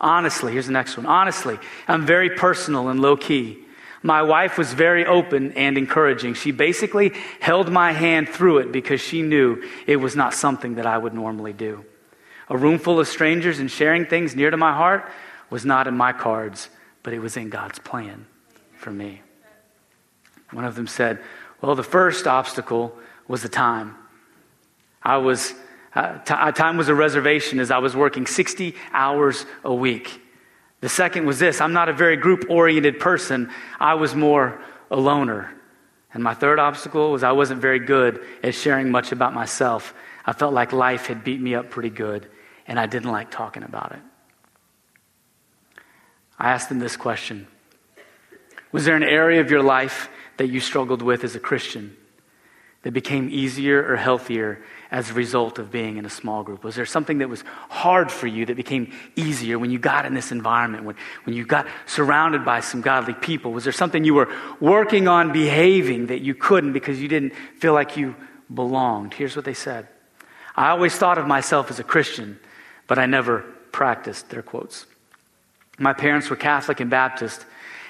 Honestly, 0.00 0.52
here's 0.54 0.66
the 0.66 0.72
next 0.72 0.96
one. 0.96 1.06
Honestly, 1.06 1.56
I'm 1.86 2.04
very 2.04 2.30
personal 2.30 2.88
and 2.88 2.98
low 2.98 3.16
key. 3.16 3.64
My 4.02 4.22
wife 4.22 4.56
was 4.56 4.72
very 4.72 5.04
open 5.04 5.52
and 5.52 5.76
encouraging. 5.76 6.34
She 6.34 6.52
basically 6.52 7.12
held 7.38 7.70
my 7.70 7.92
hand 7.92 8.28
through 8.28 8.58
it 8.58 8.72
because 8.72 9.00
she 9.00 9.20
knew 9.20 9.62
it 9.86 9.96
was 9.96 10.16
not 10.16 10.32
something 10.32 10.76
that 10.76 10.86
I 10.86 10.96
would 10.96 11.12
normally 11.12 11.52
do. 11.52 11.84
A 12.48 12.56
room 12.56 12.78
full 12.78 12.98
of 12.98 13.06
strangers 13.06 13.58
and 13.58 13.70
sharing 13.70 14.06
things 14.06 14.34
near 14.34 14.50
to 14.50 14.56
my 14.56 14.72
heart 14.72 15.10
was 15.50 15.64
not 15.64 15.86
in 15.86 15.96
my 15.96 16.12
cards, 16.12 16.70
but 17.02 17.12
it 17.12 17.18
was 17.18 17.36
in 17.36 17.50
God's 17.50 17.78
plan 17.78 18.26
for 18.76 18.90
me. 18.90 19.22
One 20.50 20.64
of 20.64 20.74
them 20.74 20.86
said, 20.86 21.20
Well, 21.60 21.74
the 21.74 21.82
first 21.82 22.26
obstacle 22.26 22.96
was 23.28 23.42
the 23.42 23.48
time. 23.48 23.96
I 25.02 25.18
was, 25.18 25.54
uh, 25.94 26.18
t- 26.18 26.52
time 26.52 26.76
was 26.76 26.88
a 26.88 26.94
reservation 26.94 27.60
as 27.60 27.70
I 27.70 27.78
was 27.78 27.94
working 27.94 28.26
60 28.26 28.74
hours 28.92 29.46
a 29.62 29.74
week. 29.74 30.20
The 30.80 30.88
second 30.88 31.26
was 31.26 31.38
this 31.38 31.60
I'm 31.60 31.72
not 31.72 31.88
a 31.88 31.92
very 31.92 32.16
group 32.16 32.46
oriented 32.48 32.98
person, 32.98 33.50
I 33.78 33.94
was 33.94 34.14
more 34.14 34.60
a 34.90 34.96
loner. 34.96 35.54
And 36.12 36.24
my 36.24 36.34
third 36.34 36.58
obstacle 36.58 37.12
was 37.12 37.22
I 37.22 37.32
wasn't 37.32 37.60
very 37.60 37.78
good 37.78 38.24
at 38.42 38.54
sharing 38.54 38.90
much 38.90 39.12
about 39.12 39.32
myself. 39.32 39.94
I 40.26 40.32
felt 40.32 40.52
like 40.52 40.72
life 40.72 41.06
had 41.06 41.22
beat 41.22 41.40
me 41.40 41.54
up 41.54 41.70
pretty 41.70 41.90
good, 41.90 42.28
and 42.66 42.80
I 42.80 42.86
didn't 42.86 43.12
like 43.12 43.30
talking 43.30 43.62
about 43.62 43.92
it. 43.92 44.00
I 46.36 46.50
asked 46.50 46.68
them 46.68 46.78
this 46.78 46.96
question 46.96 47.46
Was 48.72 48.84
there 48.84 48.96
an 48.96 49.04
area 49.04 49.40
of 49.40 49.50
your 49.50 49.62
life 49.62 50.08
that 50.38 50.48
you 50.48 50.58
struggled 50.58 51.02
with 51.02 51.22
as 51.22 51.36
a 51.36 51.40
Christian 51.40 51.96
that 52.82 52.92
became 52.92 53.28
easier 53.30 53.86
or 53.92 53.96
healthier 53.96 54.62
as 54.90 55.10
a 55.10 55.14
result 55.14 55.58
of 55.58 55.70
being 55.70 55.98
in 55.98 56.06
a 56.06 56.10
small 56.10 56.42
group? 56.42 56.64
Was 56.64 56.74
there 56.74 56.86
something 56.86 57.18
that 57.18 57.28
was 57.28 57.44
hard 57.68 58.10
for 58.10 58.26
you 58.26 58.46
that 58.46 58.56
became 58.56 58.92
easier 59.16 59.58
when 59.58 59.70
you 59.70 59.78
got 59.78 60.06
in 60.06 60.14
this 60.14 60.32
environment, 60.32 60.84
when, 60.84 60.96
when 61.24 61.36
you 61.36 61.44
got 61.44 61.66
surrounded 61.86 62.44
by 62.44 62.60
some 62.60 62.80
godly 62.80 63.14
people? 63.14 63.52
Was 63.52 63.64
there 63.64 63.72
something 63.72 64.04
you 64.04 64.14
were 64.14 64.32
working 64.60 65.08
on 65.08 65.32
behaving 65.32 66.06
that 66.06 66.20
you 66.20 66.34
couldn't 66.34 66.72
because 66.72 67.00
you 67.00 67.08
didn't 67.08 67.34
feel 67.58 67.74
like 67.74 67.96
you 67.96 68.14
belonged? 68.52 69.12
Here's 69.12 69.36
what 69.36 69.44
they 69.44 69.54
said 69.54 69.88
I 70.56 70.70
always 70.70 70.96
thought 70.96 71.18
of 71.18 71.26
myself 71.26 71.70
as 71.70 71.78
a 71.78 71.84
Christian, 71.84 72.38
but 72.86 72.98
I 72.98 73.06
never 73.06 73.40
practiced, 73.72 74.30
their 74.30 74.42
quotes. 74.42 74.86
My 75.78 75.92
parents 75.92 76.28
were 76.28 76.36
Catholic 76.36 76.80
and 76.80 76.90
Baptist, 76.90 77.44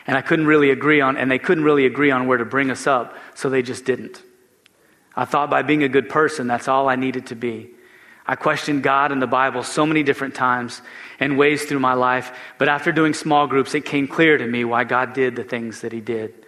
and 0.07 0.17
I 0.17 0.23
couldn't 0.23 0.47
really 0.47 0.71
agree 0.71 1.01
on, 1.01 1.17
and 1.17 1.31
they 1.31 1.39
couldn't 1.39 1.65
really 1.65 1.87
agree 1.87 2.11
on 2.11 2.27
where 2.27 2.39
to 2.39 2.45
bring 2.45 2.71
us 2.71 2.87
up, 2.87 3.17
so 3.35 3.49
they 3.49 3.63
just 3.63 3.85
didn't. 3.85 4.23
I 5.21 5.27
thought 5.27 5.51
by 5.51 5.61
being 5.61 5.83
a 5.83 5.89
good 5.89 6.09
person, 6.09 6.47
that's 6.47 6.67
all 6.67 6.89
I 6.89 6.97
needed 6.97 7.27
to 7.27 7.35
be. 7.35 7.69
I 8.25 8.37
questioned 8.37 8.83
God 8.83 9.13
and 9.13 9.21
the 9.21 9.27
Bible 9.27 9.63
so 9.63 9.85
many 9.85 10.03
different 10.03 10.35
times 10.35 10.81
and 11.19 11.37
ways 11.37 11.67
through 11.67 11.81
my 11.81 11.93
life, 11.93 12.33
but 12.57 12.71
after 12.71 12.91
doing 12.91 13.13
small 13.13 13.47
groups, 13.47 13.75
it 13.75 13.85
came 13.85 14.09
clear 14.09 14.39
to 14.39 14.47
me 14.47 14.65
why 14.65 14.85
God 14.85 15.13
did 15.13 15.37
the 15.37 15.45
things 15.45 15.83
that 15.83 15.93
He 15.93 16.01
did. 16.01 16.47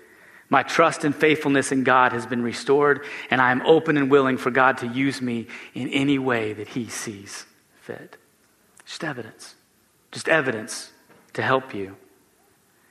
My 0.49 0.63
trust 0.63 1.05
and 1.05 1.15
faithfulness 1.15 1.71
in 1.71 1.85
God 1.85 2.13
has 2.13 2.25
been 2.25 2.43
restored, 2.43 3.05
and 3.31 3.43
I 3.43 3.51
am 3.51 3.61
open 3.67 3.99
and 3.99 4.11
willing 4.11 4.39
for 4.39 4.51
God 4.51 4.79
to 4.79 4.87
use 4.87 5.21
me 5.21 5.49
in 5.75 5.91
any 5.91 6.19
way 6.19 6.55
that 6.55 6.69
He 6.69 6.89
sees 6.89 7.45
fit. 7.83 8.17
Just 8.87 9.05
evidence. 9.05 9.55
Just 10.13 10.31
evidence 10.31 10.91
to 11.35 11.43
help 11.43 11.75
you. 11.75 11.95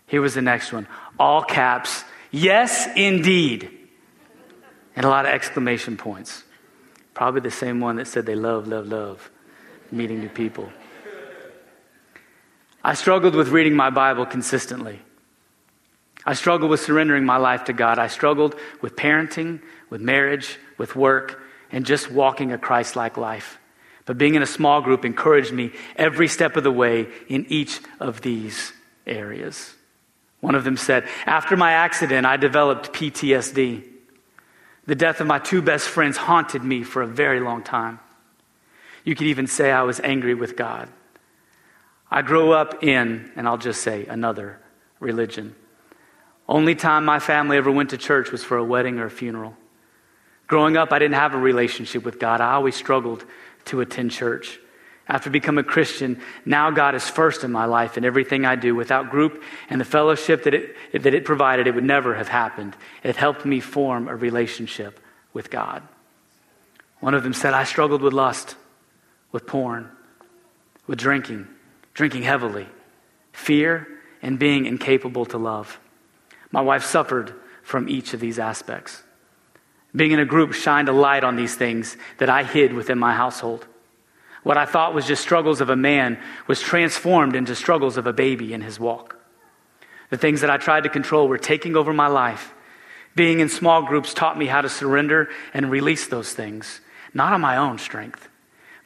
Here 0.06 0.22
was 0.22 0.36
the 0.36 0.44
next 0.44 0.72
one 0.72 0.88
all 1.18 1.42
caps. 1.42 2.04
Yes, 2.30 2.88
indeed 2.96 3.81
and 4.96 5.06
a 5.06 5.10
lot 5.10 5.26
of 5.26 5.32
exclamation 5.32 5.98
points. 5.98 6.44
Probably 7.14 7.42
the 7.42 7.52
same 7.52 7.80
one 7.80 7.98
that 7.98 8.08
said 8.08 8.26
they 8.26 8.36
love, 8.36 8.68
love, 8.68 8.88
love 8.88 9.30
meeting 9.92 10.20
new 10.20 10.30
people. 10.30 10.72
I 12.84 12.94
struggled 12.96 13.36
with 13.36 13.50
reading 13.50 13.76
my 13.76 13.90
Bible 13.90 14.26
consistently. 14.26 15.00
I 16.26 16.34
struggled 16.34 16.72
with 16.72 16.80
surrendering 16.80 17.26
my 17.26 17.38
life 17.38 17.66
to 17.66 17.74
God. 17.74 18.00
I 18.00 18.08
struggled 18.08 18.56
with 18.82 18.96
parenting, 18.96 19.62
with 19.90 20.02
marriage, 20.02 20.58
with 20.78 20.96
work, 20.96 21.42
and 21.72 21.86
just 21.86 22.12
walking 22.12 22.52
a 22.52 22.58
Christ 22.58 22.96
like 22.96 23.18
life. 23.18 23.60
But 24.06 24.18
being 24.18 24.36
in 24.36 24.42
a 24.42 24.48
small 24.48 24.82
group 24.82 25.06
encouraged 25.06 25.52
me 25.52 25.72
every 25.96 26.28
step 26.28 26.58
of 26.58 26.64
the 26.64 26.72
way 26.72 27.08
in 27.28 27.46
each 27.50 27.80
of 28.00 28.22
these 28.22 28.74
areas. 29.06 29.74
One 30.40 30.56
of 30.56 30.64
them 30.64 30.78
said, 30.78 31.08
After 31.26 31.56
my 31.56 31.74
accident, 31.74 32.26
I 32.26 32.38
developed 32.38 32.94
PTSD. 32.94 33.84
The 34.86 34.96
death 34.96 35.22
of 35.22 35.28
my 35.28 35.40
two 35.40 35.62
best 35.62 35.88
friends 35.88 36.18
haunted 36.18 36.64
me 36.64 36.84
for 36.84 37.02
a 37.02 37.08
very 37.08 37.40
long 37.40 37.64
time. 37.64 38.00
You 39.04 39.16
could 39.16 39.28
even 39.28 39.48
say 39.48 39.72
I 39.72 39.84
was 39.84 40.00
angry 40.00 40.34
with 40.34 40.56
God. 40.56 40.90
I 42.10 42.22
grew 42.22 42.52
up 42.52 42.84
in, 42.84 43.32
and 43.36 43.48
I'll 43.48 43.58
just 43.58 43.82
say, 43.82 44.06
another 44.06 44.60
religion. 45.00 45.56
Only 46.48 46.76
time 46.76 47.06
my 47.06 47.20
family 47.20 47.58
ever 47.58 47.72
went 47.72 47.92
to 47.92 47.98
church 47.98 48.32
was 48.32 48.44
for 48.44 48.58
a 48.58 48.64
wedding 48.64 49.00
or 49.00 49.06
a 49.06 49.12
funeral. 49.12 49.56
Growing 50.48 50.76
up, 50.76 50.92
I 50.92 51.00
didn't 51.00 51.16
have 51.16 51.34
a 51.34 51.38
relationship 51.38 52.04
with 52.04 52.20
God. 52.20 52.42
I 52.42 52.54
always 52.54 52.76
struggled 52.76 53.24
to 53.66 53.80
attend 53.80 54.12
church. 54.12 54.60
After 55.12 55.30
becoming 55.30 55.66
a 55.66 55.68
Christian, 55.68 56.22
now 56.46 56.72
God 56.72 56.96
is 56.96 57.06
first 57.06 57.44
in 57.44 57.52
my 57.52 57.66
life 57.66 57.98
and 57.98 58.06
everything 58.06 58.46
I 58.46 58.56
do. 58.56 58.74
Without 58.74 59.12
group 59.12 59.44
and 59.70 59.82
the 59.82 59.86
fellowship 59.86 60.44
that 60.44 60.54
it, 60.54 60.74
that 60.94 61.14
it 61.14 61.26
provided, 61.26 61.68
it 61.68 61.76
would 61.76 61.84
never 61.84 62.16
have 62.16 62.30
happened. 62.30 62.78
It 63.04 63.18
helped 63.18 63.44
me 63.44 63.60
form 63.60 64.08
a 64.08 64.16
relationship 64.16 65.02
with 65.34 65.52
God. 65.52 65.84
One 67.02 67.14
of 67.14 67.24
them 67.24 67.34
said, 67.34 67.54
I 67.54 67.66
struggled 67.66 68.02
with 68.02 68.14
lust, 68.14 68.56
with 69.34 69.46
porn, 69.46 69.92
with 70.88 70.98
drinking, 70.98 71.46
drinking 71.94 72.24
heavily, 72.24 72.68
fear, 73.34 73.90
and 74.22 74.40
being 74.40 74.66
incapable 74.66 75.26
to 75.26 75.38
love. 75.38 75.78
My 76.52 76.62
wife 76.62 76.86
suffered 76.86 77.34
from 77.64 77.90
each 77.90 78.14
of 78.14 78.22
these 78.22 78.40
aspects. 78.40 79.04
Being 79.94 80.12
in 80.12 80.22
a 80.22 80.26
group 80.26 80.54
shined 80.54 80.88
a 80.88 80.94
light 80.94 81.26
on 81.26 81.36
these 81.36 81.56
things 81.56 81.98
that 82.20 82.30
I 82.30 82.44
hid 82.44 82.72
within 82.72 82.98
my 82.98 83.14
household. 83.14 83.68
What 84.44 84.58
I 84.58 84.66
thought 84.66 84.94
was 84.94 85.06
just 85.06 85.22
struggles 85.22 85.62
of 85.62 85.70
a 85.70 85.76
man 85.76 86.20
was 86.48 86.62
transformed 86.62 87.36
into 87.36 87.56
struggles 87.56 87.98
of 87.98 88.08
a 88.08 88.14
baby 88.14 88.54
in 88.54 88.62
his 88.62 88.80
walk. 88.80 89.18
The 90.10 90.18
things 90.18 90.42
that 90.42 90.50
I 90.50 90.58
tried 90.58 90.84
to 90.84 90.90
control 90.90 91.28
were 91.28 91.38
taking 91.38 91.76
over 91.76 91.94
my 91.94 92.08
life. 92.08 92.54
Being 93.16 93.40
in 93.40 93.50
small 93.50 93.84
groups 93.84 94.14
taught 94.14 94.38
me 94.38 94.48
how 94.48 94.62
to 94.62 94.70
surrender 94.70 95.30
and 95.54 95.70
release 95.70 96.08
those 96.08 96.34
things, 96.34 96.82
not 97.14 97.34
on 97.34 97.42
my 97.42 97.58
own 97.58 97.78
strength, 97.78 98.30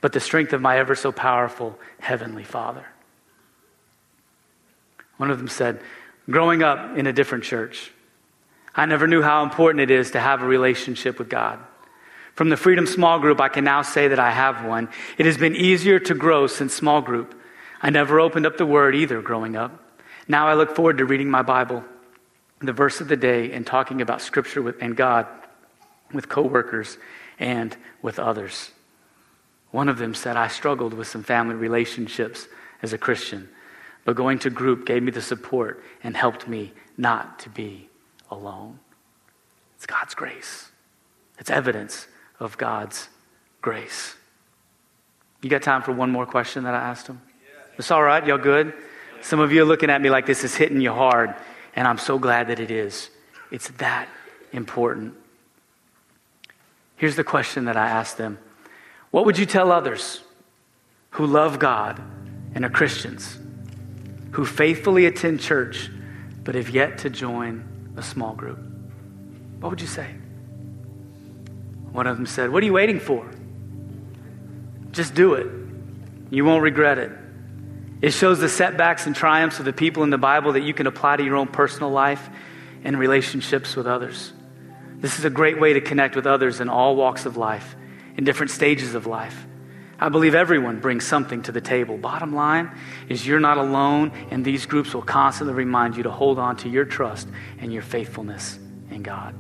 but 0.02 0.14
the 0.14 0.20
strength 0.20 0.52
of 0.54 0.62
my 0.62 0.78
ever 0.78 0.96
so 0.96 1.12
powerful 1.12 1.80
Heavenly 2.00 2.44
Father. 2.44 2.86
One 5.18 5.32
of 5.32 5.38
them 5.38 5.48
said, 5.48 5.80
Growing 6.30 6.64
up 6.64 6.98
in 6.98 7.08
a 7.08 7.14
different 7.14 7.44
church, 7.44 7.92
I 8.76 8.86
never 8.86 9.08
knew 9.08 9.22
how 9.22 9.44
important 9.44 9.82
it 9.82 9.92
is 9.92 10.12
to 10.12 10.20
have 10.20 10.42
a 10.42 10.46
relationship 10.46 11.18
with 11.18 11.30
God. 11.30 11.60
From 12.36 12.50
the 12.50 12.58
Freedom 12.58 12.86
Small 12.86 13.20
Group, 13.20 13.40
I 13.40 13.48
can 13.48 13.64
now 13.64 13.82
say 13.82 14.10
that 14.10 14.20
I 14.20 14.30
have 14.30 14.66
one. 14.66 14.90
It 15.18 15.26
has 15.26 15.38
been 15.38 15.56
easier 15.56 16.00
to 16.00 16.14
grow 16.14 16.48
since 16.48 16.74
small 16.74 17.02
group. 17.02 17.34
I 17.82 17.90
never 17.90 18.20
opened 18.20 18.46
up 18.46 18.58
the 18.58 18.66
Word 18.66 18.94
either 18.94 19.22
growing 19.22 19.56
up. 19.56 19.82
Now 20.28 20.48
I 20.48 20.54
look 20.54 20.76
forward 20.76 20.98
to 20.98 21.06
reading 21.06 21.30
my 21.30 21.44
Bible, 21.44 21.86
the 22.60 22.74
verse 22.74 23.00
of 23.00 23.08
the 23.08 23.16
day, 23.16 23.54
and 23.54 23.66
talking 23.66 24.02
about 24.02 24.22
Scripture 24.22 24.62
with, 24.62 24.76
and 24.82 24.98
God 24.98 25.28
with 26.12 26.28
coworkers 26.28 26.98
and 27.40 27.76
with 28.02 28.20
others. 28.20 28.72
One 29.72 29.88
of 29.88 29.98
them 29.98 30.14
said, 30.14 30.36
I 30.36 30.50
struggled 30.50 30.94
with 30.94 31.08
some 31.08 31.24
family 31.24 31.56
relationships 31.56 32.48
as 32.82 32.92
a 32.92 32.98
Christian, 32.98 33.48
but 34.04 34.18
going 34.18 34.40
to 34.40 34.50
group 34.50 34.86
gave 34.86 35.04
me 35.04 35.12
the 35.12 35.22
support 35.22 35.82
and 36.04 36.18
helped 36.18 36.50
me 36.50 36.74
not 36.98 37.40
to 37.40 37.50
be 37.50 37.88
alone. 38.30 38.80
It's 39.78 39.86
God's 39.86 40.16
grace. 40.16 40.72
It's 41.40 41.50
evidence 41.50 42.08
of 42.40 42.58
God's 42.58 43.08
grace. 43.62 44.16
You 45.42 45.50
got 45.50 45.62
time 45.62 45.82
for 45.82 45.92
one 45.92 46.12
more 46.12 46.26
question 46.26 46.64
that 46.64 46.74
I 46.74 46.80
asked 46.80 47.08
him? 47.08 47.22
It's 47.78 47.92
all 47.92 48.02
right. 48.02 48.26
Y'all 48.26 48.38
good? 48.38 48.74
Some 49.22 49.40
of 49.40 49.52
you 49.52 49.64
are 49.64 49.66
looking 49.66 49.90
at 49.90 50.02
me 50.02 50.10
like 50.10 50.26
this 50.26 50.44
is 50.44 50.56
hitting 50.56 50.82
you 50.82 50.94
hard, 50.94 51.34
and 51.76 51.88
I'm 51.88 51.98
so 51.98 52.20
glad 52.20 52.48
that 52.48 52.60
it 52.60 52.72
is. 52.72 53.10
It's 53.52 53.70
that 53.78 54.08
important. 54.52 55.14
Here's 56.96 57.16
the 57.16 57.24
question 57.24 57.66
that 57.66 57.78
I 57.78 57.88
asked 57.88 58.18
them 58.18 58.38
What 59.12 59.26
would 59.26 59.38
you 59.38 59.46
tell 59.46 59.72
others 59.72 60.22
who 61.12 61.26
love 61.26 61.60
God 61.60 62.02
and 62.54 62.66
are 62.66 62.70
Christians, 62.70 63.38
who 64.32 64.46
faithfully 64.46 65.06
attend 65.06 65.42
church, 65.42 65.90
but 66.44 66.56
have 66.56 66.70
yet 66.70 67.00
to 67.00 67.10
join 67.10 67.94
a 67.98 68.02
small 68.02 68.34
group? 68.34 68.60
What 69.60 69.70
would 69.70 69.82
you 69.82 69.88
say? 69.88 70.08
One 71.96 72.08
of 72.08 72.18
them 72.18 72.26
said, 72.26 72.52
What 72.52 72.62
are 72.62 72.66
you 72.66 72.74
waiting 72.74 73.00
for? 73.00 73.26
Just 74.92 75.16
do 75.16 75.36
it. 75.36 75.48
You 76.30 76.44
won't 76.44 76.62
regret 76.62 76.98
it. 76.98 77.12
It 78.02 78.12
shows 78.12 78.40
the 78.40 78.50
setbacks 78.50 79.06
and 79.08 79.16
triumphs 79.16 79.60
of 79.60 79.66
the 79.66 79.72
people 79.72 80.04
in 80.04 80.10
the 80.10 80.18
Bible 80.18 80.54
that 80.54 80.64
you 80.64 80.74
can 80.74 80.88
apply 80.88 81.16
to 81.16 81.24
your 81.24 81.38
own 81.38 81.48
personal 81.48 81.90
life 81.90 82.30
and 82.84 83.00
relationships 83.00 83.78
with 83.78 83.88
others. 83.88 84.34
This 84.98 85.18
is 85.18 85.24
a 85.24 85.30
great 85.30 85.58
way 85.58 85.72
to 85.74 85.82
connect 85.82 86.18
with 86.18 86.28
others 86.28 86.60
in 86.60 86.68
all 86.68 86.98
walks 86.98 87.26
of 87.26 87.38
life, 87.38 87.78
in 88.18 88.26
different 88.26 88.52
stages 88.52 88.94
of 88.94 89.08
life. 89.08 89.48
I 89.98 90.10
believe 90.10 90.36
everyone 90.36 90.82
brings 90.82 91.06
something 91.06 91.44
to 91.44 91.54
the 91.54 91.62
table. 91.62 91.98
Bottom 91.98 92.36
line 92.36 92.72
is 93.08 93.26
you're 93.26 93.40
not 93.40 93.58
alone, 93.58 94.12
and 94.32 94.44
these 94.44 94.66
groups 94.66 94.94
will 94.94 95.02
constantly 95.02 95.56
remind 95.56 95.96
you 95.96 96.04
to 96.04 96.12
hold 96.12 96.40
on 96.40 96.58
to 96.58 96.70
your 96.70 96.84
trust 96.84 97.30
and 97.60 97.72
your 97.72 97.84
faithfulness 97.84 98.60
in 98.92 99.02
God. 99.02 99.34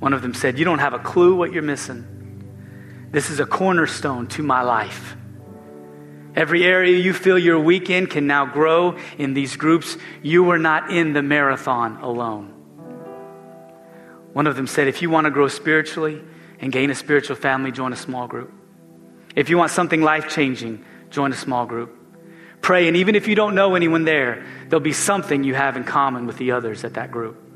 One 0.00 0.12
of 0.12 0.22
them 0.22 0.34
said, 0.34 0.58
You 0.58 0.64
don't 0.64 0.78
have 0.78 0.94
a 0.94 0.98
clue 0.98 1.34
what 1.34 1.52
you're 1.52 1.62
missing. 1.62 2.14
This 3.10 3.30
is 3.30 3.40
a 3.40 3.46
cornerstone 3.46 4.26
to 4.28 4.42
my 4.42 4.62
life. 4.62 5.16
Every 6.36 6.64
area 6.64 6.96
you 6.96 7.12
feel 7.12 7.38
you're 7.38 7.58
weak 7.58 7.90
in 7.90 8.06
can 8.06 8.26
now 8.26 8.46
grow 8.46 8.96
in 9.16 9.34
these 9.34 9.56
groups. 9.56 9.96
You 10.22 10.44
were 10.44 10.58
not 10.58 10.92
in 10.92 11.12
the 11.12 11.22
marathon 11.22 11.96
alone. 11.96 12.54
One 14.34 14.46
of 14.46 14.54
them 14.54 14.66
said, 14.66 14.86
If 14.86 15.02
you 15.02 15.10
want 15.10 15.24
to 15.24 15.30
grow 15.30 15.48
spiritually 15.48 16.22
and 16.60 16.70
gain 16.70 16.90
a 16.90 16.94
spiritual 16.94 17.36
family, 17.36 17.72
join 17.72 17.92
a 17.92 17.96
small 17.96 18.28
group. 18.28 18.52
If 19.34 19.50
you 19.50 19.58
want 19.58 19.70
something 19.72 20.00
life 20.00 20.28
changing, 20.28 20.84
join 21.10 21.32
a 21.32 21.36
small 21.36 21.66
group. 21.66 21.94
Pray, 22.60 22.88
and 22.88 22.96
even 22.96 23.14
if 23.14 23.28
you 23.28 23.34
don't 23.34 23.54
know 23.54 23.74
anyone 23.74 24.04
there, 24.04 24.44
there'll 24.68 24.80
be 24.80 24.92
something 24.92 25.44
you 25.44 25.54
have 25.54 25.76
in 25.76 25.84
common 25.84 26.26
with 26.26 26.38
the 26.38 26.52
others 26.52 26.84
at 26.84 26.94
that 26.94 27.10
group. 27.10 27.47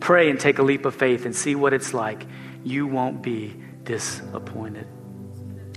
Pray 0.00 0.30
and 0.30 0.40
take 0.40 0.58
a 0.58 0.62
leap 0.62 0.84
of 0.86 0.94
faith 0.94 1.26
and 1.26 1.36
see 1.36 1.54
what 1.54 1.72
it's 1.72 1.94
like. 1.94 2.26
You 2.64 2.86
won't 2.86 3.22
be 3.22 3.54
disappointed. 3.84 4.86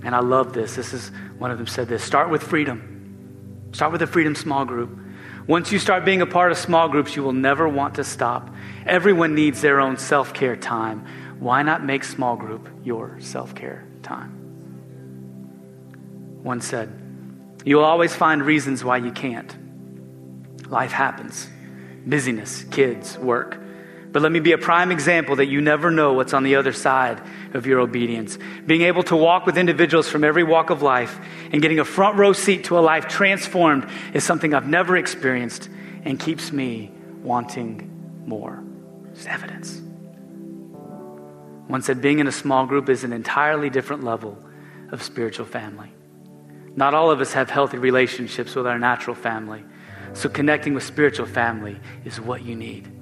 And 0.02 0.14
I 0.14 0.20
love 0.20 0.52
this. 0.52 0.74
This 0.74 0.92
is 0.92 1.10
one 1.38 1.50
of 1.50 1.58
them 1.58 1.66
said 1.66 1.88
this 1.88 2.02
start 2.02 2.30
with 2.30 2.42
freedom. 2.42 3.70
Start 3.72 3.92
with 3.92 4.02
a 4.02 4.06
freedom 4.06 4.34
small 4.34 4.64
group. 4.64 4.98
Once 5.46 5.72
you 5.72 5.78
start 5.78 6.04
being 6.04 6.22
a 6.22 6.26
part 6.26 6.52
of 6.52 6.58
small 6.58 6.88
groups, 6.88 7.16
you 7.16 7.22
will 7.22 7.32
never 7.32 7.68
want 7.68 7.96
to 7.96 8.04
stop. 8.04 8.54
Everyone 8.86 9.34
needs 9.34 9.60
their 9.60 9.80
own 9.80 9.98
self 9.98 10.32
care 10.32 10.56
time. 10.56 11.06
Why 11.38 11.62
not 11.62 11.84
make 11.84 12.04
small 12.04 12.36
group 12.36 12.68
your 12.82 13.18
self 13.20 13.54
care 13.54 13.86
time? 14.02 14.30
One 16.42 16.60
said, 16.60 16.90
You 17.64 17.76
will 17.76 17.84
always 17.84 18.14
find 18.14 18.42
reasons 18.42 18.84
why 18.84 18.98
you 18.98 19.12
can't. 19.12 19.54
Life 20.70 20.92
happens 20.92 21.48
busyness, 22.06 22.64
kids, 22.64 23.18
work. 23.18 23.58
But 24.14 24.22
let 24.22 24.30
me 24.30 24.38
be 24.38 24.52
a 24.52 24.58
prime 24.58 24.92
example 24.92 25.34
that 25.36 25.46
you 25.46 25.60
never 25.60 25.90
know 25.90 26.12
what's 26.12 26.34
on 26.34 26.44
the 26.44 26.54
other 26.54 26.72
side 26.72 27.20
of 27.52 27.66
your 27.66 27.80
obedience. 27.80 28.38
Being 28.64 28.82
able 28.82 29.02
to 29.02 29.16
walk 29.16 29.44
with 29.44 29.58
individuals 29.58 30.08
from 30.08 30.22
every 30.22 30.44
walk 30.44 30.70
of 30.70 30.82
life 30.82 31.18
and 31.50 31.60
getting 31.60 31.80
a 31.80 31.84
front 31.84 32.16
row 32.16 32.32
seat 32.32 32.62
to 32.66 32.78
a 32.78 32.80
life 32.80 33.08
transformed 33.08 33.88
is 34.12 34.22
something 34.22 34.54
I've 34.54 34.68
never 34.68 34.96
experienced 34.96 35.68
and 36.04 36.20
keeps 36.20 36.52
me 36.52 36.92
wanting 37.24 38.22
more. 38.24 38.62
It's 39.10 39.26
evidence. 39.26 39.82
One 41.66 41.82
said 41.82 42.00
being 42.00 42.20
in 42.20 42.28
a 42.28 42.32
small 42.32 42.66
group 42.66 42.88
is 42.88 43.02
an 43.02 43.12
entirely 43.12 43.68
different 43.68 44.04
level 44.04 44.38
of 44.92 45.02
spiritual 45.02 45.46
family. 45.46 45.92
Not 46.76 46.94
all 46.94 47.10
of 47.10 47.20
us 47.20 47.32
have 47.32 47.50
healthy 47.50 47.78
relationships 47.78 48.54
with 48.54 48.68
our 48.68 48.78
natural 48.78 49.16
family. 49.16 49.64
So 50.12 50.28
connecting 50.28 50.72
with 50.72 50.84
spiritual 50.84 51.26
family 51.26 51.80
is 52.04 52.20
what 52.20 52.44
you 52.44 52.54
need. 52.54 52.92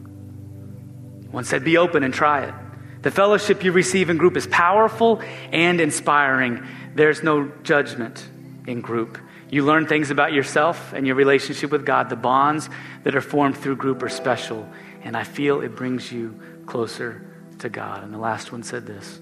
One 1.33 1.45
said, 1.45 1.65
be 1.65 1.79
open 1.79 2.05
and 2.05 2.15
try 2.15 2.45
it. 2.45 2.55
The 3.01 3.11
fellowship 3.11 3.65
you 3.65 3.73
receive 3.73 4.11
in 4.11 4.19
group 4.19 4.37
is 4.37 4.47
powerful 4.47 5.21
and 5.51 5.81
inspiring. 5.81 6.65
There's 6.95 7.23
no 7.23 7.51
judgment 7.65 8.25
in 8.67 8.81
group. 8.81 9.19
You 9.51 9.65
learn 9.65 9.87
things 9.87 10.11
about 10.11 10.33
yourself 10.33 10.93
and 10.93 11.07
your 11.07 11.17
relationship 11.17 11.73
with 11.73 11.85
God. 11.85 12.11
The 12.11 12.17
bonds 12.17 12.71
that 13.03 13.17
are 13.17 13.21
formed 13.21 13.57
through 13.57 13.77
group 13.77 14.03
are 14.03 14.09
special, 14.09 14.69
and 15.03 15.17
I 15.17 15.25
feel 15.25 15.63
it 15.63 15.75
brings 15.75 16.13
you 16.13 16.39
closer 16.67 17.27
to 17.59 17.69
God. 17.69 18.05
And 18.05 18.15
the 18.15 18.19
last 18.19 18.53
one 18.53 18.63
said 18.63 18.87
this 18.87 19.19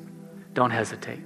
don't 0.52 0.70
hesitate. 0.70 1.20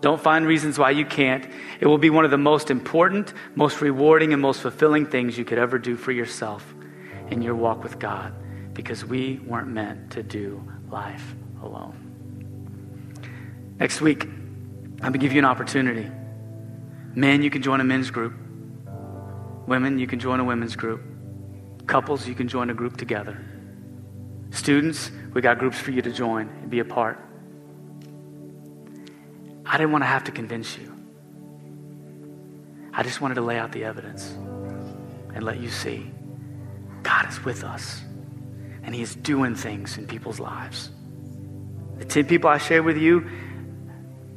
Don't 0.00 0.20
find 0.20 0.46
reasons 0.46 0.78
why 0.78 0.92
you 0.92 1.04
can't. 1.04 1.44
It 1.80 1.86
will 1.86 1.98
be 1.98 2.10
one 2.10 2.24
of 2.24 2.30
the 2.30 2.38
most 2.38 2.70
important, 2.70 3.32
most 3.56 3.80
rewarding, 3.80 4.32
and 4.32 4.40
most 4.40 4.60
fulfilling 4.60 5.06
things 5.06 5.36
you 5.36 5.44
could 5.44 5.58
ever 5.58 5.78
do 5.78 5.96
for 5.96 6.12
yourself 6.12 6.64
in 7.30 7.42
your 7.42 7.56
walk 7.56 7.82
with 7.82 7.98
God 7.98 8.32
because 8.78 9.04
we 9.04 9.40
weren't 9.44 9.66
meant 9.66 10.08
to 10.12 10.22
do 10.22 10.62
life 10.88 11.34
alone. 11.64 11.96
Next 13.80 14.00
week, 14.00 14.22
I'm 14.22 14.98
going 15.00 15.14
to 15.14 15.18
give 15.18 15.32
you 15.32 15.40
an 15.40 15.44
opportunity. 15.44 16.08
Men, 17.12 17.42
you 17.42 17.50
can 17.50 17.60
join 17.60 17.80
a 17.80 17.84
men's 17.84 18.12
group. 18.12 18.34
Women, 19.66 19.98
you 19.98 20.06
can 20.06 20.20
join 20.20 20.38
a 20.38 20.44
women's 20.44 20.76
group. 20.76 21.02
Couples, 21.88 22.28
you 22.28 22.36
can 22.36 22.46
join 22.46 22.70
a 22.70 22.74
group 22.74 22.96
together. 22.96 23.44
Students, 24.52 25.10
we 25.34 25.40
got 25.40 25.58
groups 25.58 25.76
for 25.76 25.90
you 25.90 26.00
to 26.00 26.12
join 26.12 26.48
and 26.48 26.70
be 26.70 26.78
a 26.78 26.84
part. 26.84 27.18
I 29.66 29.76
didn't 29.76 29.90
want 29.90 30.02
to 30.02 30.08
have 30.08 30.22
to 30.24 30.30
convince 30.30 30.78
you. 30.78 30.94
I 32.92 33.02
just 33.02 33.20
wanted 33.20 33.34
to 33.34 33.42
lay 33.42 33.58
out 33.58 33.72
the 33.72 33.82
evidence 33.82 34.30
and 35.34 35.42
let 35.42 35.58
you 35.58 35.68
see 35.68 36.12
God 37.02 37.28
is 37.28 37.44
with 37.44 37.64
us 37.64 38.02
and 38.88 38.94
He 38.94 39.02
is 39.02 39.14
doing 39.14 39.54
things 39.54 39.98
in 39.98 40.06
people's 40.06 40.40
lives. 40.40 40.90
The 41.98 42.06
10 42.06 42.24
people 42.24 42.48
I 42.48 42.56
shared 42.56 42.86
with 42.86 42.96
you, 42.96 43.28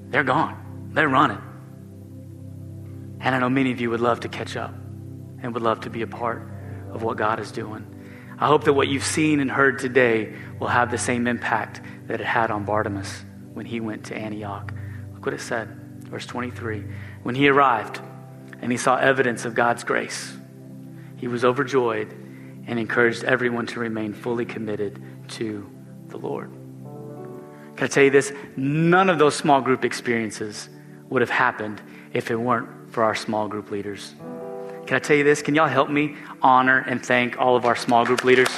they're 0.09 0.25
gone, 0.25 0.89
they're 0.91 1.07
running. 1.07 1.41
And 3.21 3.33
I 3.33 3.39
know 3.39 3.49
many 3.49 3.71
of 3.71 3.79
you 3.79 3.89
would 3.91 4.01
love 4.01 4.19
to 4.19 4.27
catch 4.27 4.57
up 4.57 4.73
and 5.41 5.53
would 5.53 5.63
love 5.63 5.79
to 5.81 5.89
be 5.89 6.01
a 6.01 6.07
part 6.07 6.51
of 6.91 7.01
what 7.01 7.15
God 7.15 7.39
is 7.39 7.53
doing. 7.53 7.87
I 8.37 8.47
hope 8.47 8.65
that 8.65 8.73
what 8.73 8.89
you've 8.89 9.05
seen 9.05 9.39
and 9.39 9.49
heard 9.49 9.79
today 9.79 10.35
will 10.59 10.67
have 10.67 10.91
the 10.91 10.97
same 10.97 11.27
impact 11.27 11.79
that 12.07 12.19
it 12.19 12.27
had 12.27 12.51
on 12.51 12.65
Bartimaeus 12.65 13.23
when 13.53 13.65
he 13.65 13.79
went 13.79 14.03
to 14.07 14.17
Antioch. 14.17 14.73
Look 15.13 15.27
what 15.27 15.33
it 15.33 15.39
said, 15.39 15.69
verse 16.09 16.25
23. 16.25 16.83
When 17.23 17.35
he 17.35 17.47
arrived 17.47 18.01
and 18.61 18.69
he 18.69 18.77
saw 18.77 18.97
evidence 18.97 19.45
of 19.45 19.55
God's 19.55 19.85
grace, 19.85 20.35
he 21.15 21.29
was 21.29 21.45
overjoyed 21.45 22.13
and 22.67 22.79
encouraged 22.79 23.23
everyone 23.23 23.65
to 23.67 23.79
remain 23.79 24.13
fully 24.13 24.45
committed 24.45 25.01
to 25.29 25.69
the 26.07 26.17
Lord. 26.17 26.51
Can 27.75 27.85
I 27.85 27.87
tell 27.87 28.03
you 28.03 28.09
this? 28.09 28.31
None 28.55 29.09
of 29.09 29.17
those 29.17 29.35
small 29.35 29.61
group 29.61 29.83
experiences 29.83 30.69
would 31.09 31.21
have 31.21 31.29
happened 31.29 31.81
if 32.13 32.29
it 32.29 32.35
weren't 32.35 32.91
for 32.91 33.03
our 33.03 33.15
small 33.15 33.47
group 33.47 33.71
leaders. 33.71 34.13
Can 34.85 34.97
I 34.97 34.99
tell 34.99 35.15
you 35.15 35.23
this? 35.23 35.41
Can 35.41 35.55
y'all 35.55 35.67
help 35.67 35.89
me 35.89 36.15
honor 36.41 36.79
and 36.79 37.03
thank 37.03 37.39
all 37.39 37.55
of 37.55 37.65
our 37.65 37.75
small 37.75 38.05
group 38.05 38.23
leaders? 38.23 38.49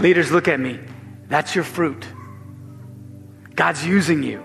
Leaders, 0.00 0.30
look 0.30 0.48
at 0.48 0.60
me. 0.60 0.78
That's 1.28 1.54
your 1.54 1.64
fruit. 1.64 2.06
God's 3.54 3.86
using 3.86 4.22
you 4.22 4.42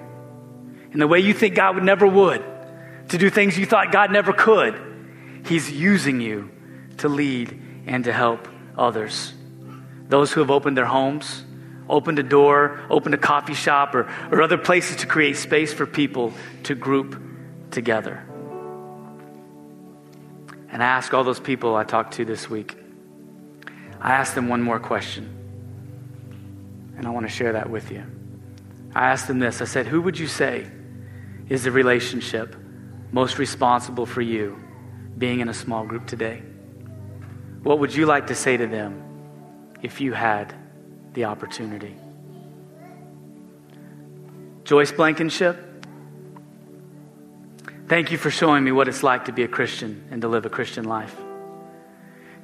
in 0.92 1.00
the 1.00 1.08
way 1.08 1.20
you 1.20 1.34
think 1.34 1.56
God 1.56 1.76
would 1.76 1.84
never 1.84 2.08
would 2.08 2.44
to 3.10 3.18
do 3.18 3.30
things 3.30 3.58
you 3.58 3.66
thought 3.66 3.92
God 3.92 4.12
never 4.12 4.34
could. 4.34 4.80
He's 5.46 5.72
using 5.72 6.22
you 6.22 6.50
to 6.98 7.10
lead 7.10 7.60
and 7.86 8.04
to 8.04 8.14
help 8.14 8.48
others. 8.78 9.34
Those 10.08 10.32
who 10.32 10.42
have 10.42 10.52
opened 10.52 10.78
their 10.78 10.86
homes, 10.86 11.44
opened 11.88 12.20
a 12.20 12.24
door, 12.24 12.82
opened 12.90 13.16
a 13.16 13.18
coffee 13.18 13.54
shop, 13.54 13.96
or, 13.96 14.10
or 14.32 14.42
other 14.42 14.58
places 14.58 14.98
to 14.98 15.08
create 15.08 15.38
space 15.38 15.74
for 15.74 15.86
people 15.86 16.34
to 16.64 16.76
group 16.76 17.22
together. 17.72 18.24
And 20.72 20.84
I 20.84 20.86
ask 20.86 21.14
all 21.14 21.24
those 21.24 21.40
people 21.40 21.76
I 21.76 21.84
talked 21.84 22.14
to 22.16 22.26
this 22.26 22.50
week, 22.50 22.78
I 24.00 24.12
asked 24.12 24.36
them 24.36 24.48
one 24.50 24.62
more 24.62 24.80
question. 24.80 25.36
And 26.96 27.08
I 27.08 27.10
want 27.12 27.26
to 27.26 27.32
share 27.32 27.54
that 27.54 27.70
with 27.70 27.92
you. 27.92 28.04
I 28.94 29.08
asked 29.08 29.28
them 29.28 29.40
this 29.40 29.62
I 29.62 29.66
said, 29.66 29.88
Who 29.88 30.02
would 30.02 30.20
you 30.20 30.28
say 30.28 30.68
is 31.48 31.64
the 31.64 31.72
relationship 31.72 32.56
most 33.12 33.38
responsible 33.38 34.06
for 34.06 34.22
you 34.22 34.58
being 35.18 35.40
in 35.40 35.50
a 35.50 35.54
small 35.54 35.86
group 35.86 36.06
today? 36.06 36.42
What 37.64 37.80
would 37.80 37.94
you 37.94 38.06
like 38.06 38.28
to 38.28 38.36
say 38.36 38.56
to 38.58 38.68
them 38.68 39.04
if 39.82 40.00
you 40.00 40.14
had 40.14 40.54
the 41.14 41.26
opportunity? 41.26 41.96
Joyce 44.64 44.92
Blankenship, 44.92 45.58
thank 47.88 48.12
you 48.12 48.18
for 48.18 48.30
showing 48.30 48.64
me 48.64 48.72
what 48.72 48.88
it's 48.88 49.04
like 49.04 49.26
to 49.26 49.32
be 49.32 49.44
a 49.44 49.48
Christian 49.48 50.08
and 50.12 50.22
to 50.22 50.28
live 50.28 50.46
a 50.46 50.50
Christian 50.50 50.86
life. 50.86 51.16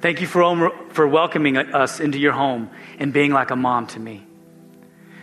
Thank 0.00 0.20
you 0.20 0.26
for, 0.26 0.70
for 0.90 1.06
welcoming 1.06 1.56
us 1.56 2.00
into 2.00 2.18
your 2.18 2.32
home 2.32 2.70
and 2.98 3.12
being 3.12 3.32
like 3.32 3.50
a 3.50 3.56
mom 3.56 3.86
to 3.88 4.00
me. 4.00 4.26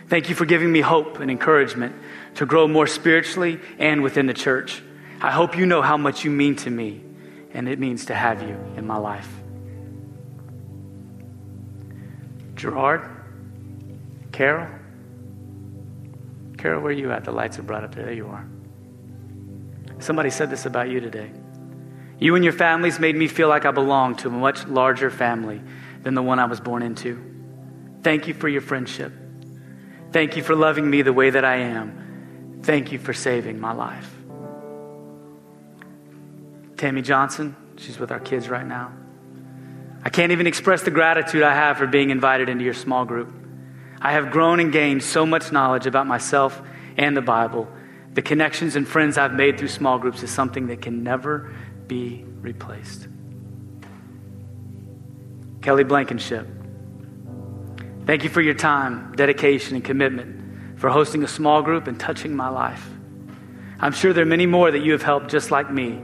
Thank 0.08 0.28
you 0.28 0.34
for 0.34 0.44
giving 0.44 0.70
me 0.70 0.80
hope 0.80 1.20
and 1.20 1.30
encouragement 1.30 1.94
to 2.36 2.46
grow 2.46 2.66
more 2.66 2.86
spiritually 2.86 3.60
and 3.78 4.02
within 4.02 4.26
the 4.26 4.34
church. 4.34 4.82
I 5.20 5.30
hope 5.30 5.56
you 5.56 5.66
know 5.66 5.82
how 5.82 5.96
much 5.96 6.24
you 6.24 6.30
mean 6.30 6.56
to 6.56 6.70
me 6.70 7.02
and 7.52 7.68
it 7.68 7.78
means 7.78 8.06
to 8.06 8.14
have 8.14 8.42
you 8.42 8.56
in 8.76 8.86
my 8.86 8.96
life. 8.96 9.28
Gerard? 12.54 13.08
Carol? 14.32 14.68
Carol, 16.58 16.82
where 16.82 16.90
are 16.90 16.92
you 16.92 17.12
at? 17.12 17.24
The 17.24 17.32
lights 17.32 17.58
are 17.58 17.62
bright 17.62 17.84
up 17.84 17.94
there. 17.94 18.04
There 18.04 18.14
you 18.14 18.26
are. 18.26 18.46
Somebody 19.98 20.30
said 20.30 20.50
this 20.50 20.66
about 20.66 20.88
you 20.88 21.00
today. 21.00 21.30
You 22.18 22.34
and 22.34 22.44
your 22.44 22.52
families 22.52 22.98
made 22.98 23.16
me 23.16 23.28
feel 23.28 23.48
like 23.48 23.64
I 23.64 23.70
belonged 23.70 24.18
to 24.20 24.28
a 24.28 24.30
much 24.30 24.66
larger 24.66 25.10
family 25.10 25.60
than 26.02 26.14
the 26.14 26.22
one 26.22 26.38
I 26.38 26.44
was 26.46 26.60
born 26.60 26.82
into. 26.82 27.22
Thank 28.02 28.28
you 28.28 28.34
for 28.34 28.48
your 28.48 28.60
friendship. 28.60 29.12
Thank 30.12 30.36
you 30.36 30.42
for 30.42 30.54
loving 30.54 30.88
me 30.88 31.02
the 31.02 31.12
way 31.12 31.30
that 31.30 31.44
I 31.44 31.56
am. 31.56 32.60
Thank 32.62 32.92
you 32.92 32.98
for 32.98 33.12
saving 33.12 33.60
my 33.60 33.72
life. 33.72 34.10
Tammy 36.76 37.02
Johnson, 37.02 37.56
she's 37.76 37.98
with 37.98 38.10
our 38.10 38.20
kids 38.20 38.48
right 38.48 38.66
now. 38.66 38.92
I 40.02 40.10
can't 40.10 40.32
even 40.32 40.46
express 40.46 40.82
the 40.82 40.90
gratitude 40.90 41.42
I 41.42 41.54
have 41.54 41.78
for 41.78 41.86
being 41.86 42.10
invited 42.10 42.48
into 42.48 42.64
your 42.64 42.74
small 42.74 43.04
group. 43.04 43.32
I 44.00 44.12
have 44.12 44.30
grown 44.30 44.60
and 44.60 44.70
gained 44.70 45.02
so 45.02 45.24
much 45.24 45.50
knowledge 45.50 45.86
about 45.86 46.06
myself 46.06 46.60
and 46.96 47.16
the 47.16 47.22
Bible. 47.22 47.68
The 48.12 48.22
connections 48.22 48.76
and 48.76 48.86
friends 48.86 49.16
I've 49.16 49.32
made 49.32 49.58
through 49.58 49.68
small 49.68 49.98
groups 49.98 50.22
is 50.22 50.30
something 50.30 50.66
that 50.66 50.82
can 50.82 51.02
never 51.02 51.54
be 51.86 52.24
replaced. 52.40 53.08
Kelly 55.62 55.84
Blankenship, 55.84 56.46
thank 58.04 58.24
you 58.24 58.28
for 58.30 58.42
your 58.42 58.54
time, 58.54 59.14
dedication, 59.16 59.76
and 59.76 59.84
commitment 59.84 60.78
for 60.78 60.90
hosting 60.90 61.24
a 61.24 61.28
small 61.28 61.62
group 61.62 61.86
and 61.86 61.98
touching 61.98 62.36
my 62.36 62.48
life. 62.50 62.86
I'm 63.80 63.92
sure 63.92 64.12
there 64.12 64.22
are 64.22 64.26
many 64.26 64.44
more 64.44 64.70
that 64.70 64.80
you 64.80 64.92
have 64.92 65.02
helped 65.02 65.30
just 65.30 65.50
like 65.50 65.70
me. 65.70 65.98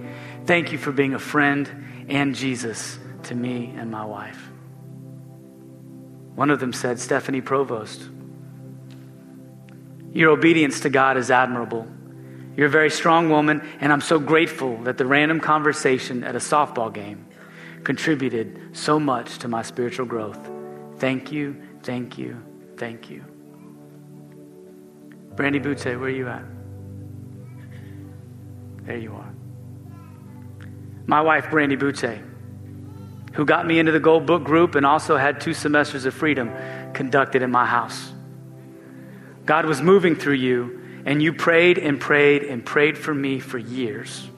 Thank 0.46 0.72
you 0.72 0.78
for 0.78 0.92
being 0.92 1.14
a 1.14 1.18
friend 1.18 2.06
and 2.08 2.34
Jesus 2.34 2.98
to 3.24 3.34
me 3.34 3.74
and 3.76 3.90
my 3.90 4.04
wife. 4.04 4.50
One 6.34 6.50
of 6.50 6.60
them 6.60 6.72
said, 6.72 6.98
Stephanie 6.98 7.40
Provost, 7.40 8.08
your 10.12 10.30
obedience 10.30 10.80
to 10.80 10.90
God 10.90 11.16
is 11.16 11.30
admirable. 11.30 11.86
You're 12.56 12.66
a 12.66 12.70
very 12.70 12.90
strong 12.90 13.30
woman, 13.30 13.62
and 13.80 13.92
I'm 13.92 14.00
so 14.00 14.18
grateful 14.18 14.76
that 14.78 14.98
the 14.98 15.06
random 15.06 15.40
conversation 15.40 16.24
at 16.24 16.34
a 16.34 16.40
softball 16.40 16.92
game 16.92 17.26
contributed 17.84 18.76
so 18.76 18.98
much 18.98 19.38
to 19.38 19.48
my 19.48 19.62
spiritual 19.62 20.06
growth. 20.06 20.38
Thank 20.98 21.30
you, 21.32 21.56
thank 21.82 22.18
you, 22.18 22.42
thank 22.76 23.08
you. 23.08 23.24
Brandy 25.36 25.58
Butte, 25.58 25.84
where 25.84 26.00
are 26.02 26.08
you 26.08 26.28
at? 26.28 26.42
There 28.84 28.98
you 28.98 29.14
are. 29.14 29.39
My 31.10 31.20
wife, 31.22 31.50
Brandy 31.50 31.74
Butte 31.74 32.20
who 33.32 33.44
got 33.44 33.66
me 33.66 33.80
into 33.80 33.90
the 33.90 33.98
Gold 33.98 34.26
Book 34.26 34.44
group 34.44 34.76
and 34.76 34.86
also 34.86 35.16
had 35.16 35.40
two 35.40 35.54
semesters 35.54 36.04
of 36.04 36.14
freedom 36.14 36.52
conducted 36.92 37.42
in 37.42 37.50
my 37.50 37.66
house. 37.66 38.12
God 39.44 39.66
was 39.66 39.82
moving 39.82 40.14
through 40.14 40.34
you, 40.34 41.02
and 41.04 41.20
you 41.20 41.32
prayed 41.32 41.78
and 41.78 42.00
prayed 42.00 42.44
and 42.44 42.64
prayed 42.64 42.96
for 42.96 43.12
me 43.12 43.40
for 43.40 43.58
years. 43.58 44.28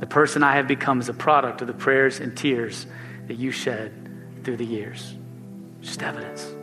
The 0.00 0.08
person 0.08 0.42
I 0.42 0.56
have 0.56 0.66
become 0.66 0.98
is 0.98 1.08
a 1.08 1.14
product 1.14 1.60
of 1.60 1.68
the 1.68 1.72
prayers 1.72 2.18
and 2.18 2.36
tears 2.36 2.88
that 3.28 3.36
you 3.36 3.52
shed 3.52 3.92
through 4.42 4.56
the 4.56 4.66
years. 4.66 5.14
Just 5.82 6.02
evidence. 6.02 6.55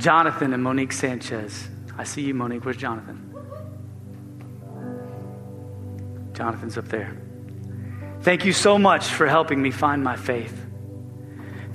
Jonathan 0.00 0.54
and 0.54 0.62
Monique 0.62 0.92
Sanchez. 0.92 1.68
I 1.98 2.04
see 2.04 2.22
you, 2.22 2.32
Monique. 2.32 2.64
Where's 2.64 2.78
Jonathan? 2.78 3.34
Jonathan's 6.32 6.78
up 6.78 6.88
there. 6.88 7.16
Thank 8.22 8.46
you 8.46 8.54
so 8.54 8.78
much 8.78 9.06
for 9.06 9.26
helping 9.26 9.60
me 9.60 9.70
find 9.70 10.02
my 10.02 10.16
faith. 10.16 10.58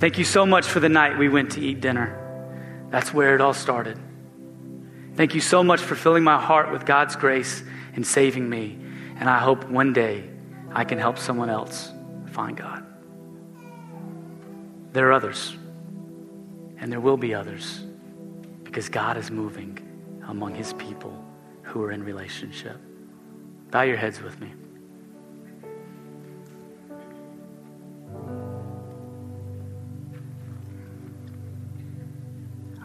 Thank 0.00 0.18
you 0.18 0.24
so 0.24 0.44
much 0.44 0.66
for 0.66 0.80
the 0.80 0.88
night 0.88 1.18
we 1.18 1.28
went 1.28 1.52
to 1.52 1.60
eat 1.60 1.80
dinner. 1.80 2.88
That's 2.90 3.14
where 3.14 3.36
it 3.36 3.40
all 3.40 3.54
started. 3.54 3.96
Thank 5.14 5.34
you 5.34 5.40
so 5.40 5.62
much 5.62 5.80
for 5.80 5.94
filling 5.94 6.24
my 6.24 6.40
heart 6.40 6.72
with 6.72 6.84
God's 6.84 7.14
grace 7.14 7.62
and 7.94 8.04
saving 8.04 8.50
me. 8.50 8.76
And 9.18 9.30
I 9.30 9.38
hope 9.38 9.68
one 9.68 9.92
day 9.92 10.28
I 10.72 10.84
can 10.84 10.98
help 10.98 11.18
someone 11.18 11.48
else 11.48 11.92
find 12.32 12.56
God. 12.56 12.84
There 14.92 15.08
are 15.08 15.12
others, 15.12 15.56
and 16.78 16.90
there 16.90 17.00
will 17.00 17.16
be 17.16 17.34
others, 17.34 17.85
because 18.76 18.90
God 18.90 19.16
is 19.16 19.30
moving 19.30 19.78
among 20.28 20.54
his 20.54 20.74
people 20.74 21.24
who 21.62 21.82
are 21.82 21.92
in 21.92 22.04
relationship. 22.04 22.78
Bow 23.70 23.80
your 23.80 23.96
heads 23.96 24.20
with 24.20 24.38
me. 24.38 24.52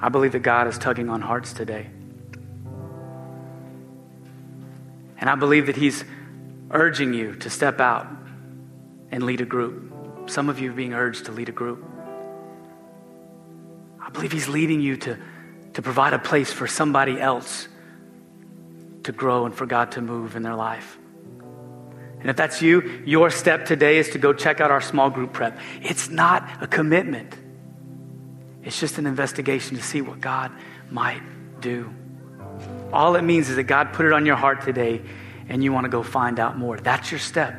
I 0.01 0.07
believe 0.07 0.31
that 0.31 0.43
God 0.43 0.67
is 0.67 0.77
tugging 0.77 1.09
on 1.09 1.19
hearts 1.19 1.51
today. 1.51 1.89
And 5.17 5.29
I 5.29 5.35
believe 5.35 5.65
that 5.65 5.75
He's 5.75 6.05
urging 6.69 7.13
you 7.13 7.35
to 7.35 7.49
step 7.49 7.81
out 7.81 8.07
and 9.11 9.23
lead 9.23 9.41
a 9.41 9.45
group. 9.45 10.29
Some 10.29 10.47
of 10.47 10.57
you 10.57 10.71
are 10.71 10.73
being 10.73 10.93
urged 10.93 11.25
to 11.25 11.33
lead 11.33 11.49
a 11.49 11.51
group. 11.51 11.83
I 13.99 14.09
believe 14.11 14.31
He's 14.31 14.47
leading 14.47 14.79
you 14.79 14.95
to 14.95 15.17
to 15.73 15.81
provide 15.81 16.13
a 16.13 16.19
place 16.19 16.51
for 16.51 16.67
somebody 16.67 17.19
else 17.19 17.67
to 19.03 19.11
grow 19.11 19.45
and 19.45 19.55
for 19.55 19.65
God 19.65 19.93
to 19.93 20.01
move 20.01 20.35
in 20.35 20.43
their 20.43 20.55
life. 20.55 20.97
And 22.19 22.29
if 22.29 22.35
that's 22.35 22.61
you, 22.61 23.01
your 23.05 23.31
step 23.31 23.65
today 23.65 23.97
is 23.97 24.09
to 24.09 24.19
go 24.19 24.31
check 24.31 24.61
out 24.61 24.69
our 24.69 24.81
small 24.81 25.09
group 25.09 25.33
prep. 25.33 25.57
It's 25.81 26.09
not 26.09 26.47
a 26.61 26.67
commitment, 26.67 27.35
it's 28.63 28.79
just 28.79 28.97
an 28.97 29.07
investigation 29.07 29.75
to 29.77 29.83
see 29.83 30.01
what 30.01 30.21
God 30.21 30.51
might 30.91 31.21
do. 31.61 31.91
All 32.93 33.15
it 33.15 33.23
means 33.23 33.49
is 33.49 33.55
that 33.55 33.63
God 33.63 33.93
put 33.93 34.05
it 34.05 34.13
on 34.13 34.25
your 34.25 34.35
heart 34.35 34.61
today 34.61 35.01
and 35.49 35.63
you 35.63 35.71
want 35.71 35.85
to 35.85 35.89
go 35.89 36.03
find 36.03 36.39
out 36.39 36.57
more. 36.57 36.77
That's 36.77 37.11
your 37.11 37.19
step. 37.19 37.55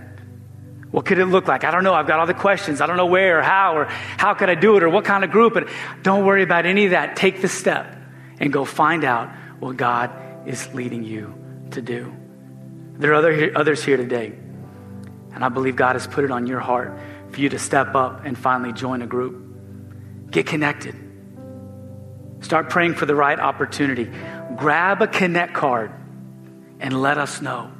What 0.92 1.06
could 1.06 1.18
it 1.18 1.26
look 1.26 1.48
like? 1.48 1.64
I 1.64 1.70
don't 1.70 1.84
know. 1.84 1.94
I've 1.94 2.06
got 2.06 2.20
all 2.20 2.26
the 2.26 2.34
questions. 2.34 2.82
I 2.82 2.86
don't 2.86 2.98
know 2.98 3.06
where 3.06 3.38
or 3.38 3.42
how 3.42 3.76
or 3.76 3.86
how 3.86 4.34
could 4.34 4.50
I 4.50 4.54
do 4.54 4.76
it 4.76 4.82
or 4.82 4.90
what 4.90 5.06
kind 5.06 5.24
of 5.24 5.30
group. 5.30 5.56
And 5.56 5.66
don't 6.02 6.24
worry 6.26 6.42
about 6.42 6.66
any 6.66 6.84
of 6.84 6.90
that. 6.90 7.16
Take 7.16 7.40
the 7.40 7.48
step 7.48 7.96
and 8.43 8.53
go 8.53 8.64
find 8.64 9.05
out 9.05 9.30
what 9.61 9.76
God 9.76 10.11
is 10.47 10.74
leading 10.74 11.05
you 11.05 11.32
to 11.70 11.80
do. 11.80 12.12
There 12.99 13.12
are 13.12 13.14
other, 13.14 13.53
others 13.57 13.84
here 13.84 13.97
today, 13.97 14.32
and 15.32 15.45
I 15.45 15.49
believe 15.49 15.76
God 15.76 15.95
has 15.95 16.09
put 16.09 16.24
it 16.24 16.32
on 16.32 16.49
your 16.49 16.59
heart 16.59 16.99
for 17.30 17.40
you 17.40 17.49
to 17.51 17.59
step 17.59 17.95
up 17.95 18.24
and 18.24 18.36
finally 18.36 18.72
join 18.72 19.01
a 19.01 19.07
group. 19.07 20.30
Get 20.32 20.47
connected. 20.47 20.97
Start 22.40 22.68
praying 22.68 22.95
for 22.95 23.07
the 23.07 23.14
right 23.14 23.38
opportunity. 23.38 24.11
Grab 24.57 25.01
a 25.01 25.07
Connect 25.07 25.55
card 25.55 25.93
and 26.80 27.01
let 27.01 27.18
us 27.18 27.40
know. 27.40 27.70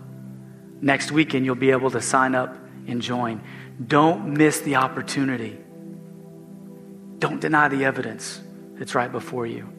Next 0.81 1.11
weekend, 1.11 1.45
you'll 1.45 1.57
be 1.57 1.73
able 1.73 1.91
to 1.91 2.01
sign 2.01 2.37
up 2.37 2.57
and 2.87 3.03
join. 3.03 3.43
Don't 3.85 4.35
miss 4.35 4.61
the 4.61 4.77
opportunity. 4.77 5.59
Don't 7.19 7.41
deny 7.41 7.67
the 7.67 7.85
evidence 7.85 8.41
that's 8.75 8.95
right 8.95 9.11
before 9.11 9.47
you. 9.47 9.72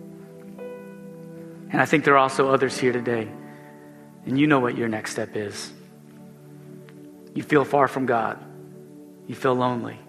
And 1.74 1.82
I 1.82 1.86
think 1.86 2.06
there 2.06 2.14
are 2.14 2.20
also 2.20 2.52
others 2.52 2.78
here 2.78 2.94
today, 2.94 3.28
and 4.28 4.40
you 4.40 4.46
know 4.46 4.60
what 4.60 4.78
your 4.78 4.88
next 4.88 5.12
step 5.12 5.36
is. 5.36 5.74
You 7.34 7.42
feel 7.42 7.66
far 7.66 7.88
from 7.88 8.06
God, 8.06 8.38
you 9.26 9.34
feel 9.34 9.56
lonely, 9.56 10.00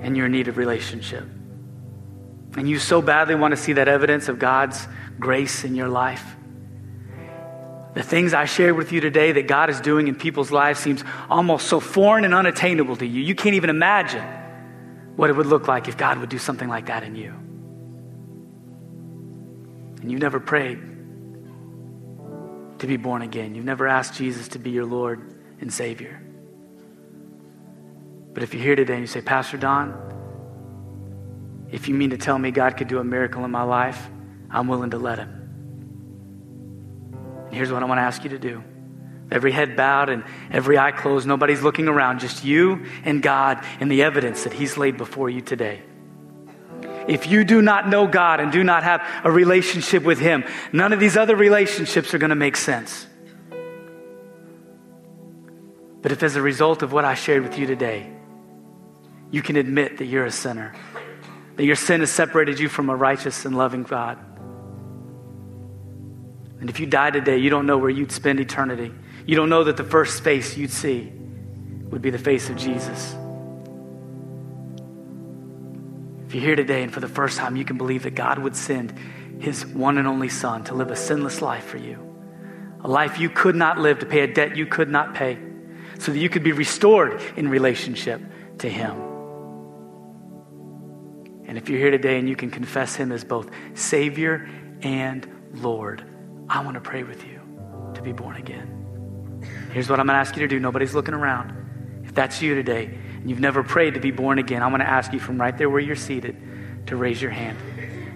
and 0.00 0.16
you're 0.16 0.24
in 0.24 0.32
need 0.32 0.48
of 0.48 0.56
relationship. 0.56 1.24
And 2.56 2.66
you 2.66 2.78
so 2.78 3.02
badly 3.02 3.34
want 3.34 3.52
to 3.52 3.58
see 3.58 3.74
that 3.74 3.88
evidence 3.88 4.28
of 4.28 4.38
God's 4.38 4.88
grace 5.20 5.64
in 5.64 5.74
your 5.74 5.88
life. 5.88 6.24
The 7.92 8.02
things 8.02 8.32
I 8.32 8.46
shared 8.46 8.74
with 8.74 8.90
you 8.90 9.02
today 9.02 9.32
that 9.32 9.48
God 9.48 9.68
is 9.68 9.82
doing 9.82 10.08
in 10.08 10.14
people's 10.14 10.50
lives 10.50 10.80
seems 10.80 11.04
almost 11.28 11.66
so 11.66 11.78
foreign 11.78 12.24
and 12.24 12.32
unattainable 12.32 12.96
to 12.96 13.06
you. 13.06 13.20
You 13.20 13.34
can't 13.34 13.54
even 13.54 13.68
imagine 13.68 14.24
what 15.14 15.28
it 15.28 15.34
would 15.34 15.46
look 15.46 15.68
like 15.68 15.88
if 15.88 15.98
God 15.98 16.16
would 16.18 16.30
do 16.30 16.38
something 16.38 16.68
like 16.70 16.86
that 16.86 17.02
in 17.02 17.16
you 17.16 17.47
and 20.00 20.10
you've 20.10 20.20
never 20.20 20.40
prayed 20.40 20.78
to 22.78 22.86
be 22.86 22.96
born 22.96 23.22
again, 23.22 23.54
you've 23.54 23.64
never 23.64 23.88
asked 23.88 24.14
Jesus 24.14 24.48
to 24.48 24.58
be 24.58 24.70
your 24.70 24.86
Lord 24.86 25.34
and 25.60 25.72
Savior. 25.72 26.22
But 28.32 28.42
if 28.42 28.54
you're 28.54 28.62
here 28.62 28.76
today 28.76 28.94
and 28.94 29.02
you 29.02 29.08
say, 29.08 29.20
Pastor 29.20 29.56
Don, 29.56 30.08
if 31.70 31.88
you 31.88 31.94
mean 31.94 32.10
to 32.10 32.16
tell 32.16 32.38
me 32.38 32.50
God 32.50 32.76
could 32.76 32.88
do 32.88 32.98
a 32.98 33.04
miracle 33.04 33.44
in 33.44 33.50
my 33.50 33.64
life, 33.64 34.08
I'm 34.50 34.68
willing 34.68 34.90
to 34.90 34.98
let 34.98 35.18
Him. 35.18 35.28
And 37.46 37.54
here's 37.54 37.72
what 37.72 37.82
I 37.82 37.86
want 37.86 37.98
to 37.98 38.02
ask 38.02 38.22
you 38.24 38.30
to 38.30 38.38
do. 38.38 38.62
Every 39.30 39.52
head 39.52 39.76
bowed 39.76 40.08
and 40.08 40.24
every 40.50 40.78
eye 40.78 40.92
closed, 40.92 41.26
nobody's 41.26 41.62
looking 41.62 41.88
around, 41.88 42.20
just 42.20 42.44
you 42.44 42.86
and 43.04 43.22
God 43.22 43.62
and 43.80 43.90
the 43.90 44.02
evidence 44.02 44.44
that 44.44 44.52
He's 44.52 44.78
laid 44.78 44.96
before 44.96 45.28
you 45.28 45.40
today. 45.40 45.82
If 47.08 47.26
you 47.26 47.42
do 47.42 47.62
not 47.62 47.88
know 47.88 48.06
God 48.06 48.38
and 48.38 48.52
do 48.52 48.62
not 48.62 48.82
have 48.82 49.02
a 49.24 49.30
relationship 49.30 50.02
with 50.02 50.18
Him, 50.18 50.44
none 50.72 50.92
of 50.92 51.00
these 51.00 51.16
other 51.16 51.34
relationships 51.34 52.12
are 52.12 52.18
going 52.18 52.30
to 52.30 52.36
make 52.36 52.54
sense. 52.54 53.06
But 56.02 56.12
if, 56.12 56.22
as 56.22 56.36
a 56.36 56.42
result 56.42 56.82
of 56.82 56.92
what 56.92 57.06
I 57.06 57.14
shared 57.14 57.42
with 57.42 57.58
you 57.58 57.66
today, 57.66 58.12
you 59.30 59.40
can 59.42 59.56
admit 59.56 59.98
that 59.98 60.04
you're 60.04 60.26
a 60.26 60.30
sinner, 60.30 60.74
that 61.56 61.64
your 61.64 61.76
sin 61.76 62.00
has 62.00 62.10
separated 62.10 62.60
you 62.60 62.68
from 62.68 62.90
a 62.90 62.94
righteous 62.94 63.46
and 63.46 63.56
loving 63.56 63.84
God. 63.84 64.18
And 66.60 66.68
if 66.68 66.78
you 66.78 66.86
die 66.86 67.10
today, 67.10 67.38
you 67.38 67.48
don't 67.48 67.66
know 67.66 67.78
where 67.78 67.90
you'd 67.90 68.12
spend 68.12 68.38
eternity. 68.38 68.92
You 69.26 69.34
don't 69.34 69.48
know 69.48 69.64
that 69.64 69.76
the 69.76 69.84
first 69.84 70.22
face 70.22 70.56
you'd 70.56 70.70
see 70.70 71.10
would 71.90 72.02
be 72.02 72.10
the 72.10 72.18
face 72.18 72.50
of 72.50 72.56
Jesus. 72.56 73.14
If 76.28 76.34
you're 76.34 76.44
here 76.44 76.56
today 76.56 76.82
and 76.82 76.92
for 76.92 77.00
the 77.00 77.08
first 77.08 77.38
time 77.38 77.56
you 77.56 77.64
can 77.64 77.78
believe 77.78 78.02
that 78.02 78.14
God 78.14 78.38
would 78.38 78.54
send 78.54 78.92
his 79.38 79.64
one 79.64 79.96
and 79.96 80.06
only 80.06 80.28
Son 80.28 80.62
to 80.64 80.74
live 80.74 80.90
a 80.90 80.96
sinless 80.96 81.40
life 81.40 81.64
for 81.64 81.78
you, 81.78 81.98
a 82.84 82.86
life 82.86 83.18
you 83.18 83.30
could 83.30 83.56
not 83.56 83.78
live, 83.78 84.00
to 84.00 84.06
pay 84.06 84.20
a 84.20 84.26
debt 84.26 84.54
you 84.54 84.66
could 84.66 84.90
not 84.90 85.14
pay, 85.14 85.38
so 85.98 86.12
that 86.12 86.18
you 86.18 86.28
could 86.28 86.44
be 86.44 86.52
restored 86.52 87.18
in 87.36 87.48
relationship 87.48 88.20
to 88.58 88.68
him. 88.68 88.94
And 91.46 91.56
if 91.56 91.70
you're 91.70 91.78
here 91.78 91.90
today 91.90 92.18
and 92.18 92.28
you 92.28 92.36
can 92.36 92.50
confess 92.50 92.94
him 92.94 93.10
as 93.10 93.24
both 93.24 93.48
Savior 93.72 94.50
and 94.82 95.26
Lord, 95.54 96.04
I 96.46 96.62
want 96.62 96.74
to 96.74 96.82
pray 96.82 97.04
with 97.04 97.26
you 97.26 97.40
to 97.94 98.02
be 98.02 98.12
born 98.12 98.36
again. 98.36 99.40
Here's 99.72 99.88
what 99.88 99.98
I'm 99.98 100.04
going 100.04 100.16
to 100.16 100.20
ask 100.20 100.36
you 100.36 100.42
to 100.42 100.48
do. 100.48 100.60
Nobody's 100.60 100.94
looking 100.94 101.14
around. 101.14 101.54
If 102.04 102.12
that's 102.12 102.42
you 102.42 102.54
today 102.54 102.98
and 103.20 103.28
you've 103.28 103.40
never 103.40 103.62
prayed 103.62 103.94
to 103.94 104.00
be 104.00 104.10
born 104.10 104.38
again, 104.38 104.62
I'm 104.62 104.70
going 104.70 104.80
to 104.80 104.88
ask 104.88 105.12
you 105.12 105.20
from 105.20 105.40
right 105.40 105.56
there 105.56 105.68
where 105.68 105.80
you're 105.80 105.96
seated 105.96 106.36
to 106.86 106.96
raise 106.96 107.20
your 107.20 107.30
hand. 107.30 107.58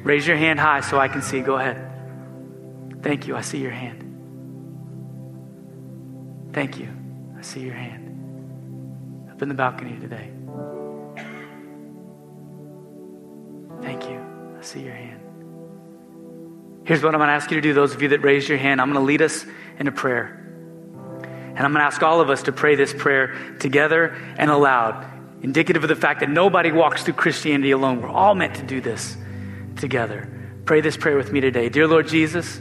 Raise 0.04 0.26
your 0.26 0.36
hand 0.36 0.58
high 0.58 0.80
so 0.80 0.98
I 0.98 1.08
can 1.08 1.22
see. 1.22 1.40
Go 1.40 1.56
ahead. 1.56 1.88
Thank 3.02 3.26
you. 3.26 3.36
I 3.36 3.40
see 3.40 3.58
your 3.58 3.70
hand. 3.70 4.08
Thank 6.52 6.78
you. 6.78 6.88
I 7.36 7.42
see 7.42 7.60
your 7.60 7.74
hand. 7.74 9.28
Up 9.30 9.42
in 9.42 9.48
the 9.48 9.54
balcony 9.54 9.98
today. 9.98 10.30
Thank 13.80 14.08
you. 14.08 14.20
I 14.58 14.62
see 14.62 14.80
your 14.80 14.94
hand. 14.94 15.20
Here's 16.84 17.02
what 17.02 17.14
I'm 17.14 17.20
going 17.20 17.28
to 17.28 17.34
ask 17.34 17.50
you 17.50 17.56
to 17.56 17.60
do, 17.60 17.74
those 17.74 17.94
of 17.94 18.02
you 18.02 18.08
that 18.08 18.22
raised 18.22 18.48
your 18.48 18.58
hand. 18.58 18.80
I'm 18.80 18.92
going 18.92 19.00
to 19.00 19.06
lead 19.06 19.22
us 19.22 19.46
in 19.78 19.86
a 19.86 19.92
prayer. 19.92 20.41
And 21.62 21.66
I'm 21.68 21.72
going 21.74 21.82
to 21.82 21.86
ask 21.86 22.02
all 22.02 22.20
of 22.20 22.28
us 22.28 22.42
to 22.42 22.52
pray 22.52 22.74
this 22.74 22.92
prayer 22.92 23.36
together 23.60 24.20
and 24.36 24.50
aloud, 24.50 25.06
indicative 25.42 25.84
of 25.84 25.88
the 25.88 25.94
fact 25.94 26.18
that 26.18 26.28
nobody 26.28 26.72
walks 26.72 27.04
through 27.04 27.14
Christianity 27.14 27.70
alone. 27.70 28.02
We're 28.02 28.08
all 28.08 28.34
meant 28.34 28.56
to 28.56 28.64
do 28.64 28.80
this 28.80 29.16
together. 29.76 30.28
Pray 30.64 30.80
this 30.80 30.96
prayer 30.96 31.16
with 31.16 31.30
me 31.30 31.40
today. 31.40 31.68
Dear 31.68 31.86
Lord 31.86 32.08
Jesus, 32.08 32.60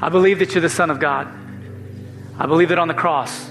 I 0.00 0.08
believe 0.08 0.40
that 0.40 0.52
you're 0.52 0.60
the 0.60 0.68
Son 0.68 0.90
of 0.90 0.98
God. 0.98 1.28
I 2.36 2.46
believe 2.46 2.70
that 2.70 2.80
on 2.80 2.88
the 2.88 2.94
cross, 2.94 3.48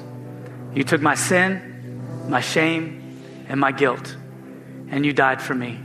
you 0.75 0.83
took 0.83 0.99
my 0.99 1.15
sin, 1.15 2.27
my 2.27 2.41
shame, 2.41 3.45
and 3.47 3.61
my 3.61 3.71
guilt, 3.71 4.13
and 4.89 5.05
you 5.05 5.13
died 5.13 5.41
for 5.41 5.55
me. 5.55 5.79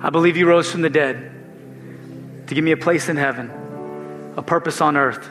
I 0.00 0.10
believe 0.10 0.36
you 0.36 0.48
rose 0.48 0.68
from 0.68 0.82
the 0.82 0.90
dead 0.90 2.48
to 2.48 2.52
give 2.52 2.64
me 2.64 2.72
a 2.72 2.76
place 2.76 3.08
in 3.08 3.16
heaven, 3.16 4.32
a 4.36 4.42
purpose 4.42 4.80
on 4.80 4.96
earth, 4.96 5.30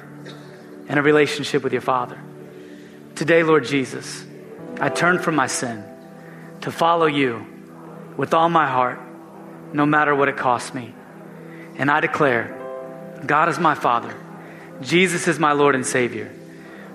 and 0.88 0.98
a 0.98 1.02
relationship 1.02 1.62
with 1.62 1.74
your 1.74 1.82
Father. 1.82 2.18
Today, 3.16 3.44
Lord 3.44 3.64
Jesus, 3.64 4.26
I 4.82 4.90
turn 4.90 5.20
from 5.20 5.36
my 5.36 5.48
sin 5.48 5.86
to 6.62 6.72
follow 6.72 7.06
you 7.06 7.46
with 8.18 8.34
all 8.34 8.50
my 8.50 8.68
heart, 8.68 9.00
no 9.72 9.86
matter 9.86 10.14
what 10.14 10.28
it 10.28 10.36
costs 10.36 10.74
me. 10.74 10.94
And 11.78 11.90
I 11.90 12.02
declare 12.02 12.54
God 13.26 13.48
is 13.48 13.58
my 13.58 13.74
Father, 13.74 14.14
Jesus 14.82 15.30
is 15.30 15.40
my 15.40 15.54
Lord 15.54 15.76
and 15.76 15.86
Savior, 15.86 16.30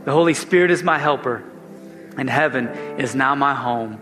the 0.05 0.13
Holy 0.13 0.35
Spirit 0.35 0.71
is 0.71 0.83
my 0.83 0.99
helper, 0.99 1.43
and 2.19 2.29
heaven 2.29 2.69
is 2.99 3.15
now 3.15 3.35
my 3.35 3.55
home. 3.55 3.99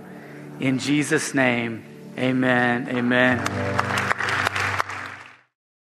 In 0.58 0.80
Jesus' 0.80 1.34
name, 1.34 1.84
amen. 2.18 2.88
Amen. 2.88 3.77